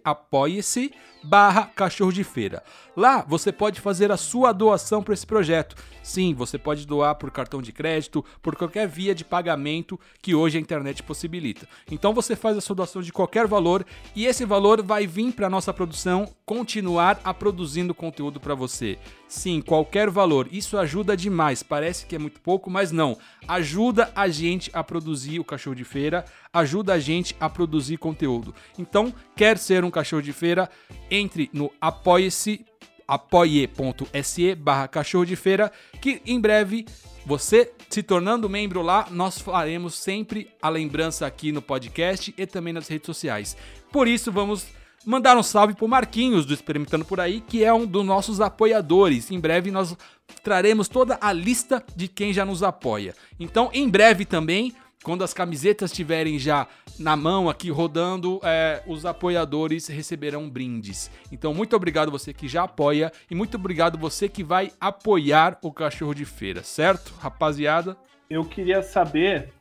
apoie-se, 0.03 0.91
barra 1.27 1.65
cachorro 1.65 2.13
de 2.13 2.23
feira. 2.23 2.63
Lá 2.95 3.23
você 3.27 3.51
pode 3.51 3.81
fazer 3.81 4.11
a 4.11 4.17
sua 4.17 4.53
doação 4.53 5.03
para 5.03 5.13
esse 5.13 5.27
projeto. 5.27 5.75
Sim, 6.01 6.33
você 6.33 6.57
pode 6.57 6.87
doar 6.87 7.15
por 7.15 7.29
cartão 7.29 7.61
de 7.61 7.73
crédito, 7.73 8.23
por 8.41 8.55
qualquer 8.55 8.87
via 8.87 9.13
de 9.13 9.25
pagamento 9.25 9.99
que 10.21 10.33
hoje 10.33 10.57
a 10.57 10.61
internet 10.61 11.03
possibilita. 11.03 11.67
Então 11.91 12.13
você 12.13 12.35
faz 12.35 12.55
a 12.57 12.61
sua 12.61 12.77
doação 12.77 13.01
de 13.01 13.11
qualquer 13.11 13.45
valor 13.45 13.85
e 14.15 14.25
esse 14.25 14.45
valor 14.45 14.81
vai 14.81 15.05
vir 15.05 15.33
para 15.33 15.49
nossa 15.49 15.73
produção 15.73 16.29
continuar 16.45 17.19
a 17.25 17.33
produzindo 17.33 17.93
conteúdo 17.93 18.39
para 18.39 18.55
você. 18.55 18.97
Sim, 19.27 19.59
qualquer 19.59 20.09
valor. 20.09 20.47
Isso 20.49 20.77
ajuda 20.77 21.17
demais. 21.17 21.61
Parece 21.61 22.05
que 22.05 22.15
é 22.15 22.19
muito 22.19 22.39
pouco, 22.39 22.69
mas 22.69 22.89
não. 22.89 23.17
Ajuda 23.45 24.09
a 24.15 24.29
gente 24.29 24.71
a 24.73 24.81
produzir 24.81 25.39
o 25.39 25.43
cachorro 25.43 25.75
de 25.75 25.83
feira, 25.83 26.23
ajuda 26.53 26.93
a 26.93 26.99
gente 26.99 27.35
a 27.37 27.49
produzir 27.49 27.97
conteúdo. 27.97 28.55
Então, 28.79 29.13
quer 29.35 29.57
ser 29.57 29.83
um 29.83 29.91
cachorro 29.91 30.21
de 30.21 30.31
feira? 30.31 30.69
Entre 31.17 31.49
no 31.51 31.71
apoie-se 31.81 32.63
apoie.se 33.07 34.53
barra 34.53 34.87
cachorro 34.87 35.25
de 35.25 35.35
feira, 35.35 35.71
que 35.99 36.21
em 36.25 36.39
breve 36.39 36.85
você 37.25 37.71
se 37.89 38.03
tornando 38.03 38.47
membro 38.47 38.83
lá, 38.83 39.07
nós 39.09 39.39
faremos 39.39 39.95
sempre 39.95 40.51
a 40.61 40.69
lembrança 40.69 41.25
aqui 41.25 41.51
no 41.51 41.61
podcast 41.61 42.33
e 42.37 42.45
também 42.45 42.71
nas 42.71 42.87
redes 42.87 43.07
sociais. 43.07 43.57
Por 43.91 44.07
isso, 44.07 44.31
vamos 44.31 44.67
mandar 45.03 45.35
um 45.37 45.41
salve 45.41 45.73
pro 45.73 45.87
Marquinhos 45.87 46.45
do 46.45 46.53
Experimentando 46.53 47.03
Por 47.03 47.19
Aí, 47.19 47.41
que 47.41 47.63
é 47.63 47.73
um 47.73 47.85
dos 47.85 48.05
nossos 48.05 48.39
apoiadores. 48.39 49.31
Em 49.31 49.39
breve 49.39 49.71
nós 49.71 49.95
traremos 50.43 50.87
toda 50.87 51.17
a 51.19 51.33
lista 51.33 51.83
de 51.95 52.07
quem 52.07 52.31
já 52.31 52.45
nos 52.45 52.61
apoia. 52.61 53.15
Então, 53.39 53.71
em 53.73 53.89
breve 53.89 54.23
também, 54.23 54.73
quando 55.07 55.23
as 55.23 55.33
camisetas 55.33 55.89
estiverem 55.89 56.37
já 56.37 56.67
na 56.99 57.15
mão 57.15 57.47
aqui 57.47 57.71
rodando, 57.71 58.41
é, 58.43 58.83
os 58.85 59.05
apoiadores 59.05 59.87
receberão 59.87 60.49
brindes. 60.49 61.09
Então, 61.31 61.53
muito 61.53 61.73
obrigado 61.77 62.11
você 62.11 62.33
que 62.33 62.45
já 62.45 62.63
apoia 62.63 63.09
e 63.31 63.33
muito 63.33 63.55
obrigado 63.55 63.97
você 63.97 64.27
que 64.27 64.43
vai 64.43 64.69
apoiar 64.81 65.57
o 65.61 65.71
Cachorro 65.71 66.13
de 66.13 66.25
Feira, 66.25 66.61
certo, 66.61 67.13
rapaziada? 67.21 67.95
Eu 68.29 68.43
queria 68.43 68.83
saber 68.83 69.53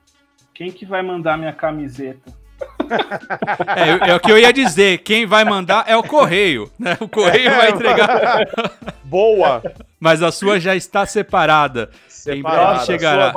quem 0.53 0.73
que 0.73 0.85
vai 0.85 1.01
mandar 1.01 1.39
minha 1.39 1.53
camiseta. 1.53 2.35
É, 3.77 4.11
é 4.11 4.15
o 4.15 4.21
que 4.21 4.31
eu 4.31 4.39
ia 4.39 4.53
dizer. 4.53 4.99
Quem 4.99 5.27
vai 5.27 5.45
mandar 5.45 5.85
é 5.89 5.97
o 5.97 6.03
correio, 6.03 6.71
né? 6.79 6.97
O 7.01 7.09
correio 7.09 7.51
vai 7.51 7.71
entregar, 7.71 8.47
Boa! 9.05 9.63
mas 10.01 10.23
a 10.23 10.31
sua 10.33 10.59
já 10.59 10.75
está 10.75 11.05
separada. 11.05 11.91
Em 12.27 12.43
breve 12.43 12.57
Separada, 12.57 12.85
chegará. 12.85 13.33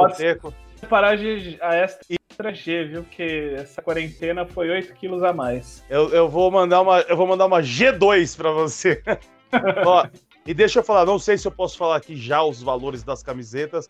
De 1.17 1.57
a 1.61 1.75
extra 1.75 2.53
G, 2.53 2.85
viu? 2.85 3.03
Porque 3.03 3.53
essa 3.57 3.81
quarentena 3.81 4.45
foi 4.45 4.69
8 4.69 4.93
quilos 4.93 5.23
a 5.23 5.33
mais. 5.33 5.83
Eu, 5.89 6.09
eu 6.09 6.29
vou 6.29 6.49
mandar 6.49 6.81
uma, 6.81 7.01
eu 7.01 7.17
vou 7.17 7.27
mandar 7.27 7.45
uma 7.45 7.61
G2 7.61 8.35
pra 8.37 8.51
você. 8.51 9.01
Ó, 9.85 10.07
e 10.45 10.53
deixa 10.53 10.79
eu 10.79 10.83
falar, 10.83 11.05
não 11.05 11.19
sei 11.19 11.37
se 11.37 11.47
eu 11.47 11.51
posso 11.51 11.77
falar 11.77 11.97
aqui 11.97 12.15
já 12.15 12.41
os 12.43 12.61
valores 12.61 13.03
das 13.03 13.21
camisetas, 13.21 13.85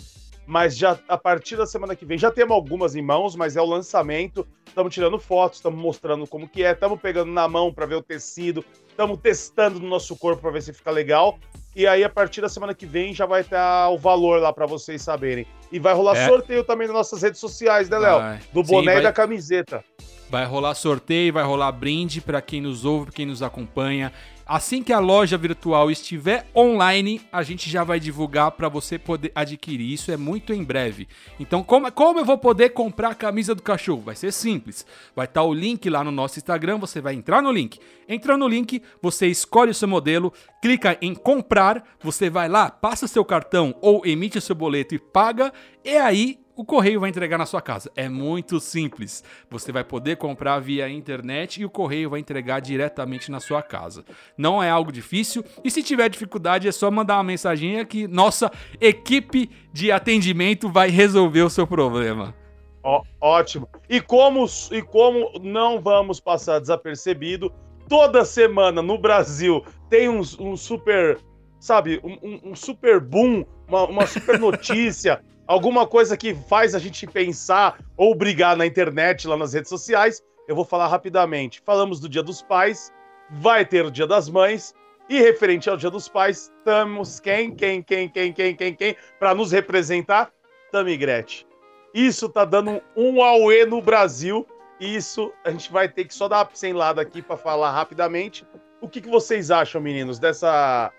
mas 0.45 0.75
já 0.75 0.97
a 1.07 1.17
partir 1.17 1.55
da 1.55 1.65
semana 1.65 1.95
que 1.95 2.05
vem 2.05 2.17
já 2.17 2.31
temos 2.31 2.55
algumas 2.55 2.95
em 2.95 3.01
mãos, 3.01 3.35
mas 3.35 3.55
é 3.55 3.61
o 3.61 3.65
lançamento. 3.65 4.47
Estamos 4.65 4.93
tirando 4.93 5.19
fotos, 5.19 5.59
estamos 5.59 5.79
mostrando 5.79 6.25
como 6.25 6.49
que 6.49 6.63
é, 6.63 6.71
estamos 6.71 6.99
pegando 6.99 7.31
na 7.31 7.47
mão 7.47 7.71
para 7.73 7.85
ver 7.85 7.95
o 7.95 8.01
tecido, 8.01 8.65
estamos 8.87 9.19
testando 9.19 9.79
no 9.79 9.87
nosso 9.87 10.15
corpo 10.17 10.41
para 10.41 10.51
ver 10.51 10.63
se 10.63 10.73
fica 10.73 10.89
legal. 10.89 11.37
E 11.79 11.87
aí 11.87 12.03
a 12.03 12.09
partir 12.09 12.41
da 12.41 12.49
semana 12.49 12.73
que 12.73 12.85
vem 12.85 13.13
já 13.13 13.25
vai 13.25 13.39
estar 13.39 13.87
o 13.87 13.97
valor 13.97 14.41
lá 14.41 14.51
para 14.51 14.65
vocês 14.65 15.01
saberem. 15.01 15.45
E 15.71 15.79
vai 15.79 15.93
rolar 15.93 16.17
É. 16.17 16.27
sorteio 16.27 16.61
também 16.61 16.87
nas 16.87 16.93
nossas 16.93 17.21
redes 17.21 17.39
sociais, 17.39 17.87
né, 17.87 17.97
Léo? 17.97 18.37
Do 18.51 18.65
Sim, 18.65 18.71
boné 18.73 18.91
vai- 18.91 18.99
e 18.99 19.03
da 19.03 19.13
camiseta. 19.13 19.81
Vai 20.29 20.45
rolar 20.45 20.75
sorteio, 20.75 21.33
vai 21.33 21.43
rolar 21.43 21.71
brinde 21.71 22.21
para 22.21 22.39
quem 22.39 22.61
nos 22.61 22.85
ouve, 22.85 23.05
pra 23.05 23.15
quem 23.15 23.25
nos 23.25 23.41
acompanha. 23.41 24.13
Assim 24.45 24.81
que 24.81 24.91
a 24.91 24.97
loja 24.97 25.37
virtual 25.37 25.91
estiver 25.91 26.47
online, 26.55 27.21
a 27.31 27.43
gente 27.43 27.69
já 27.69 27.83
vai 27.83 27.99
divulgar 27.99 28.51
para 28.51 28.67
você 28.67 28.97
poder 28.97 29.31
adquirir. 29.35 29.93
Isso 29.93 30.11
é 30.11 30.17
muito 30.17 30.53
em 30.53 30.63
breve. 30.63 31.07
Então, 31.39 31.63
como, 31.63 31.91
como 31.91 32.19
eu 32.19 32.25
vou 32.25 32.37
poder 32.37 32.69
comprar 32.69 33.09
a 33.09 33.15
camisa 33.15 33.53
do 33.53 33.61
cachorro? 33.61 34.01
Vai 34.01 34.15
ser 34.15 34.31
simples. 34.31 34.85
Vai 35.15 35.25
estar 35.25 35.43
o 35.43 35.53
link 35.53 35.87
lá 35.87 36.03
no 36.03 36.11
nosso 36.11 36.39
Instagram. 36.39 36.79
Você 36.79 36.99
vai 36.99 37.13
entrar 37.13 37.43
no 37.43 37.51
link. 37.51 37.79
Entrando 38.07 38.39
no 38.39 38.47
link, 38.47 38.81
você 38.99 39.27
escolhe 39.27 39.69
o 39.69 39.75
seu 39.75 39.87
modelo, 39.87 40.33
clica 40.61 40.97
em 40.99 41.13
comprar. 41.13 41.83
Você 42.01 42.27
vai 42.27 42.49
lá, 42.49 42.71
passa 42.71 43.07
seu 43.07 43.23
cartão 43.23 43.75
ou 43.81 44.03
emite 44.03 44.39
o 44.39 44.41
seu 44.41 44.55
boleto 44.55 44.95
e 44.95 44.99
paga. 44.99 45.53
E 45.85 45.95
aí 45.95 46.39
o 46.59 46.65
correio 46.65 46.99
vai 46.99 47.09
entregar 47.09 47.37
na 47.37 47.45
sua 47.45 47.61
casa. 47.61 47.89
É 47.95 48.09
muito 48.09 48.59
simples. 48.59 49.23
Você 49.49 49.71
vai 49.71 49.81
poder 49.81 50.17
comprar 50.17 50.59
via 50.59 50.89
internet 50.89 51.61
e 51.61 51.65
o 51.65 51.69
correio 51.69 52.09
vai 52.09 52.19
entregar 52.19 52.59
diretamente 52.59 53.31
na 53.31 53.39
sua 53.39 53.61
casa. 53.63 54.03
Não 54.37 54.61
é 54.61 54.69
algo 54.69 54.91
difícil 54.91 55.41
e 55.63 55.71
se 55.71 55.81
tiver 55.81 56.09
dificuldade 56.09 56.67
é 56.67 56.71
só 56.73 56.91
mandar 56.91 57.15
uma 57.15 57.23
mensaginha 57.23 57.85
que 57.85 58.09
nossa 58.09 58.51
equipe 58.81 59.49
de 59.71 59.89
atendimento 59.89 60.67
vai 60.69 60.89
resolver 60.89 61.43
o 61.43 61.49
seu 61.49 61.65
problema. 61.65 62.35
Ó, 62.83 63.03
ótimo. 63.21 63.69
E 63.89 64.01
como, 64.01 64.45
e 64.69 64.81
como 64.81 65.31
não 65.41 65.79
vamos 65.79 66.19
passar 66.19 66.59
desapercebido, 66.59 67.53
toda 67.87 68.25
semana 68.25 68.81
no 68.81 68.97
Brasil 68.97 69.63
tem 69.89 70.09
um, 70.09 70.21
um 70.39 70.57
super, 70.57 71.19
sabe, 71.57 72.01
um, 72.03 72.17
um- 72.21 72.39
um 72.51 72.55
super 72.55 72.99
boom, 72.99 73.45
uma, 73.65 73.85
uma 73.85 74.05
super 74.05 74.37
notícia, 74.39 75.21
alguma 75.49 75.87
coisa 75.87 76.15
que 76.15 76.35
faz 76.35 76.75
a 76.75 76.79
gente 76.79 77.07
pensar 77.07 77.79
ou 77.97 78.13
brigar 78.13 78.55
na 78.55 78.67
internet, 78.67 79.27
lá 79.27 79.35
nas 79.35 79.53
redes 79.53 79.67
sociais. 79.67 80.23
Eu 80.47 80.55
vou 80.55 80.63
falar 80.63 80.87
rapidamente. 80.87 81.59
Falamos 81.65 81.99
do 81.99 82.07
Dia 82.07 82.21
dos 82.21 82.39
Pais, 82.39 82.93
vai 83.31 83.65
ter 83.65 83.83
o 83.83 83.89
Dia 83.89 84.05
das 84.05 84.29
Mães. 84.29 84.75
E 85.09 85.19
referente 85.19 85.67
ao 85.67 85.75
Dia 85.75 85.89
dos 85.89 86.07
Pais, 86.07 86.51
estamos 86.55 87.19
quem, 87.19 87.55
quem, 87.55 87.81
quem, 87.81 88.07
quem, 88.07 88.31
quem, 88.31 88.55
quem, 88.55 88.75
quem, 88.75 88.95
para 89.17 89.33
nos 89.33 89.51
representar? 89.51 90.31
Tamigrete. 90.71 91.47
Isso 91.95 92.29
tá 92.29 92.45
dando 92.45 92.79
um 92.95 93.23
auê 93.23 93.65
no 93.65 93.81
Brasil. 93.81 94.47
E 94.79 94.95
isso 94.95 95.33
a 95.43 95.49
gente 95.49 95.71
vai 95.71 95.89
ter 95.89 96.05
que 96.05 96.13
só 96.13 96.27
dar 96.27 96.37
uma 96.37 96.45
pincelada 96.45 97.01
aqui 97.01 97.23
para 97.23 97.35
falar 97.35 97.71
rapidamente. 97.71 98.45
O 98.79 98.87
que, 98.87 99.01
que 99.01 99.09
vocês 99.09 99.49
acham, 99.49 99.81
meninos, 99.81 100.19
dessa 100.19 100.91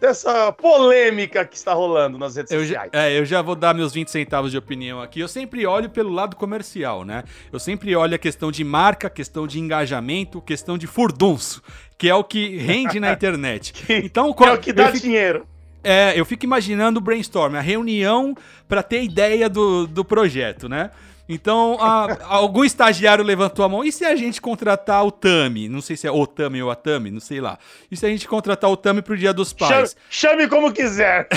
dessa 0.00 0.50
polêmica 0.52 1.44
que 1.44 1.56
está 1.56 1.72
rolando 1.72 2.18
nas 2.18 2.34
redes 2.36 2.50
Eu 2.52 2.60
já, 2.64 2.82
sociais. 2.82 2.90
é, 2.92 3.16
eu 3.18 3.24
já 3.24 3.40
vou 3.40 3.54
dar 3.54 3.72
meus 3.74 3.92
20 3.92 4.08
centavos 4.10 4.50
de 4.50 4.58
opinião 4.58 5.00
aqui. 5.00 5.20
Eu 5.20 5.28
sempre 5.28 5.64
olho 5.66 5.88
pelo 5.88 6.10
lado 6.10 6.34
comercial, 6.36 7.04
né? 7.04 7.22
Eu 7.52 7.58
sempre 7.60 7.94
olho 7.94 8.14
a 8.14 8.18
questão 8.18 8.50
de 8.50 8.64
marca, 8.64 9.08
questão 9.08 9.46
de 9.46 9.60
engajamento, 9.60 10.40
questão 10.40 10.76
de 10.76 10.86
furdunço, 10.86 11.62
que 11.96 12.08
é 12.08 12.14
o 12.14 12.24
que 12.24 12.56
rende 12.58 12.98
na 12.98 13.12
internet. 13.14 13.72
Então, 13.88 14.32
Que 14.32 14.44
é 14.44 14.52
o 14.52 14.58
que 14.58 14.72
dá 14.72 14.86
fico- 14.88 14.98
dinheiro. 15.04 15.46
É, 15.84 16.12
eu 16.18 16.24
fico 16.24 16.44
imaginando 16.44 16.98
o 17.00 17.02
brainstorm, 17.02 17.56
a 17.56 17.60
reunião 17.60 18.36
pra 18.68 18.84
ter 18.84 19.02
ideia 19.02 19.48
do, 19.48 19.84
do 19.86 20.04
projeto, 20.04 20.68
né? 20.68 20.90
Então, 21.32 21.76
a- 21.80 22.18
algum 22.26 22.64
estagiário 22.64 23.24
levantou 23.24 23.64
a 23.64 23.68
mão. 23.68 23.84
E 23.84 23.90
se 23.90 24.04
a 24.04 24.14
gente 24.16 24.40
contratar 24.40 25.04
o 25.04 25.10
Tami? 25.10 25.68
Não 25.68 25.80
sei 25.80 25.96
se 25.96 26.06
é 26.06 26.10
o 26.10 26.26
Tami 26.26 26.62
ou 26.62 26.70
a 26.70 26.74
Tami, 26.74 27.10
não 27.10 27.20
sei 27.20 27.40
lá. 27.40 27.58
E 27.90 27.96
se 27.96 28.04
a 28.04 28.08
gente 28.08 28.28
contratar 28.28 28.70
o 28.70 28.76
Tami 28.76 29.02
pro 29.02 29.16
Dia 29.16 29.32
dos 29.32 29.54
Chame, 29.56 29.70
Pais? 29.72 29.96
chame 30.10 30.48
como 30.48 30.72
quiser. 30.72 31.28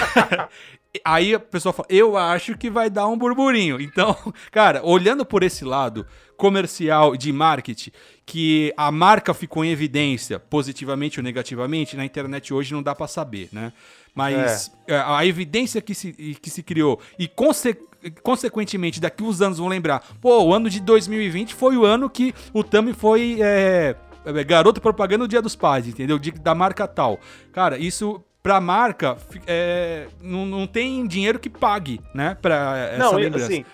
Aí 1.03 1.33
a 1.35 1.39
pessoa 1.39 1.73
fala, 1.73 1.87
eu 1.89 2.15
acho 2.15 2.57
que 2.57 2.69
vai 2.69 2.89
dar 2.89 3.07
um 3.07 3.17
burburinho. 3.17 3.81
Então, 3.81 4.15
cara, 4.51 4.81
olhando 4.83 5.25
por 5.25 5.43
esse 5.43 5.65
lado 5.65 6.05
comercial 6.38 7.15
de 7.15 7.31
marketing, 7.31 7.91
que 8.25 8.73
a 8.75 8.91
marca 8.91 9.33
ficou 9.33 9.63
em 9.63 9.69
evidência, 9.71 10.39
positivamente 10.39 11.19
ou 11.19 11.23
negativamente, 11.23 11.95
na 11.95 12.03
internet 12.05 12.53
hoje 12.53 12.73
não 12.73 12.83
dá 12.83 12.93
pra 12.95 13.07
saber, 13.07 13.49
né? 13.51 13.71
Mas 14.13 14.71
é, 14.88 14.95
a 14.97 15.25
evidência 15.25 15.81
que 15.81 15.93
se, 15.93 16.13
que 16.41 16.49
se 16.49 16.63
criou 16.63 16.99
e 17.19 17.27
conse- 17.27 17.77
consequentemente 18.23 18.99
daqui 19.01 19.23
uns 19.23 19.41
anos 19.41 19.57
vão 19.57 19.67
lembrar, 19.67 20.03
pô, 20.21 20.41
o 20.43 20.53
ano 20.53 20.69
de 20.69 20.79
2020 20.79 21.53
foi 21.53 21.75
o 21.77 21.86
ano 21.86 22.09
que 22.09 22.33
o 22.53 22.63
Tami 22.63 22.93
foi 22.93 23.39
é, 23.41 23.95
é, 24.25 24.43
garoto 24.43 24.79
propaganda 24.81 25.23
no 25.23 25.27
Dia 25.27 25.41
dos 25.41 25.55
Pais, 25.55 25.88
entendeu? 25.88 26.17
De- 26.17 26.31
da 26.31 26.55
marca 26.55 26.88
tal. 26.88 27.19
Cara, 27.51 27.77
isso 27.77 28.23
pra 28.41 28.61
marca 28.61 29.17
é, 29.47 30.07
não, 30.21 30.45
não 30.45 30.65
tem 30.67 31.05
dinheiro 31.07 31.38
que 31.39 31.49
pague, 31.49 31.99
né? 32.13 32.38
Pra 32.41 32.77
essa 32.93 32.97
Não, 33.03 33.13
lembrança. 33.15 33.45
assim, 33.47 33.65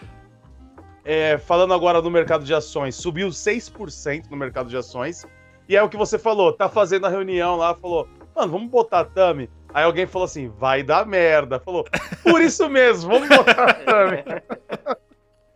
é, 1.03 1.37
falando 1.37 1.73
agora 1.73 2.01
no 2.01 2.11
mercado 2.11 2.43
de 2.43 2.53
ações, 2.53 2.95
subiu 2.95 3.29
6% 3.29 4.29
no 4.29 4.37
mercado 4.37 4.69
de 4.69 4.77
ações. 4.77 5.25
E 5.67 5.75
é 5.75 5.81
o 5.81 5.89
que 5.89 5.97
você 5.97 6.19
falou, 6.19 6.51
tá 6.53 6.67
fazendo 6.67 7.05
a 7.05 7.09
reunião 7.09 7.55
lá, 7.55 7.73
falou, 7.73 8.07
mano, 8.35 8.51
vamos 8.51 8.69
botar 8.69 8.99
a 8.99 9.05
Tami. 9.05 9.49
Aí 9.73 9.83
alguém 9.83 10.05
falou 10.05 10.25
assim, 10.25 10.49
vai 10.49 10.83
dar 10.83 11.05
merda. 11.05 11.59
Falou, 11.59 11.85
por 12.23 12.41
isso 12.41 12.69
mesmo, 12.69 13.11
vamos 13.11 13.29
botar 13.29 13.63
a 13.69 13.73
Tami. 13.73 14.23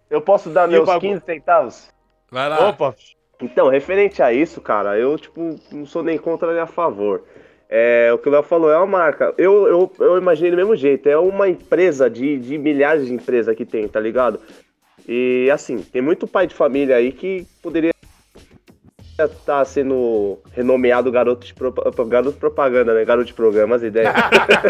Eu 0.09 0.21
posso 0.21 0.49
dar 0.49 0.69
E 0.69 0.71
meus 0.71 0.85
bagulho? 0.85 1.13
15 1.13 1.25
centavos? 1.25 1.89
Vai 2.31 2.49
lá. 2.49 2.69
Opa, 2.69 2.95
Então, 3.41 3.67
referente 3.67 4.21
a 4.21 4.31
isso, 4.31 4.61
cara, 4.61 4.97
eu, 4.97 5.17
tipo, 5.17 5.59
não 5.71 5.85
sou 5.85 6.01
nem 6.01 6.17
contra 6.17 6.51
nem 6.53 6.61
a 6.61 6.67
favor. 6.67 7.23
É, 7.67 8.11
o 8.13 8.17
que 8.17 8.29
o 8.29 8.31
Léo 8.31 8.43
falou 8.43 8.71
é 8.71 8.77
uma 8.77 8.85
marca. 8.85 9.33
Eu, 9.37 9.67
eu, 9.67 9.91
eu 9.99 10.17
imaginei 10.17 10.51
do 10.51 10.57
mesmo 10.57 10.75
jeito. 10.75 11.09
É 11.09 11.17
uma 11.17 11.49
empresa 11.49 12.09
de, 12.09 12.37
de 12.37 12.57
milhares 12.57 13.07
de 13.07 13.13
empresas 13.13 13.55
que 13.55 13.65
tem, 13.65 13.87
tá 13.87 13.99
ligado? 13.99 14.39
E, 15.07 15.49
assim, 15.51 15.77
tem 15.77 16.01
muito 16.01 16.27
pai 16.27 16.47
de 16.47 16.55
família 16.55 16.95
aí 16.95 17.11
que 17.11 17.45
poderia 17.61 17.91
estar 19.17 19.63
sendo 19.65 20.39
renomeado 20.51 21.11
garoto 21.11 21.45
de 21.45 21.53
propa- 21.53 21.91
garoto 22.05 22.37
propaganda, 22.37 22.93
né? 22.93 23.05
Garoto 23.05 23.27
de 23.27 23.33
programas, 23.33 23.83
ideia. 23.83 24.11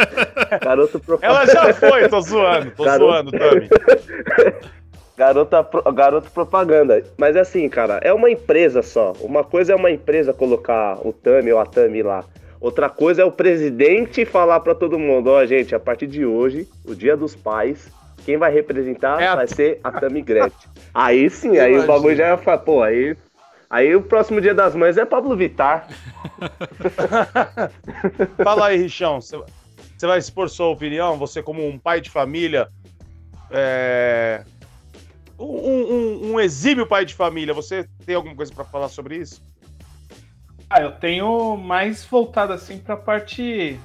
garoto 0.61 0.99
propaganda. 0.99 1.41
ela 1.41 1.45
já 1.67 1.73
foi, 1.73 2.07
tô 2.09 2.21
zoando, 2.21 2.71
tô 2.71 2.83
Garoto. 2.83 3.05
zoando, 3.11 3.31
Tami. 3.31 3.69
Garota, 5.17 5.63
pro- 5.63 5.93
garoto 5.93 6.29
propaganda. 6.31 7.01
Mas 7.17 7.38
assim, 7.38 7.69
cara, 7.69 7.99
é 8.03 8.11
uma 8.13 8.29
empresa 8.29 8.81
só. 8.81 9.13
Uma 9.21 9.43
coisa 9.45 9.71
é 9.71 9.75
uma 9.75 9.89
empresa 9.89 10.33
colocar 10.33 10.99
o 11.07 11.13
Tami 11.13 11.53
ou 11.53 11.59
a 11.59 11.65
Tami 11.65 12.03
lá. 12.03 12.23
Outra 12.59 12.89
coisa 12.89 13.21
é 13.21 13.25
o 13.25 13.31
presidente 13.31 14.25
falar 14.25 14.59
pra 14.59 14.75
todo 14.75 14.99
mundo, 14.99 15.27
ó, 15.29 15.45
gente, 15.45 15.73
a 15.73 15.79
partir 15.79 16.07
de 16.07 16.25
hoje, 16.25 16.67
o 16.86 16.93
Dia 16.95 17.15
dos 17.15 17.36
Pais, 17.36 17.88
quem 18.26 18.38
vai 18.38 18.51
representar 18.51 19.21
É 19.21 19.28
a- 19.28 19.36
vai 19.36 19.47
ser 19.47 19.80
a 19.84 19.91
Tami 19.91 20.21
Gretchen. 20.21 20.69
Aí 20.93 21.30
sim, 21.30 21.57
aí 21.57 21.78
o 21.78 21.86
bagulho 21.86 22.15
já 22.15 22.38
fala, 22.38 22.57
pô, 22.57 22.82
aí 22.84 23.15
Aí 23.69 23.93
o 23.95 24.01
próximo 24.01 24.39
dia 24.39 24.53
das 24.53 24.76
mães 24.76 24.95
é 24.95 25.03
Pablo 25.03 25.36
Vittar. 25.36 25.88
Fala 28.43 28.67
aí, 28.67 28.78
Richão, 28.78 29.19
você 29.19 30.05
vai 30.07 30.19
expor 30.19 30.47
sua 30.49 30.67
opinião? 30.67 31.17
Você 31.17 31.41
como 31.41 31.67
um 31.67 31.78
pai 31.78 31.99
de 31.99 32.09
família, 32.09 32.69
é, 33.51 34.43
um, 35.38 35.45
um- 35.45 36.32
um 36.34 36.39
exímio 36.39 36.88
pai 36.88 37.03
de 37.05 37.13
família, 37.15 37.53
você 37.55 37.89
tem 38.05 38.15
alguma 38.15 38.36
coisa 38.36 38.53
pra 38.53 38.63
falar 38.63 38.88
sobre 38.88 39.17
isso? 39.17 39.43
Ah, 40.69 40.82
eu 40.82 40.91
tenho 40.93 41.57
mais 41.57 42.05
voltado 42.05 42.53
assim 42.53 42.78
pra 42.78 42.95
parte 42.95 43.78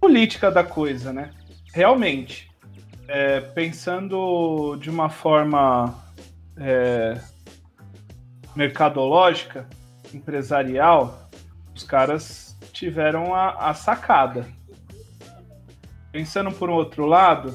política 0.00 0.50
da 0.50 0.64
coisa, 0.64 1.12
né? 1.12 1.30
Realmente, 1.72 2.49
é, 3.10 3.40
pensando 3.40 4.76
de 4.76 4.88
uma 4.88 5.10
forma 5.10 5.92
é, 6.56 7.20
mercadológica, 8.54 9.68
empresarial, 10.14 11.28
os 11.74 11.82
caras 11.82 12.56
tiveram 12.72 13.34
a, 13.34 13.70
a 13.70 13.74
sacada. 13.74 14.46
Pensando 16.12 16.52
por 16.52 16.70
um 16.70 16.74
outro 16.74 17.04
lado, 17.04 17.52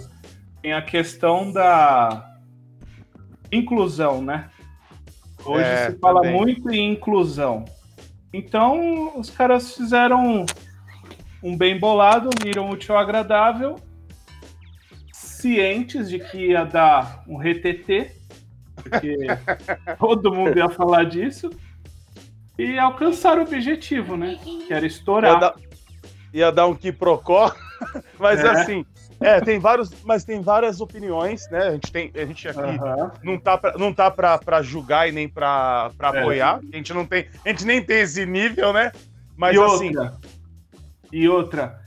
tem 0.62 0.74
a 0.74 0.82
questão 0.82 1.50
da 1.50 2.36
inclusão, 3.50 4.22
né? 4.22 4.50
Hoje 5.46 5.64
É, 5.64 5.92
se 5.92 6.00
fala 6.00 6.22
também. 6.22 6.36
muito 6.36 6.70
em 6.70 6.92
inclusão. 6.92 7.64
Então, 8.34 9.18
os 9.18 9.30
caras 9.30 9.74
fizeram 9.74 10.46
um 11.42 11.58
bem 11.58 11.80
bolado, 11.80 12.30
uniram 12.42 12.68
o 12.68 12.72
útil 12.72 12.96
ao 12.96 13.02
agradável, 13.02 13.80
cientes 15.46 16.10
de 16.10 16.18
que 16.18 16.48
ia 16.48 16.64
dar 16.66 17.24
um 17.28 17.40
RTT, 17.40 18.12
porque 18.82 19.16
todo 20.00 20.34
mundo 20.34 20.58
ia 20.58 20.70
falar 20.70 21.04
disso, 21.04 21.52
e 22.58 22.80
alcançaram 22.80 23.44
o 23.44 23.46
objetivo, 23.46 24.18
né? 24.18 24.40
Que 24.44 24.74
era 24.74 24.82
Ia 24.82 24.88
estourar. 24.88 25.40
dar, 25.40 25.56
ia 26.34 26.52
dar 26.52 26.66
um 26.66 26.74
quiprocó, 26.74 27.54
mas 28.18 28.44
É. 28.44 28.50
assim, 28.50 28.84
é, 29.22 29.40
tem 29.40 29.60
vários, 29.60 29.92
mas 30.04 30.24
tem 30.24 30.42
várias 30.42 30.82
opiniões, 30.82 31.48
né? 31.52 31.60
A 31.68 31.72
gente 31.74 31.92
tem, 31.92 32.12
a 32.16 32.26
gente 32.26 32.48
aqui 32.48 32.60
Aham. 32.60 33.12
não 33.24 33.38
tá 33.38 33.56
pra, 33.56 33.78
não 33.78 33.94
tá 33.94 34.10
pra, 34.10 34.40
pra 34.40 34.64
julgar 34.64 35.08
e 35.08 35.12
nem 35.12 35.30
pra, 35.30 35.92
pra 35.96 36.08
É. 36.08 36.22
apoiar. 36.22 36.60
A 36.74 36.76
gente 36.76 36.92
não 36.92 37.06
tem, 37.06 37.28
a 37.46 37.50
gente 37.50 37.66
nem 37.66 37.84
tem 37.84 38.00
esse 38.00 38.26
nível, 38.26 38.74
né? 38.74 38.92
Mas 39.38 39.56
e 39.56 39.60
assim, 39.60 39.96
outra, 39.96 40.18
e 41.12 41.30
outra, 41.30 41.80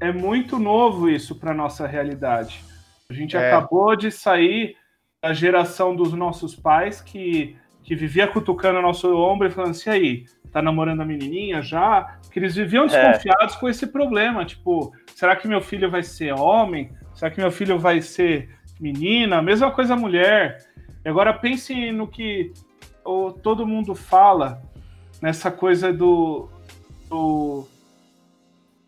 é 0.00 0.10
muito 0.10 0.58
novo 0.58 1.08
isso 1.08 1.36
para 1.36 1.54
nossa 1.54 1.86
realidade. 1.86 2.64
A 3.08 3.12
gente 3.12 3.36
É. 3.36 3.48
acabou 3.52 3.94
de 3.96 4.10
sair 4.10 4.76
da 5.22 5.32
geração 5.32 5.94
dos 5.94 6.12
nossos 6.12 6.54
pais 6.54 7.00
que, 7.00 7.56
que 7.82 7.94
vivia 7.94 8.26
cutucando 8.26 8.78
o 8.78 8.82
nosso 8.82 9.14
ombro 9.16 9.48
e 9.48 9.50
falando 9.50 9.70
assim, 9.70 9.90
"E 9.90 9.92
aí, 9.92 10.24
tá 10.50 10.62
namorando 10.62 11.00
a 11.00 11.04
menininha 11.04 11.60
já? 11.62 12.18
Que 12.30 12.38
eles 12.38 12.54
viviam 12.54 12.86
desconfiados 12.86 13.56
com 13.56 13.68
esse 13.68 13.86
problema, 13.86 14.44
tipo, 14.44 14.92
será 15.14 15.34
que 15.36 15.48
meu 15.48 15.60
filho 15.60 15.90
vai 15.90 16.02
ser 16.02 16.32
homem? 16.32 16.90
Será 17.14 17.30
que 17.30 17.40
meu 17.40 17.50
filho 17.50 17.78
vai 17.78 18.00
ser 18.00 18.48
menina? 18.80 19.40
Mesma 19.42 19.70
coisa 19.70 19.96
mulher. 19.96 20.58
E 21.04 21.08
agora 21.08 21.32
pense 21.32 21.90
no 21.92 22.06
que 22.08 22.52
o, 23.04 23.30
todo 23.32 23.66
mundo 23.66 23.94
fala 23.94 24.62
nessa 25.20 25.50
coisa 25.50 25.92
do, 25.92 26.48
do, 27.08 27.66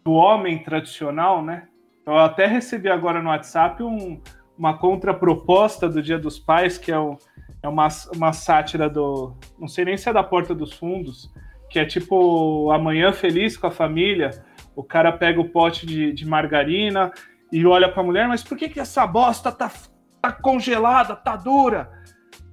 do 0.05 0.13
homem 0.13 0.59
tradicional, 0.63 1.43
né? 1.43 1.69
Eu 2.07 2.17
até 2.19 2.47
recebi 2.47 2.89
agora 2.89 3.21
no 3.21 3.31
WhatsApp 3.31 3.83
um- 3.83 4.21
uma 4.57 4.79
contraproposta 4.79 5.89
do 5.89 6.01
Dia 6.01 6.19
dos 6.19 6.39
Pais, 6.39 6.79
que 6.79 6.93
é, 6.93 6.99
o- 6.99 7.19
é 7.63 7.69
uma, 7.69 7.89
uma 8.15 8.33
sátira 8.33 8.89
do. 8.89 9.35
Não 9.59 9.67
sei 9.67 9.85
nem 9.85 9.97
se 9.97 10.09
é 10.09 10.13
da 10.13 10.23
Porta 10.23 10.55
dos 10.55 10.73
Fundos, 10.73 11.29
que 11.69 11.81
é 11.81 11.85
tipo 11.85 12.71
amanhã 12.71 13.13
feliz 13.13 13.57
com 13.57 13.67
a 13.67 13.71
família. 13.73 14.31
O 14.77 14.85
cara 14.85 15.11
pega 15.11 15.41
o 15.41 15.49
pote 15.49 15.85
de, 15.85 16.13
de 16.13 16.25
margarina 16.27 17.11
e 17.53 17.67
olha 17.67 17.91
pra 17.91 18.03
mulher, 18.05 18.29
mas 18.29 18.43
por 18.45 18.57
que, 18.57 18.69
que 18.69 18.79
essa 18.79 19.05
bosta 19.07 19.51
tá, 19.51 19.71
tá 20.23 20.31
congelada, 20.31 21.17
tá 21.17 21.35
dura? 21.35 21.91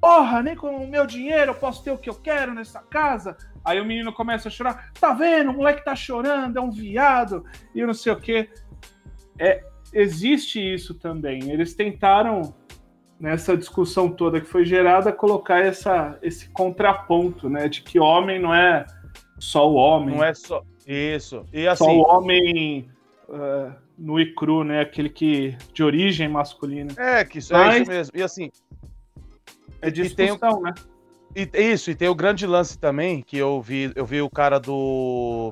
Porra, 0.02 0.42
nem 0.42 0.56
com 0.56 0.68
o 0.84 0.88
meu 0.90 1.06
dinheiro 1.06 1.52
eu 1.52 1.56
posso 1.56 1.84
ter 1.84 1.92
o 1.92 1.98
que 1.98 2.10
eu 2.10 2.16
quero 2.16 2.54
nessa 2.56 2.80
casa. 2.82 3.38
Aí 3.64 3.80
o 3.80 3.86
menino 3.86 4.12
começa 4.12 4.48
a 4.50 4.52
chorar. 4.52 4.92
Tá 5.00 5.14
vendo? 5.14 5.52
O 5.52 5.54
moleque 5.54 5.86
tá 5.86 5.96
chorando, 5.96 6.58
é 6.58 6.62
um 6.62 6.72
viado, 6.72 7.46
e 7.74 7.86
não 7.86 7.94
sei 7.94 8.12
o 8.12 8.20
quê. 8.20 8.50
É, 9.40 9.64
existe 9.94 10.60
isso 10.60 10.94
também. 10.94 11.50
Eles 11.52 11.74
tentaram, 11.74 12.54
nessa 13.20 13.56
discussão 13.58 14.10
toda 14.10 14.40
que 14.42 14.48
foi 14.48 14.66
gerada, 14.66 15.12
colocar 15.12 15.60
essa, 15.60 16.18
esse 16.22 16.50
contraponto, 16.50 17.50
né? 17.50 17.68
De 17.68 17.82
que 17.82 18.00
homem 18.00 18.40
não 18.40 18.54
é 18.54 18.86
só 19.40 19.70
o 19.70 19.76
homem. 19.76 20.16
não 20.16 20.24
é 20.24 20.34
só 20.34 20.62
isso. 20.88 21.44
E 21.52 21.64
só 21.76 21.86
assim, 21.86 21.98
o 21.98 22.02
homem 22.08 22.90
uh, 23.30 23.74
nu 23.98 24.20
e 24.20 24.34
cru, 24.34 24.64
né? 24.64 24.82
Aquele 24.82 25.10
que 25.10 25.56
de 25.74 25.84
origem 25.84 26.28
masculina. 26.28 26.92
é 26.98 27.24
que 27.26 27.40
isso 27.40 27.54
é 27.54 27.58
Mas- 27.58 27.82
isso 27.82 27.92
mesmo. 27.92 28.18
E 28.18 28.24
assim, 28.24 28.50
É 29.82 29.88
E 29.90 29.92
tem 29.92 30.32
o- 30.32 30.36
discussão, 30.36 30.62
né? 30.62 30.74
E, 31.36 31.50
isso, 31.74 31.90
e 31.90 31.96
tem 31.96 32.08
o 32.08 32.14
grande 32.16 32.46
lance 32.46 32.78
também, 32.78 33.22
que 33.22 33.38
eu 33.38 33.60
vi, 33.60 33.92
eu 33.96 34.06
vi 34.06 34.22
o 34.22 34.30
cara 34.30 34.60
do. 34.60 35.52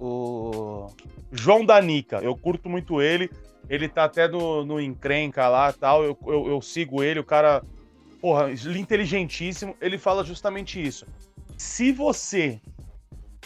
o 0.00 0.86
João 1.34 1.64
Danica. 1.64 2.18
Eu 2.18 2.36
curto 2.36 2.68
muito 2.68 3.02
ele. 3.02 3.30
Ele 3.68 3.88
tá 3.88 4.04
até 4.04 4.28
no, 4.28 4.64
no 4.64 4.80
encrenca 4.80 5.48
lá 5.48 5.72
tal. 5.72 6.04
Eu, 6.04 6.18
eu, 6.26 6.48
eu 6.48 6.62
sigo 6.62 7.02
ele, 7.02 7.20
o 7.20 7.24
cara, 7.24 7.62
porra, 8.20 8.50
inteligentíssimo. 8.50 9.76
Ele 9.80 9.98
fala 9.98 10.24
justamente 10.24 10.80
isso. 10.82 11.06
Se 11.56 11.92
você 11.92 12.60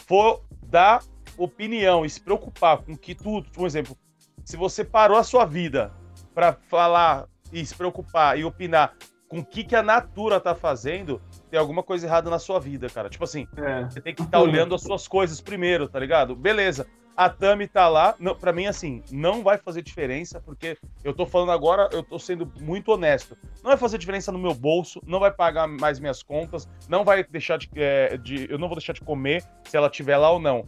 for 0.05 0.41
dar 0.63 1.03
opinião 1.37 2.05
e 2.05 2.09
se 2.09 2.19
preocupar 2.19 2.79
com 2.79 2.97
que 2.97 3.15
tudo, 3.15 3.49
por 3.51 3.65
exemplo, 3.65 3.97
se 4.43 4.57
você 4.57 4.83
parou 4.83 5.17
a 5.17 5.23
sua 5.23 5.45
vida 5.45 5.93
para 6.33 6.53
falar 6.53 7.27
e 7.51 7.65
se 7.65 7.73
preocupar 7.75 8.37
e 8.37 8.43
opinar 8.43 8.95
com 9.27 9.39
o 9.39 9.45
que, 9.45 9.63
que 9.63 9.75
a 9.75 9.83
natura 9.83 10.39
tá 10.39 10.55
fazendo, 10.55 11.21
tem 11.49 11.59
alguma 11.59 11.83
coisa 11.83 12.07
errada 12.07 12.29
na 12.29 12.39
sua 12.39 12.59
vida, 12.59 12.89
cara. 12.89 13.09
Tipo 13.09 13.23
assim, 13.23 13.47
é. 13.57 13.83
você 13.83 14.01
tem 14.01 14.13
que 14.13 14.23
estar 14.23 14.39
tá 14.39 14.41
olhando 14.43 14.73
as 14.73 14.81
suas 14.81 15.07
coisas 15.07 15.39
primeiro, 15.39 15.87
tá 15.87 15.99
ligado? 15.99 16.35
Beleza. 16.35 16.87
A 17.15 17.29
Tami 17.29 17.67
tá 17.67 17.87
lá, 17.89 18.15
não, 18.17 18.33
pra 18.33 18.53
mim, 18.53 18.65
assim, 18.65 19.03
não 19.11 19.43
vai 19.43 19.57
fazer 19.57 19.81
diferença, 19.81 20.39
porque 20.39 20.77
eu 21.03 21.13
tô 21.13 21.25
falando 21.25 21.51
agora, 21.51 21.89
eu 21.91 22.01
tô 22.01 22.17
sendo 22.17 22.49
muito 22.61 22.91
honesto. 22.91 23.37
Não 23.61 23.71
vai 23.71 23.77
fazer 23.77 23.97
diferença 23.97 24.31
no 24.31 24.39
meu 24.39 24.53
bolso, 24.53 25.01
não 25.05 25.19
vai 25.19 25.31
pagar 25.31 25.67
mais 25.67 25.99
minhas 25.99 26.23
contas, 26.23 26.67
não 26.87 27.03
vai 27.03 27.23
deixar 27.23 27.57
de. 27.57 27.69
É, 27.75 28.17
de 28.17 28.49
eu 28.49 28.57
não 28.57 28.69
vou 28.69 28.77
deixar 28.77 28.93
de 28.93 29.01
comer 29.01 29.43
se 29.65 29.75
ela 29.75 29.89
tiver 29.89 30.17
lá 30.17 30.31
ou 30.31 30.39
não. 30.39 30.65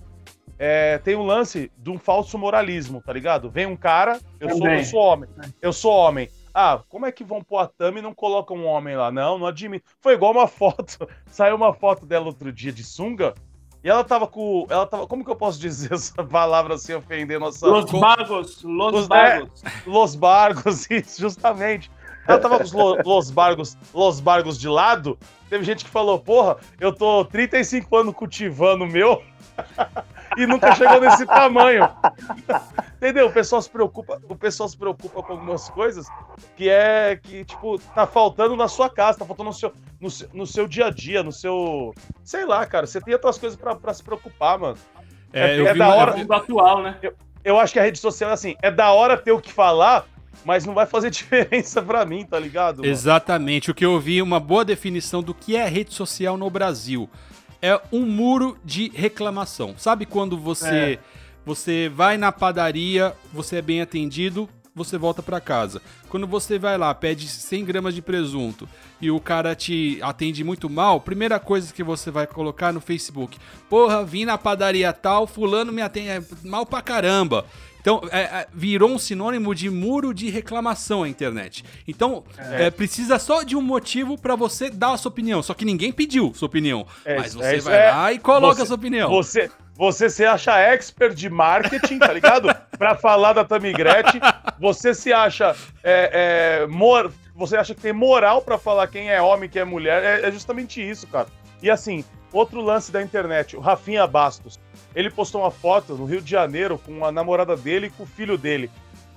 É, 0.60 1.00
tem 1.00 1.16
um 1.16 1.26
lance 1.26 1.72
de 1.78 1.90
um 1.90 1.98
falso 1.98 2.38
moralismo, 2.38 3.02
tá 3.02 3.12
ligado? 3.12 3.50
Vem 3.50 3.66
um 3.66 3.76
cara, 3.76 4.20
eu 4.40 4.50
sou, 4.56 4.68
eu 4.68 4.84
sou 4.84 5.00
homem, 5.00 5.30
eu 5.62 5.74
sou 5.74 5.92
homem. 5.92 6.30
Ah, 6.54 6.84
como 6.90 7.06
é 7.06 7.12
que 7.12 7.24
vão 7.24 7.44
pôr 7.44 7.60
a 7.60 7.68
Tami 7.68 8.00
e 8.00 8.02
não 8.02 8.14
colocam 8.14 8.58
um 8.58 8.66
homem 8.66 8.96
lá? 8.96 9.12
Não, 9.12 9.40
não 9.40 9.48
admito. 9.48 9.90
Foi 10.00 10.14
igual 10.14 10.34
uma 10.34 10.48
foto. 10.48 11.08
Saiu 11.26 11.56
uma 11.56 11.74
foto 11.74 12.06
dela 12.06 12.26
outro 12.26 12.52
dia 12.52 12.72
de 12.72 12.84
sunga. 12.84 13.34
E 13.84 13.90
ela 13.90 14.04
tava 14.04 14.28
com. 14.28 14.68
Ela 14.70 14.86
tava. 14.86 15.08
Como 15.08 15.24
que 15.24 15.32
eu 15.32 15.36
posso 15.36 15.60
dizer 15.60 15.94
essa 15.94 16.24
palavra 16.24 16.78
sem 16.78 16.96
ofender 16.96 17.40
nossa. 17.40 17.66
Los 17.68 17.92
Bargos! 17.92 18.64
Los, 18.64 18.94
Los 18.94 19.08
Bargos! 19.08 19.64
É, 19.64 19.90
Los 19.90 20.16
Bargos, 20.16 20.90
isso, 20.90 21.22
justamente. 21.22 21.92
Ela 22.28 22.40
tava 22.40 22.58
com 22.58 22.64
os 22.64 22.72
Los 22.72 23.32
Bargos, 23.32 23.78
Los 23.94 24.20
Bargos 24.20 24.60
de 24.60 24.70
lado. 24.70 25.18
Teve 25.50 25.64
gente 25.64 25.84
que 25.84 25.90
falou, 25.90 26.20
porra, 26.20 26.58
eu 26.80 26.94
tô 26.94 27.26
35 27.26 27.98
anos 27.98 28.16
cultivando 28.16 28.84
o 28.84 28.88
meu. 28.88 29.22
e 30.38 30.46
nunca 30.46 30.74
chegou 30.76 31.00
nesse 31.00 31.26
tamanho. 31.26 31.90
Entendeu? 32.98 33.28
O 33.28 33.32
pessoal 33.32 33.62
se 33.62 33.70
preocupa, 33.70 34.22
o 34.30 34.36
pessoal 34.36 34.70
se 34.70 34.78
preocupa 34.78 35.24
com 35.24 35.34
algumas 35.34 35.70
coisas 35.70 36.08
que 36.56 36.70
é 36.70 37.20
que 37.22 37.44
tipo 37.44 37.80
tá 37.80 38.06
faltando 38.06 38.56
na 38.56 38.68
sua 38.68 38.90
casa, 38.90 39.20
tá 39.20 39.26
faltando 39.26 39.50
no 39.50 39.54
seu 39.54 39.74
no, 40.02 40.10
no 40.34 40.48
seu 40.48 40.68
dia 40.68 40.88
a 40.88 40.90
dia, 40.90 41.22
no 41.22 41.32
seu, 41.32 41.94
sei 42.24 42.46
lá, 42.46 42.66
cara, 42.66 42.88
você 42.88 43.00
tem 43.00 43.14
outras 43.14 43.38
coisas 43.38 43.58
para 43.58 43.94
se 43.94 44.04
preocupar, 44.04 44.58
mano. 44.58 44.78
É, 45.32 45.58
é, 45.58 45.62
é 45.62 45.76
da 45.76 45.90
hora 45.90 46.26
do 46.26 46.34
atual, 46.34 46.82
né? 46.82 46.98
Eu, 47.02 47.14
eu 47.44 47.60
acho 47.60 47.72
que 47.72 47.80
a 47.80 47.84
rede 47.84 48.00
social 48.00 48.32
é 48.32 48.34
assim, 48.34 48.56
é 48.62 48.72
da 48.72 48.92
hora 48.92 49.16
ter 49.16 49.32
o 49.32 49.40
que 49.40 49.54
falar, 49.54 50.06
mas 50.44 50.66
não 50.66 50.74
vai 50.74 50.88
fazer 50.88 51.10
diferença 51.12 51.82
para 51.82 52.04
mim, 52.04 52.26
tá 52.26 52.40
ligado? 52.40 52.78
Mano? 52.78 52.92
Exatamente. 52.92 53.70
O 53.70 53.76
que 53.76 53.86
eu 53.86 54.00
vi 54.00 54.22
uma 54.22 54.40
boa 54.40 54.66
definição 54.66 55.22
do 55.22 55.34
que 55.34 55.56
é 55.56 55.68
rede 55.68 55.94
social 55.94 56.36
no 56.36 56.50
Brasil 56.50 57.10
é 57.62 57.80
um 57.92 58.06
muro 58.06 58.58
de 58.64 58.90
reclamação. 58.94 59.76
Sabe 59.78 60.06
quando 60.06 60.38
você 60.38 60.68
é. 60.68 61.00
você 61.46 61.90
vai 61.90 62.18
na 62.18 62.32
padaria, 62.32 63.16
você 63.32 63.58
é 63.58 63.62
bem 63.62 63.82
atendido, 63.82 64.50
você 64.74 64.98
volta 64.98 65.22
para 65.22 65.40
casa. 65.40 65.82
Quando 66.10 66.26
você 66.26 66.58
vai 66.58 66.78
lá, 66.78 66.94
pede 66.94 67.28
100 67.28 67.66
gramas 67.66 67.94
de 67.94 68.02
presunto 68.02 68.68
e 69.02 69.12
o 69.12 69.20
cara 69.20 69.56
te 69.56 70.00
atende 70.02 70.44
muito 70.44 70.70
mal, 70.70 71.02
primeira 71.02 71.40
coisa 71.40 71.74
que 71.74 71.84
você 71.84 72.10
vai 72.10 72.26
colocar 72.26 72.72
no 72.72 72.82
Facebook: 72.82 73.38
Porra, 73.70 74.04
vim 74.04 74.26
na 74.26 74.38
padaria 74.38 74.92
tal, 74.94 75.28
fulano 75.28 75.72
me 75.72 75.82
atende 75.82 76.10
é 76.10 76.24
mal 76.44 76.66
pra 76.66 76.82
caramba. 76.82 77.46
Então, 77.82 78.00
é, 78.12 78.22
é, 78.22 78.48
virou 78.54 78.92
um 78.92 79.00
sinônimo 79.00 79.56
de 79.56 79.70
muro 79.70 80.14
de 80.14 80.30
reclamação 80.30 81.02
a 81.04 81.10
internet. 81.10 81.66
Então, 81.88 82.24
é. 82.38 82.68
É, 82.68 82.72
precisa 82.72 83.18
só 83.18 83.42
de 83.42 83.56
um 83.56 83.62
motivo 83.62 84.18
para 84.18 84.36
você 84.36 84.70
dar 84.70 84.94
a 84.94 84.98
sua 84.98 85.10
opinião. 85.10 85.42
Só 85.42 85.56
que 85.56 85.66
ninguém 85.66 85.92
pediu 85.92 86.32
sua 86.36 86.46
opinião. 86.46 86.86
É 87.04 87.18
mas 87.18 87.34
você 87.34 87.60
vai 87.60 87.92
lá 87.92 88.14
e 88.14 88.20
coloca 88.20 88.56
você, 88.56 88.62
a 88.62 88.66
sua 88.68 88.76
opinião. 88.76 89.10
Você, 89.10 89.50
você 89.76 90.10
se 90.12 90.24
acha 90.24 90.58
expert 90.60 91.16
de 91.16 91.28
marketing, 91.28 91.98
tá 91.98 92.14
ligado? 92.14 92.56
pra 92.78 92.96
falar 92.96 93.34
da 93.34 93.44
Tamigrete. 93.44 94.20
Você 94.60 94.94
se 94.94 95.12
acha. 95.12 95.56
É, 95.84 96.68
mor, 96.68 97.12
você 97.36 97.58
acha 97.58 97.74
que 97.74 97.82
tem 97.82 97.94
moral 97.94 98.44
para 98.44 98.60
falar 98.60 98.88
quem 98.88 99.10
é 99.10 99.20
homem, 99.20 99.50
quem 99.50 99.64
é 99.64 99.66
mulher. 99.66 100.24
É, 100.24 100.32
justamente 100.32 100.88
isso, 100.88 101.08
cara. 101.08 101.28
E 101.64 101.70
assim, 101.70 102.06
outro 102.32 102.62
lance 102.62 102.92
da 102.92 103.02
internet, 103.02 103.56
o 103.56 103.60
Rafinha 103.60 104.06
Bastos. 104.06 104.60
Ele 104.96 105.10
postou 105.10 105.42
uma 105.42 105.52
foto 105.52 105.96
no 105.96 106.06
Rio 106.06 106.22
de 106.22 106.30
Janeiro 106.30 106.78
com 106.78 107.06
a 107.06 107.12
namorada 107.12 107.56
dele 107.56 107.88
e 107.88 107.90
com 107.90 108.04
o 108.04 108.08
filho 108.08 108.38
dele. 108.38 108.70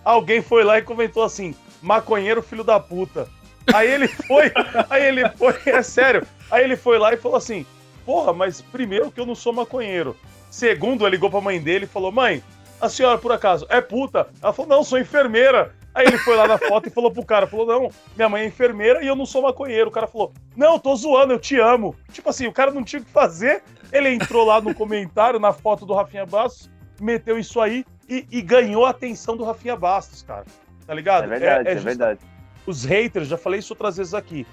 Alguém 0.04 0.42
foi 0.42 0.62
lá 0.62 0.78
e 0.78 0.82
comentou 0.82 1.22
assim: 1.22 1.54
maconheiro 1.82 2.42
filho 2.42 2.64
da 2.64 2.78
puta. 2.78 3.28
Aí 3.72 3.90
ele 3.90 4.06
foi, 4.26 4.52
aí 4.90 5.04
ele 5.04 5.28
foi, 5.30 5.54
é 5.66 5.82
sério. 5.82 6.26
Aí 6.50 6.64
ele 6.64 6.76
foi 6.76 6.98
lá 6.98 7.12
e 7.12 7.16
falou 7.16 7.36
assim: 7.36 7.66
Porra, 8.04 8.32
mas 8.32 8.60
primeiro 8.60 9.10
que 9.10 9.20
eu 9.20 9.26
não 9.26 9.34
sou 9.34 9.52
maconheiro. 9.52 10.16
Segundo, 10.50 11.04
ele 11.04 11.16
ligou 11.16 11.30
pra 11.30 11.40
mãe 11.40 11.60
dele 11.60 11.84
e 11.84 11.88
falou: 11.88 12.12
Mãe, 12.12 12.42
a 12.80 12.88
senhora 12.88 13.18
por 13.18 13.32
acaso 13.32 13.66
é 13.68 13.80
puta? 13.80 14.28
Ela 14.42 14.52
falou: 14.52 14.76
Não, 14.76 14.84
sou 14.84 14.98
enfermeira. 14.98 15.74
Aí 15.94 16.06
ele 16.06 16.18
foi 16.18 16.36
lá 16.36 16.48
na 16.48 16.58
foto 16.58 16.88
e 16.88 16.90
falou 16.90 17.10
pro 17.10 17.24
cara, 17.24 17.46
falou, 17.46 17.66
não, 17.66 17.88
minha 18.16 18.28
mãe 18.28 18.42
é 18.42 18.46
enfermeira 18.46 19.02
e 19.02 19.06
eu 19.06 19.14
não 19.14 19.24
sou 19.24 19.42
maconheiro. 19.42 19.88
O 19.88 19.92
cara 19.92 20.08
falou, 20.08 20.32
não, 20.56 20.78
tô 20.78 20.94
zoando, 20.96 21.32
eu 21.32 21.38
te 21.38 21.58
amo. 21.60 21.94
Tipo 22.12 22.30
assim, 22.30 22.48
o 22.48 22.52
cara 22.52 22.72
não 22.72 22.82
tinha 22.82 23.00
o 23.00 23.04
que 23.04 23.10
fazer. 23.10 23.62
Ele 23.92 24.08
entrou 24.08 24.44
lá 24.44 24.60
no 24.60 24.74
comentário, 24.74 25.38
na 25.38 25.52
foto 25.52 25.86
do 25.86 25.94
Rafinha 25.94 26.26
Bastos, 26.26 26.68
meteu 27.00 27.38
isso 27.38 27.60
aí 27.60 27.84
e, 28.08 28.26
e 28.30 28.42
ganhou 28.42 28.84
a 28.84 28.90
atenção 28.90 29.36
do 29.36 29.44
Rafinha 29.44 29.76
Bastos, 29.76 30.22
cara. 30.22 30.44
Tá 30.84 30.92
ligado? 30.92 31.24
É 31.24 31.38
verdade, 31.38 31.68
é, 31.68 31.72
é, 31.72 31.76
é 31.76 31.80
verdade. 31.80 32.20
Os 32.66 32.84
haters, 32.84 33.28
já 33.28 33.36
falei 33.36 33.60
isso 33.60 33.72
outras 33.72 33.96
vezes 33.96 34.14
aqui. 34.14 34.44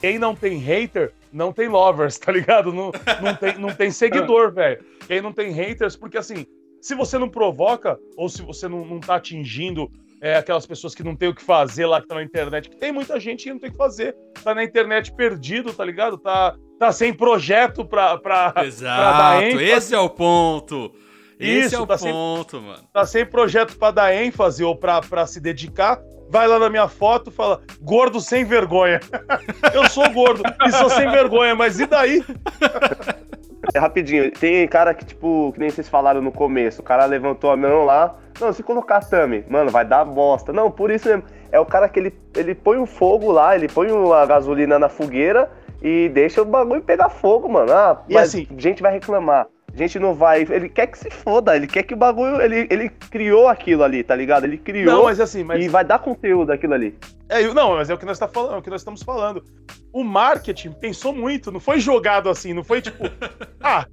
Quem 0.00 0.18
não 0.18 0.34
tem 0.34 0.58
hater, 0.58 1.12
não 1.30 1.52
tem 1.52 1.68
lovers, 1.68 2.18
tá 2.18 2.32
ligado? 2.32 2.72
Não, 2.72 2.90
não, 3.22 3.34
tem, 3.34 3.58
não 3.58 3.74
tem 3.74 3.90
seguidor, 3.90 4.52
velho. 4.52 4.82
Quem 5.06 5.20
não 5.20 5.32
tem 5.32 5.52
haters, 5.52 5.94
porque 5.94 6.16
assim, 6.16 6.46
se 6.80 6.94
você 6.94 7.18
não 7.18 7.28
provoca, 7.28 7.98
ou 8.16 8.28
se 8.28 8.42
você 8.42 8.68
não, 8.68 8.84
não 8.84 9.00
tá 9.00 9.16
atingindo 9.16 9.90
é, 10.26 10.36
aquelas 10.36 10.66
pessoas 10.66 10.92
que 10.92 11.04
não 11.04 11.14
tem 11.14 11.28
o 11.28 11.34
que 11.34 11.42
fazer 11.42 11.86
lá 11.86 11.98
que 11.98 12.04
estão 12.04 12.16
na 12.16 12.24
internet, 12.24 12.68
que 12.68 12.76
tem 12.76 12.90
muita 12.90 13.20
gente 13.20 13.44
que 13.44 13.50
não 13.50 13.60
tem 13.60 13.68
o 13.68 13.72
que 13.72 13.78
fazer, 13.78 14.16
tá 14.42 14.52
na 14.54 14.64
internet 14.64 15.14
perdido, 15.14 15.72
tá 15.72 15.84
ligado? 15.84 16.18
Tá, 16.18 16.56
tá 16.80 16.90
sem 16.90 17.14
projeto 17.14 17.84
pra, 17.84 18.18
pra, 18.18 18.52
Exato, 18.64 19.00
pra 19.00 19.12
dar 19.12 19.42
ênfase. 19.44 19.64
esse 19.64 19.94
é 19.94 19.98
o 19.98 20.10
ponto. 20.10 20.92
Esse 21.38 21.66
Isso, 21.66 21.76
é 21.76 21.80
o 21.80 21.86
tá 21.86 21.98
ponto, 21.98 22.56
sem, 22.56 22.66
mano. 22.66 22.82
Tá 22.92 23.06
sem 23.06 23.24
projeto 23.24 23.76
pra 23.78 23.90
dar 23.90 24.12
ênfase 24.14 24.64
ou 24.64 24.74
pra, 24.74 25.00
pra 25.00 25.26
se 25.26 25.38
dedicar, 25.38 26.00
vai 26.28 26.48
lá 26.48 26.58
na 26.58 26.68
minha 26.70 26.88
foto 26.88 27.30
e 27.30 27.32
fala, 27.32 27.60
gordo 27.80 28.20
sem 28.20 28.44
vergonha. 28.44 28.98
Eu 29.72 29.88
sou 29.88 30.10
gordo 30.10 30.42
e 30.66 30.72
sou 30.72 30.90
sem 30.90 31.08
vergonha, 31.08 31.54
mas 31.54 31.78
e 31.78 31.86
daí? 31.86 32.24
É 33.74 33.78
rapidinho, 33.78 34.30
tem 34.30 34.66
cara 34.68 34.94
que, 34.94 35.04
tipo, 35.04 35.52
que 35.52 35.58
nem 35.58 35.70
vocês 35.70 35.88
falaram 35.88 36.20
no 36.22 36.32
começo, 36.32 36.80
o 36.80 36.84
cara 36.84 37.04
levantou 37.04 37.50
a 37.50 37.56
mão 37.56 37.84
lá, 37.84 38.16
não, 38.40 38.52
se 38.52 38.62
colocar 38.62 39.00
Tami, 39.00 39.44
mano, 39.48 39.70
vai 39.70 39.84
dar 39.84 40.04
bosta. 40.04 40.52
Não, 40.52 40.70
por 40.70 40.90
isso 40.90 41.08
mesmo. 41.08 41.24
É 41.50 41.58
o 41.58 41.64
cara 41.64 41.88
que 41.88 41.98
ele, 41.98 42.14
ele 42.36 42.54
põe 42.54 42.78
o 42.78 42.86
fogo 42.86 43.32
lá, 43.32 43.54
ele 43.54 43.68
põe 43.68 43.88
a 44.12 44.26
gasolina 44.26 44.78
na 44.78 44.88
fogueira 44.88 45.50
e 45.82 46.08
deixa 46.10 46.42
o 46.42 46.44
bagulho 46.44 46.82
pegar 46.82 47.08
fogo, 47.08 47.48
mano. 47.48 47.72
Ah, 47.72 48.02
e 48.08 48.14
mas 48.14 48.28
assim, 48.28 48.46
gente 48.58 48.82
vai 48.82 48.92
reclamar. 48.92 49.46
A 49.72 49.76
gente 49.76 49.98
não 49.98 50.14
vai. 50.14 50.42
Ele 50.42 50.68
quer 50.68 50.86
que 50.86 50.98
se 50.98 51.10
foda, 51.10 51.54
ele 51.54 51.66
quer 51.66 51.82
que 51.82 51.94
o 51.94 51.96
bagulho. 51.96 52.40
Ele, 52.40 52.66
ele 52.70 52.88
criou 52.88 53.48
aquilo 53.48 53.82
ali, 53.82 54.02
tá 54.02 54.16
ligado? 54.16 54.44
Ele 54.44 54.56
criou. 54.56 54.86
Não, 54.86 55.04
mas 55.04 55.20
assim, 55.20 55.44
mas... 55.44 55.62
E 55.62 55.68
vai 55.68 55.84
dar 55.84 55.98
conteúdo 55.98 56.50
aquilo 56.50 56.74
ali. 56.74 56.96
É, 57.28 57.42
não, 57.52 57.74
mas 57.74 57.90
é 57.90 57.94
o 57.94 57.98
que 57.98 58.06
nós 58.06 58.18
tá 58.18 58.28
falando, 58.28 58.54
é 58.54 58.58
o 58.58 58.62
que 58.62 58.70
nós 58.70 58.80
estamos 58.80 59.02
falando. 59.02 59.44
O 59.92 60.02
marketing 60.02 60.72
pensou 60.72 61.12
muito, 61.12 61.52
não 61.52 61.60
foi 61.60 61.80
jogado 61.80 62.30
assim, 62.30 62.52
não 62.52 62.64
foi 62.64 62.80
tipo, 62.80 63.04
ah, 63.60 63.86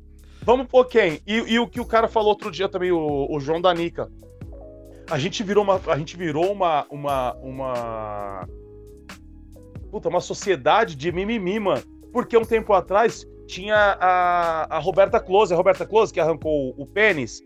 vamos 0.44 0.68
pôr 0.68 0.86
quem? 0.86 1.20
E, 1.26 1.54
e, 1.54 1.60
o 1.60 1.68
que 1.68 1.80
o 1.80 1.86
cara 1.86 2.08
falou 2.08 2.30
outro 2.30 2.52
dia 2.52 2.70
também, 2.70 2.92
o, 2.92 3.28
o 3.30 3.40
João 3.40 3.60
Danica 3.60 4.10
a 5.10 5.20
gente 5.20 5.44
virou 5.44 5.64
uma, 5.64 5.82
a 5.88 5.98
gente 5.98 6.16
virou 6.16 6.52
uma, 6.52 6.86
uma, 6.90 7.34
uma, 7.36 8.48
puta, 9.92 10.10
uma 10.10 10.22
sociedade 10.22 10.96
de 10.96 11.12
mimimi, 11.12 11.60
mano. 11.60 11.84
Porque 12.12 12.38
um 12.38 12.46
tempo 12.46 12.74
atrás 12.74 13.26
tinha 13.54 13.98
a, 14.00 14.78
a 14.78 14.80
Roberta 14.80 15.20
Close, 15.20 15.54
a 15.54 15.58
Roberta 15.58 15.86
Close 15.86 16.12
que 16.12 16.20
arrancou 16.20 16.74
o 16.78 16.86
pênis. 16.86 17.42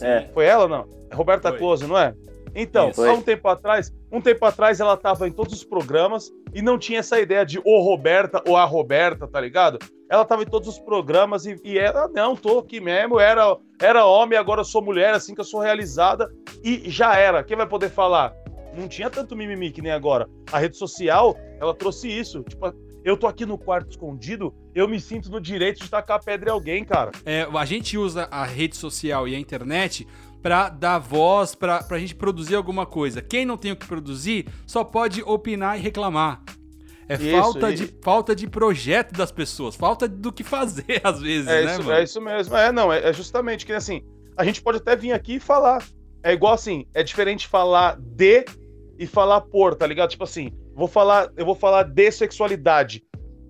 É. 0.00 0.28
Foi 0.32 0.44
ela 0.44 0.64
ou 0.64 0.68
não? 0.68 0.86
É 1.10 1.14
Roberta 1.14 1.50
Foi. 1.50 1.58
Close, 1.58 1.86
não 1.86 1.98
é? 1.98 2.14
Então, 2.54 2.90
há 2.96 3.12
um 3.12 3.22
tempo 3.22 3.46
atrás, 3.46 3.92
um 4.10 4.20
tempo 4.20 4.44
atrás 4.44 4.80
ela 4.80 4.96
tava 4.96 5.28
em 5.28 5.32
todos 5.32 5.52
os 5.52 5.64
programas 5.64 6.30
e 6.54 6.62
não 6.62 6.78
tinha 6.78 7.00
essa 7.00 7.20
ideia 7.20 7.44
de 7.44 7.60
o 7.64 7.82
Roberta 7.82 8.42
ou 8.46 8.56
a 8.56 8.64
Roberta, 8.64 9.28
tá 9.28 9.40
ligado? 9.40 9.78
Ela 10.10 10.24
tava 10.24 10.42
em 10.42 10.46
todos 10.46 10.66
os 10.68 10.78
programas 10.78 11.44
e, 11.44 11.60
e 11.62 11.78
ela, 11.78 12.08
não, 12.08 12.34
tô 12.34 12.58
aqui 12.58 12.80
mesmo, 12.80 13.20
era, 13.20 13.56
era 13.80 14.06
homem, 14.06 14.38
agora 14.38 14.62
eu 14.62 14.64
sou 14.64 14.82
mulher, 14.82 15.14
assim 15.14 15.34
que 15.34 15.40
eu 15.40 15.44
sou 15.44 15.60
realizada 15.60 16.32
e 16.64 16.88
já 16.90 17.16
era. 17.16 17.44
Quem 17.44 17.56
vai 17.56 17.66
poder 17.66 17.90
falar? 17.90 18.34
não 18.78 18.88
tinha 18.88 19.10
tanto 19.10 19.36
mimimi 19.36 19.70
que 19.70 19.82
nem 19.82 19.92
agora. 19.92 20.28
A 20.52 20.58
rede 20.58 20.76
social, 20.76 21.36
ela 21.60 21.74
trouxe 21.74 22.08
isso. 22.08 22.42
Tipo, 22.44 22.72
eu 23.04 23.16
tô 23.16 23.26
aqui 23.26 23.46
no 23.46 23.56
quarto 23.56 23.90
escondido, 23.90 24.54
eu 24.74 24.88
me 24.88 25.00
sinto 25.00 25.30
no 25.30 25.40
direito 25.40 25.80
de 25.82 25.88
tacar 25.90 26.22
pedra 26.22 26.50
em 26.50 26.52
alguém, 26.52 26.84
cara. 26.84 27.10
É, 27.24 27.42
a 27.52 27.64
gente 27.64 27.96
usa 27.96 28.28
a 28.30 28.44
rede 28.44 28.76
social 28.76 29.26
e 29.26 29.34
a 29.34 29.38
internet 29.38 30.06
para 30.42 30.68
dar 30.68 30.98
voz, 30.98 31.54
para 31.54 31.84
a 31.90 31.98
gente 31.98 32.14
produzir 32.14 32.54
alguma 32.54 32.86
coisa. 32.86 33.20
Quem 33.20 33.44
não 33.44 33.56
tem 33.56 33.72
o 33.72 33.76
que 33.76 33.86
produzir 33.86 34.46
só 34.66 34.84
pode 34.84 35.22
opinar 35.22 35.78
e 35.78 35.82
reclamar. 35.82 36.42
É 37.08 37.14
Isso, 37.14 37.30
falta, 37.30 37.70
e- 37.70 37.74
de, 37.74 37.94
falta 38.02 38.36
de 38.36 38.46
projeto 38.46 39.12
das 39.14 39.32
pessoas, 39.32 39.74
falta 39.74 40.06
do 40.06 40.30
que 40.30 40.44
fazer 40.44 41.00
às 41.02 41.20
vezes, 41.20 41.48
É, 41.48 41.64
né, 41.64 41.72
isso, 41.72 41.82
mano? 41.82 41.92
é 41.98 42.02
isso 42.04 42.20
mesmo. 42.20 42.56
É, 42.56 42.70
não, 42.70 42.92
é, 42.92 43.08
é 43.08 43.12
justamente 43.12 43.64
que 43.64 43.72
assim, 43.72 44.02
a 44.36 44.44
gente 44.44 44.60
pode 44.62 44.76
até 44.78 44.94
vir 44.94 45.12
aqui 45.12 45.36
e 45.36 45.40
falar. 45.40 45.82
É 46.22 46.32
igual 46.32 46.52
assim, 46.52 46.84
é 46.92 47.02
diferente 47.02 47.48
falar 47.48 47.96
de 47.98 48.44
e 48.98 49.06
falar 49.06 49.40
por, 49.40 49.74
tá 49.74 49.86
ligado? 49.86 50.10
Tipo 50.10 50.24
assim, 50.24 50.52
vou 50.78 50.88
falar, 50.88 51.30
eu 51.36 51.44
vou 51.44 51.56
falar 51.56 51.82
de 51.82 52.10
sexualidade. 52.12 53.04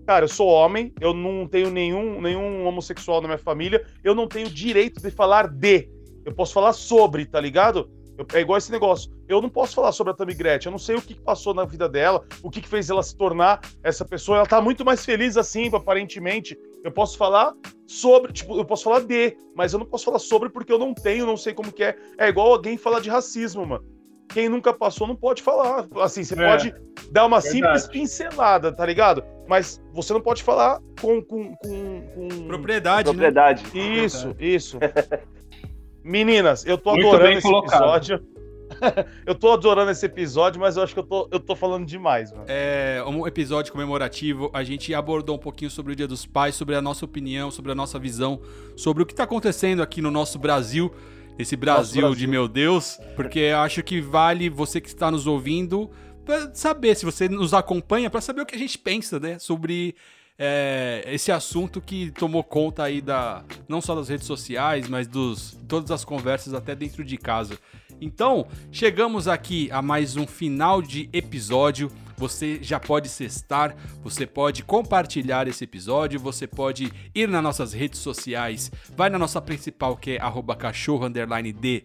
Cara, 0.07 0.25
eu 0.25 0.29
sou 0.29 0.49
homem, 0.49 0.93
eu 1.01 1.13
não 1.13 1.47
tenho 1.47 1.71
nenhum, 1.71 2.21
nenhum 2.21 2.65
homossexual 2.67 3.21
na 3.21 3.29
minha 3.29 3.39
família, 3.39 3.85
eu 4.03 4.15
não 4.15 4.27
tenho 4.27 4.49
direito 4.49 5.03
de 5.03 5.11
falar 5.11 5.47
de. 5.47 5.91
Eu 6.25 6.35
posso 6.35 6.55
falar 6.55 6.73
sobre, 6.73 7.27
tá 7.27 7.39
ligado? 7.39 7.91
Eu- 8.17 8.27
é 8.33 8.41
igual 8.41 8.57
esse 8.57 8.73
negócio. 8.73 9.13
Eu 9.29 9.43
não 9.43 9.51
posso 9.51 9.75
falar 9.75 9.93
sobre 9.93 10.13
a 10.13 10.17
Tammy 10.17 10.35
Gretchen. 10.35 10.69
Eu 10.69 10.73
não 10.73 10.79
sei 10.79 10.97
o 10.97 11.03
que 11.03 11.15
passou 11.15 11.53
na 11.53 11.67
vida 11.67 11.89
dela, 11.89 12.25
o 12.43 12.51
que, 12.51 12.63
que 12.63 12.69
fez 12.69 12.89
ela 12.89 13.03
se 13.03 13.15
tornar 13.15 13.61
essa 13.83 14.05
pessoa. 14.05 14.39
Ela 14.39 14.47
tá 14.47 14.61
muito 14.61 14.85
mais 14.85 15.05
feliz 15.05 15.37
assim, 15.37 15.69
aparentemente. 15.73 16.59
Eu 16.83 16.91
posso 16.91 17.19
falar 17.19 17.53
sobre, 17.87 18.33
tipo, 18.33 18.57
eu 18.57 18.65
posso 18.65 18.85
falar 18.85 19.01
de, 19.01 19.37
mas 19.55 19.75
eu 19.75 19.79
não 19.79 19.87
posso 19.87 20.07
falar 20.07 20.19
sobre 20.19 20.49
porque 20.49 20.73
eu 20.73 20.79
não 20.79 20.95
tenho, 20.95 21.27
não 21.27 21.37
sei 21.37 21.53
como 21.53 21.71
que 21.71 21.85
é. 21.85 21.97
É 22.19 22.29
igual 22.29 22.51
alguém 22.53 22.79
falar 22.79 23.01
de 23.01 23.11
racismo, 23.11 23.67
mano. 23.67 23.85
Quem 24.29 24.49
nunca 24.49 24.73
passou 24.73 25.07
não 25.07 25.17
pode 25.17 25.43
falar. 25.43 25.87
Assim, 25.97 26.23
você 26.23 26.35
É, 26.41 26.49
pode 26.51 26.75
dar 27.11 27.27
uma 27.27 27.41
verdade. 27.41 27.81
simples 27.81 27.87
pincelada, 27.87 28.71
tá 28.73 28.85
ligado? 28.85 29.25
Mas 29.49 29.83
você 29.93 30.13
não 30.13 30.21
pode 30.21 30.43
falar 30.43 30.81
com. 31.01 31.23
com, 31.23 31.55
com, 31.57 32.01
com... 32.15 32.47
Propriedade, 32.47 33.09
né? 33.09 33.13
Propriedade. 33.13 33.65
Isso, 33.75 34.37
isso. 34.39 34.79
Meninas, 36.05 36.65
eu 36.67 36.79
tô 36.79 36.93
Muito 36.93 37.09
adorando 37.09 37.33
esse 37.39 37.43
colocado. 37.43 37.81
episódio. 37.81 38.23
eu 39.27 39.35
tô 39.35 39.51
adorando 39.53 39.91
esse 39.91 40.05
episódio, 40.07 40.61
mas 40.61 40.77
eu 40.77 40.83
acho 40.83 40.93
que 40.95 41.01
eu 41.01 41.05
tô, 41.05 41.29
eu 41.31 41.41
tô 41.41 41.57
falando 41.57 41.87
demais, 41.87 42.31
mano. 42.33 42.45
É 42.47 43.03
um 43.07 43.27
episódio 43.27 43.73
comemorativo. 43.73 44.51
A 44.53 44.63
gente 44.63 44.95
abordou 44.95 45.37
um 45.37 45.39
pouquinho 45.39 45.71
sobre 45.71 45.93
o 45.93 45.97
Dia 45.97 46.07
dos 46.07 46.27
Pais, 46.27 46.55
sobre 46.55 46.75
a 46.75 46.83
nossa 46.83 47.05
opinião, 47.05 47.51
sobre 47.51 47.73
a 47.73 47.75
nossa 47.75 47.99
visão, 47.99 48.41
sobre 48.77 49.03
o 49.03 49.07
que 49.07 49.15
tá 49.15 49.25
acontecendo 49.25 49.83
aqui 49.83 50.01
no 50.03 50.11
nosso 50.11 50.39
Brasil, 50.39 50.93
esse 51.39 51.57
Brasil, 51.57 52.03
Brasil. 52.03 52.19
de 52.19 52.27
meu 52.27 52.49
Deus, 52.49 52.99
porque 53.15 53.39
eu 53.39 53.59
acho 53.59 53.83
que 53.83 54.01
vale 54.01 54.49
você 54.49 54.81
que 54.81 54.89
está 54.89 55.11
nos 55.11 55.27
ouvindo 55.27 55.91
pra 56.25 56.53
saber 56.55 56.95
se 56.95 57.05
você 57.05 57.29
nos 57.29 57.55
acompanha 57.55 58.11
pra 58.11 58.21
saber 58.21 58.43
o 58.43 58.47
que 58.47 58.55
a 58.55 58.59
gente 58.59 58.77
pensa, 58.77 59.19
né, 59.21 59.39
sobre 59.39 59.95
é, 60.39 61.03
esse 61.07 61.33
assunto 61.33 61.81
que 61.81 62.11
tomou 62.13 62.45
conta 62.45 62.85
aí 62.85 63.01
da 63.01 63.45
não 63.69 63.81
só 63.81 63.95
das 63.95 64.09
redes 64.09 64.27
sociais, 64.27 64.89
mas 64.89 65.07
dos 65.07 65.59
todas 65.67 65.91
as 65.91 66.05
conversas 66.05 66.55
até 66.55 66.75
dentro 66.75 67.05
de 67.05 67.17
casa. 67.17 67.59
Então, 68.01 68.47
chegamos 68.71 69.27
aqui 69.27 69.69
a 69.73 69.83
mais 69.83 70.17
um 70.17 70.27
final 70.27 70.81
de 70.81 71.09
episódio. 71.13 71.91
Você 72.19 72.59
já 72.61 72.81
pode 72.81 73.09
cestar, 73.09 73.77
você 74.03 74.27
pode 74.27 74.65
compartilhar 74.65 75.47
esse 75.47 75.63
episódio, 75.63 76.19
você 76.19 76.49
pode 76.49 76.93
ir 77.15 77.29
nas 77.29 77.43
nossas 77.43 77.73
redes 77.73 78.01
sociais, 78.01 78.73
vai 78.97 79.09
na 79.09 79.19
nossa 79.19 79.41
principal 79.41 79.97
que 79.97 80.13
é 80.13 80.21
arroba 80.21 80.57
cachorro 80.57 81.07
underline 81.07 81.53
de 81.53 81.85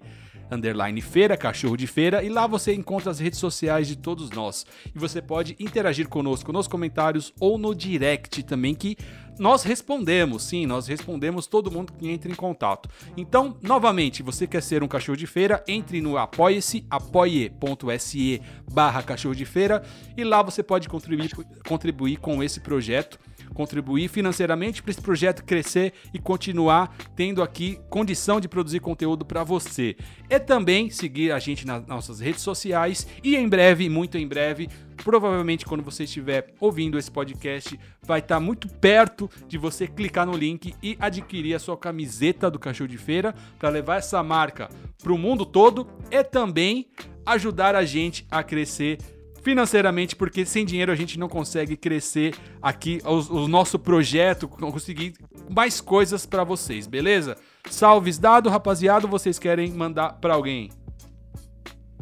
underline 0.52 1.02
feira, 1.02 1.38
cachorro 1.38 1.78
de 1.78 1.88
feira, 1.88 2.24
e 2.24 2.30
lá 2.30 2.48
você 2.48 2.74
encontra 2.74 3.12
as 3.12 3.20
redes 3.20 3.40
sociais 3.40 3.88
de 3.88 3.96
todos 3.96 4.30
nós. 4.30 4.66
E 4.94 5.00
você 5.00 5.22
pode 5.22 5.56
interagir 5.60 6.08
conosco 6.08 6.52
nos 6.52 6.68
comentários 6.68 7.34
ou 7.40 7.58
no 7.58 7.74
direct 7.74 8.44
também, 8.44 8.76
que 8.76 8.98
nós 9.40 9.64
respondemos, 9.64 10.44
sim, 10.44 10.66
nós 10.66 10.88
respondemos 10.88 11.48
todo 11.48 11.72
mundo 11.72 11.94
que 11.94 12.10
entra 12.10 12.32
em 12.32 12.36
contato. 12.36 12.90
Então, 13.18 13.58
novamente, 13.62 14.24
você 14.24 14.46
quer 14.48 14.62
ser 14.62 14.84
um 14.84 14.88
cachorro 14.88 15.18
de 15.18 15.28
feira, 15.28 15.64
entre 15.68 16.02
no 16.02 16.18
apoie-se, 16.18 16.86
apoie.se 16.90 18.42
barra 18.72 19.04
cachorro 19.04 19.36
de 19.36 19.46
feira, 19.46 19.84
e 20.16 20.24
lá 20.24 20.42
você 20.42 20.62
pode 20.62 20.88
contribuir, 20.88 21.32
contribuir 21.68 22.18
com 22.18 22.44
esse 22.44 22.60
projeto 22.60 23.20
contribuir 23.54 24.08
financeiramente 24.08 24.82
para 24.82 24.92
esse 24.92 25.02
projeto 25.02 25.44
crescer 25.44 25.94
e 26.14 26.20
continuar 26.20 26.96
tendo 27.16 27.42
aqui 27.42 27.80
condição 27.90 28.40
de 28.40 28.48
produzir 28.48 28.80
conteúdo 28.80 29.26
para 29.26 29.44
você. 29.44 29.96
E 30.30 30.40
também 30.40 30.90
seguir 30.90 31.32
a 31.32 31.40
gente 31.40 31.66
nas 31.66 31.86
nossas 31.86 32.20
redes 32.20 32.42
sociais 32.42 33.08
e 33.24 33.36
em 33.36 33.48
breve, 33.48 33.90
muito 33.90 34.18
em 34.18 34.28
breve, 34.28 34.70
provavelmente 34.98 35.66
quando 35.66 35.84
você 35.84 36.04
estiver 36.04 36.54
ouvindo 36.60 36.98
esse 36.98 37.12
podcast, 37.12 37.80
vai 38.02 38.20
estar 38.20 38.40
muito 38.40 38.68
perto 38.68 39.30
de 39.48 39.58
você 39.58 39.88
clicar 39.88 40.26
no 40.26 40.36
link 40.36 40.74
e 40.82 40.98
adquirir 41.00 41.56
a 41.56 41.60
sua 41.60 41.78
camiseta 41.78 42.50
do 42.50 42.60
Cachorro 42.60 42.88
de 42.90 42.98
Feira 42.98 43.34
para 43.60 43.70
levar 43.70 43.98
essa 43.98 44.22
marca 44.24 44.70
para 45.02 45.14
o 45.14 45.18
mundo 45.18 45.46
todo 45.46 45.88
e 46.12 46.24
também 46.24 46.88
ajudar 47.26 47.76
a 47.76 47.86
gente 47.86 48.26
a 48.30 48.44
crescer 48.44 48.98
financeiramente, 49.44 50.16
porque 50.16 50.46
sem 50.46 50.66
dinheiro 50.66 50.92
a 50.92 50.96
gente 50.96 51.20
não 51.20 51.28
consegue 51.28 51.76
crescer 51.76 52.34
aqui 52.62 53.02
o, 53.06 53.44
o 53.44 53.48
nosso 53.48 53.78
projeto, 53.78 54.48
conseguir 54.48 55.14
mais 55.50 55.82
coisas 55.82 56.26
pra 56.26 56.44
vocês, 56.44 56.88
beleza? 56.88 57.38
Salves 57.70 58.18
dado, 58.18 58.50
rapaziada, 58.50 59.06
vocês 59.06 59.38
querem 59.38 59.72
mandar 59.72 60.14
pra 60.14 60.34
alguém? 60.34 60.72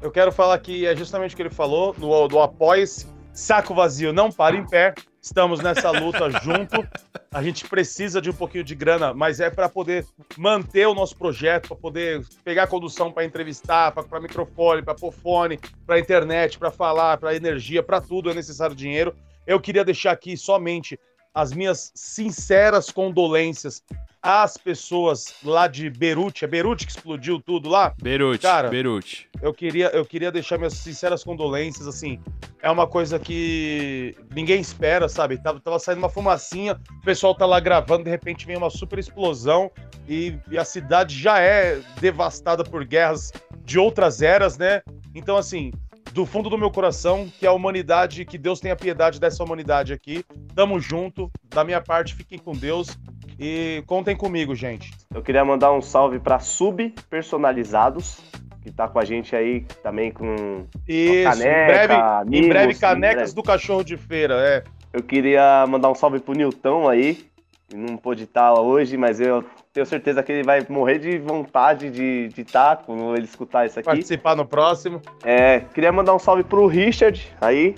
Eu 0.01 0.11
quero 0.11 0.31
falar 0.31 0.57
que 0.59 0.85
é 0.85 0.95
justamente 0.95 1.33
o 1.33 1.35
que 1.35 1.43
ele 1.43 1.49
falou, 1.49 1.95
no, 1.97 2.27
do 2.27 2.39
apoia-se, 2.39 3.07
saco 3.33 3.73
vazio, 3.73 4.13
não 4.13 4.31
para 4.31 4.55
em 4.55 4.65
pé. 4.65 4.93
Estamos 5.21 5.59
nessa 5.59 5.91
luta 5.91 6.31
junto. 6.41 6.87
A 7.31 7.43
gente 7.43 7.67
precisa 7.67 8.19
de 8.19 8.31
um 8.31 8.33
pouquinho 8.33 8.63
de 8.63 8.73
grana, 8.73 9.13
mas 9.13 9.39
é 9.39 9.51
para 9.51 9.69
poder 9.69 10.03
manter 10.35 10.87
o 10.87 10.95
nosso 10.95 11.15
projeto, 11.15 11.67
para 11.67 11.77
poder 11.77 12.25
pegar 12.43 12.65
condução 12.65 13.11
para 13.11 13.23
entrevistar, 13.23 13.91
para 13.91 14.19
microfone, 14.19 14.81
para 14.81 14.97
fone, 14.97 15.59
para 15.85 15.99
internet, 15.99 16.57
para 16.57 16.71
falar, 16.71 17.17
para 17.17 17.35
energia, 17.35 17.83
para 17.83 18.01
tudo 18.01 18.31
é 18.31 18.33
necessário 18.33 18.75
dinheiro. 18.75 19.15
Eu 19.45 19.59
queria 19.59 19.85
deixar 19.85 20.11
aqui 20.11 20.35
somente 20.35 20.99
as 21.33 21.53
minhas 21.53 21.91
sinceras 21.95 22.91
condolências 22.91 23.83
às 24.21 24.55
pessoas 24.55 25.33
lá 25.43 25.67
de 25.67 25.89
Beirute. 25.89 26.45
É 26.45 26.47
Beirute 26.47 26.85
que 26.85 26.91
explodiu 26.91 27.39
tudo 27.41 27.69
lá? 27.69 27.93
Beirute, 28.01 28.39
Cara, 28.41 28.69
Beirute. 28.69 29.27
eu 29.41 29.53
queria, 29.53 29.87
eu 29.87 30.05
queria 30.05 30.31
deixar 30.31 30.57
minhas 30.57 30.73
sinceras 30.73 31.23
condolências, 31.23 31.87
assim. 31.87 32.19
É 32.61 32.69
uma 32.69 32.85
coisa 32.85 33.17
que 33.17 34.15
ninguém 34.31 34.61
espera, 34.61 35.09
sabe? 35.09 35.41
Tava, 35.41 35.59
tava 35.59 35.79
saindo 35.79 35.97
uma 35.97 36.09
fumacinha, 36.09 36.79
o 37.01 37.03
pessoal 37.03 37.33
tá 37.33 37.45
lá 37.45 37.59
gravando, 37.59 38.03
de 38.03 38.09
repente 38.11 38.45
vem 38.45 38.55
uma 38.55 38.69
super 38.69 38.99
explosão 38.99 39.71
e, 40.07 40.37
e 40.51 40.57
a 40.57 40.65
cidade 40.65 41.17
já 41.17 41.39
é 41.39 41.81
devastada 41.99 42.63
por 42.63 42.85
guerras 42.85 43.31
de 43.65 43.79
outras 43.79 44.21
eras, 44.21 44.57
né? 44.57 44.83
Então, 45.15 45.37
assim, 45.37 45.71
do 46.13 46.25
fundo 46.25 46.49
do 46.49 46.57
meu 46.57 46.69
coração, 46.69 47.31
que 47.39 47.45
a 47.45 47.53
humanidade, 47.53 48.25
que 48.25 48.37
Deus 48.37 48.59
tenha 48.59 48.75
piedade 48.75 49.19
dessa 49.19 49.43
humanidade 49.43 49.93
aqui. 49.93 50.25
Tamo 50.55 50.79
junto. 50.79 51.31
Da 51.49 51.63
minha 51.63 51.81
parte, 51.81 52.15
fiquem 52.15 52.37
com 52.37 52.53
Deus. 52.53 52.97
E 53.39 53.83
contem 53.87 54.15
comigo, 54.15 54.53
gente. 54.55 54.91
Eu 55.13 55.21
queria 55.21 55.43
mandar 55.43 55.71
um 55.71 55.81
salve 55.81 56.19
pra 56.19 56.39
Sub 56.39 56.93
Personalizados, 57.09 58.19
que 58.61 58.71
tá 58.71 58.87
com 58.87 58.99
a 58.99 59.05
gente 59.05 59.35
aí 59.35 59.61
também 59.81 60.11
com. 60.11 60.67
Isso, 60.87 61.23
Caneca, 61.23 61.49
em 61.49 61.65
breve, 61.65 61.93
em 61.93 62.29
mimos, 62.29 62.49
breve 62.49 62.73
em 62.73 62.77
canecas 62.77 63.33
breve. 63.33 63.35
do 63.35 63.43
cachorro 63.43 63.83
de 63.83 63.97
feira, 63.97 64.35
é. 64.35 64.63
Eu 64.93 65.01
queria 65.01 65.65
mandar 65.67 65.89
um 65.89 65.95
salve 65.95 66.19
pro 66.19 66.33
Nilton 66.33 66.87
aí, 66.87 67.25
não 67.73 67.97
pôde 67.97 68.23
estar 68.23 68.53
hoje, 68.53 68.97
mas 68.97 69.19
eu 69.19 69.43
tenho 69.73 69.85
certeza 69.85 70.21
que 70.21 70.31
ele 70.31 70.43
vai 70.43 70.65
morrer 70.69 70.99
de 70.99 71.17
vontade 71.17 71.89
de 71.89 72.29
estar 72.41 72.75
tá, 72.75 72.83
quando 72.83 73.15
ele 73.15 73.25
escutar 73.25 73.65
isso 73.65 73.79
aqui. 73.79 73.85
Participar 73.85 74.35
no 74.35 74.45
próximo. 74.45 75.01
É, 75.23 75.61
queria 75.73 75.91
mandar 75.91 76.13
um 76.13 76.19
salve 76.19 76.43
pro 76.43 76.67
Richard 76.67 77.31
aí, 77.39 77.75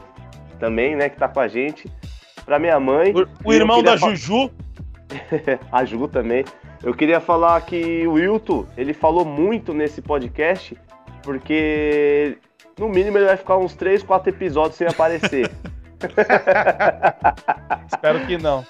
também, 0.59 0.95
né, 0.95 1.09
que 1.09 1.17
tá 1.17 1.27
com 1.27 1.39
a 1.39 1.47
gente. 1.47 1.91
Pra 2.45 2.59
minha 2.59 2.79
mãe. 2.79 3.13
O, 3.13 3.49
o 3.49 3.53
irmão 3.53 3.81
da 3.81 3.95
Juju. 3.95 4.51
a 5.71 5.85
Ju 5.85 6.07
também. 6.07 6.43
Eu 6.83 6.93
queria 6.93 7.19
falar 7.19 7.61
que 7.61 8.05
o 8.07 8.13
Wilton, 8.13 8.65
ele 8.75 8.93
falou 8.93 9.23
muito 9.23 9.73
nesse 9.73 10.01
podcast, 10.01 10.77
porque 11.21 12.37
no 12.77 12.89
mínimo 12.89 13.17
ele 13.17 13.27
vai 13.27 13.37
ficar 13.37 13.57
uns 13.57 13.73
3, 13.75 14.03
4 14.03 14.29
episódios 14.29 14.75
sem 14.75 14.87
aparecer. 14.87 15.49
Espero 17.87 18.25
que 18.25 18.37
não. 18.37 18.65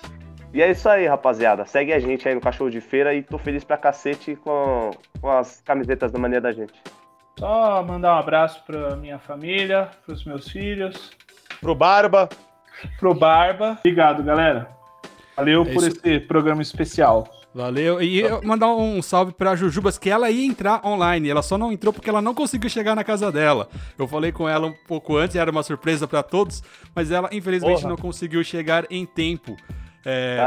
E 0.53 0.61
é 0.61 0.69
isso 0.71 0.87
aí, 0.87 1.07
rapaziada. 1.07 1.65
Segue 1.65 1.91
a 1.93 1.99
gente 1.99 2.27
aí 2.27 2.35
no 2.35 2.41
Cachorro 2.41 2.69
de 2.69 2.79
Feira 2.79 3.13
e 3.13 3.23
tô 3.23 3.37
feliz 3.37 3.63
pra 3.63 3.77
cacete 3.77 4.35
com, 4.35 4.91
com 5.19 5.29
as 5.29 5.61
camisetas 5.61 6.11
da 6.11 6.19
mania 6.19 6.39
da 6.41 6.51
gente. 6.51 6.73
Só 7.39 7.81
mandar 7.83 8.15
um 8.15 8.19
abraço 8.19 8.63
pra 8.65 8.95
minha 8.95 9.17
família, 9.19 9.89
pros 10.05 10.23
meus 10.25 10.47
filhos, 10.49 11.11
Pro 11.59 11.73
Barba. 11.73 12.29
pro 12.99 13.13
Barba. 13.13 13.77
Obrigado, 13.79 14.21
galera. 14.23 14.69
Valeu 15.35 15.63
É 15.63 15.73
por 15.73 15.83
isso. 15.87 15.99
esse 16.03 16.19
programa 16.19 16.61
especial. 16.61 17.27
Valeu. 17.55 18.01
E 18.01 18.19
eu 18.19 18.41
mandar 18.43 18.67
um 18.73 19.01
salve 19.01 19.31
pra 19.31 19.55
Jujubas, 19.55 19.97
que 19.97 20.09
ela 20.09 20.29
ia 20.29 20.45
entrar 20.45 20.81
online. 20.85 21.29
Ela 21.29 21.41
só 21.43 21.57
não 21.57 21.71
entrou 21.71 21.93
porque 21.93 22.09
ela 22.09 22.21
não 22.21 22.33
conseguiu 22.33 22.69
chegar 22.69 22.95
na 22.95 23.03
casa 23.03 23.31
dela. 23.31 23.67
Eu 23.97 24.07
falei 24.07 24.31
com 24.31 24.49
ela 24.49 24.67
um 24.67 24.73
pouco 24.87 25.15
antes, 25.17 25.35
era 25.35 25.49
uma 25.51 25.61
surpresa 25.63 26.07
pra 26.07 26.21
todos, 26.23 26.63
mas 26.95 27.11
ela 27.11 27.29
infelizmente 27.31 27.77
Porra. 27.81 27.89
não 27.89 27.95
conseguiu 27.97 28.43
chegar 28.43 28.85
em 28.89 29.05
tempo 29.05 29.55
é, 30.05 30.37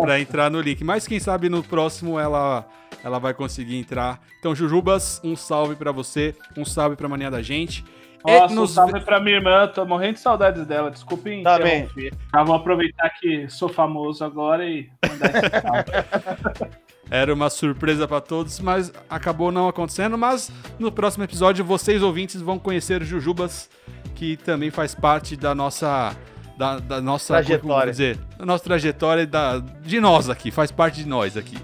pra 0.00 0.20
entrar 0.20 0.50
no 0.50 0.60
link. 0.60 0.82
Mas 0.82 1.06
quem 1.06 1.20
sabe 1.20 1.48
no 1.48 1.62
próximo 1.62 2.18
ela, 2.18 2.66
ela 3.04 3.18
vai 3.18 3.32
conseguir 3.34 3.76
entrar. 3.76 4.20
Então, 4.38 4.54
Jujubas, 4.54 5.20
um 5.22 5.36
salve 5.36 5.76
pra 5.76 5.92
você, 5.92 6.34
um 6.56 6.64
salve 6.64 6.96
pra 6.96 7.08
mania 7.08 7.30
da 7.30 7.42
gente. 7.42 7.84
Nossa, 8.24 8.52
um 8.52 8.56
nos 8.56 8.70
salve 8.72 9.00
pra 9.00 9.18
minha 9.20 9.36
irmã, 9.36 9.66
tô 9.66 9.84
morrendo 9.84 10.14
de 10.14 10.20
saudades 10.20 10.64
dela, 10.64 10.90
desculpe 10.90 11.42
Também. 11.42 11.82
interromper. 11.82 12.14
Tá, 12.30 12.42
vou 12.44 12.54
aproveitar 12.54 13.10
que 13.20 13.48
sou 13.48 13.68
famoso 13.68 14.24
agora 14.24 14.64
e 14.64 14.88
mandar 15.08 15.30
esse 15.30 15.60
salve. 15.60 16.72
Era 17.10 17.34
uma 17.34 17.50
surpresa 17.50 18.08
pra 18.08 18.22
todos, 18.22 18.58
mas 18.58 18.90
acabou 19.10 19.52
não 19.52 19.68
acontecendo. 19.68 20.16
Mas 20.16 20.50
no 20.78 20.90
próximo 20.90 21.24
episódio, 21.24 21.62
vocês 21.62 22.02
ouvintes 22.02 22.40
vão 22.40 22.58
conhecer 22.58 23.02
Jujubas, 23.02 23.68
que 24.14 24.36
também 24.38 24.70
faz 24.70 24.94
parte 24.94 25.36
da 25.36 25.54
nossa. 25.54 26.16
Da, 26.62 26.78
da 26.78 27.00
nossa 27.00 27.34
Trajetória. 27.34 27.90
dizer, 27.90 28.18
da 28.38 28.46
nossa 28.46 28.62
trajetória 28.62 29.26
da, 29.26 29.60
de 29.84 29.98
nós 29.98 30.30
aqui, 30.30 30.52
faz 30.52 30.70
parte 30.70 31.02
de 31.02 31.08
nós 31.08 31.36
aqui. 31.36 31.58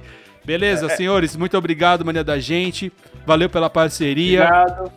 Beleza, 0.44 0.88
senhores, 0.88 1.36
muito 1.36 1.56
obrigado, 1.56 2.04
mania 2.04 2.24
da 2.24 2.40
gente. 2.40 2.92
Valeu 3.24 3.48
pela 3.48 3.70
parceria. 3.70 4.42
Obrigado. 4.42 4.92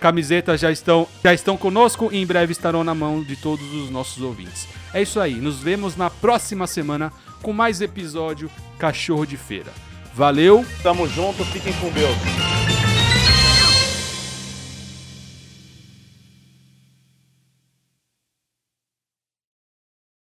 Camisetas 0.00 0.60
já 0.62 0.70
estão, 0.70 1.06
já 1.22 1.34
estão 1.34 1.58
conosco 1.58 2.08
e 2.10 2.22
em 2.22 2.24
breve 2.26 2.52
estarão 2.52 2.82
na 2.82 2.94
mão 2.94 3.22
de 3.22 3.36
todos 3.36 3.70
os 3.74 3.90
nossos 3.90 4.22
ouvintes. 4.22 4.66
É 4.94 5.02
isso 5.02 5.20
aí, 5.20 5.34
nos 5.34 5.58
vemos 5.58 5.94
na 5.94 6.08
próxima 6.08 6.66
semana 6.66 7.12
com 7.42 7.52
mais 7.52 7.82
episódio 7.82 8.50
Cachorro 8.78 9.26
de 9.26 9.36
Feira. 9.36 9.72
Valeu! 10.14 10.64
Tamo 10.82 11.06
junto, 11.06 11.44
fiquem 11.44 11.74
com 11.74 11.90
Deus. 11.90 12.83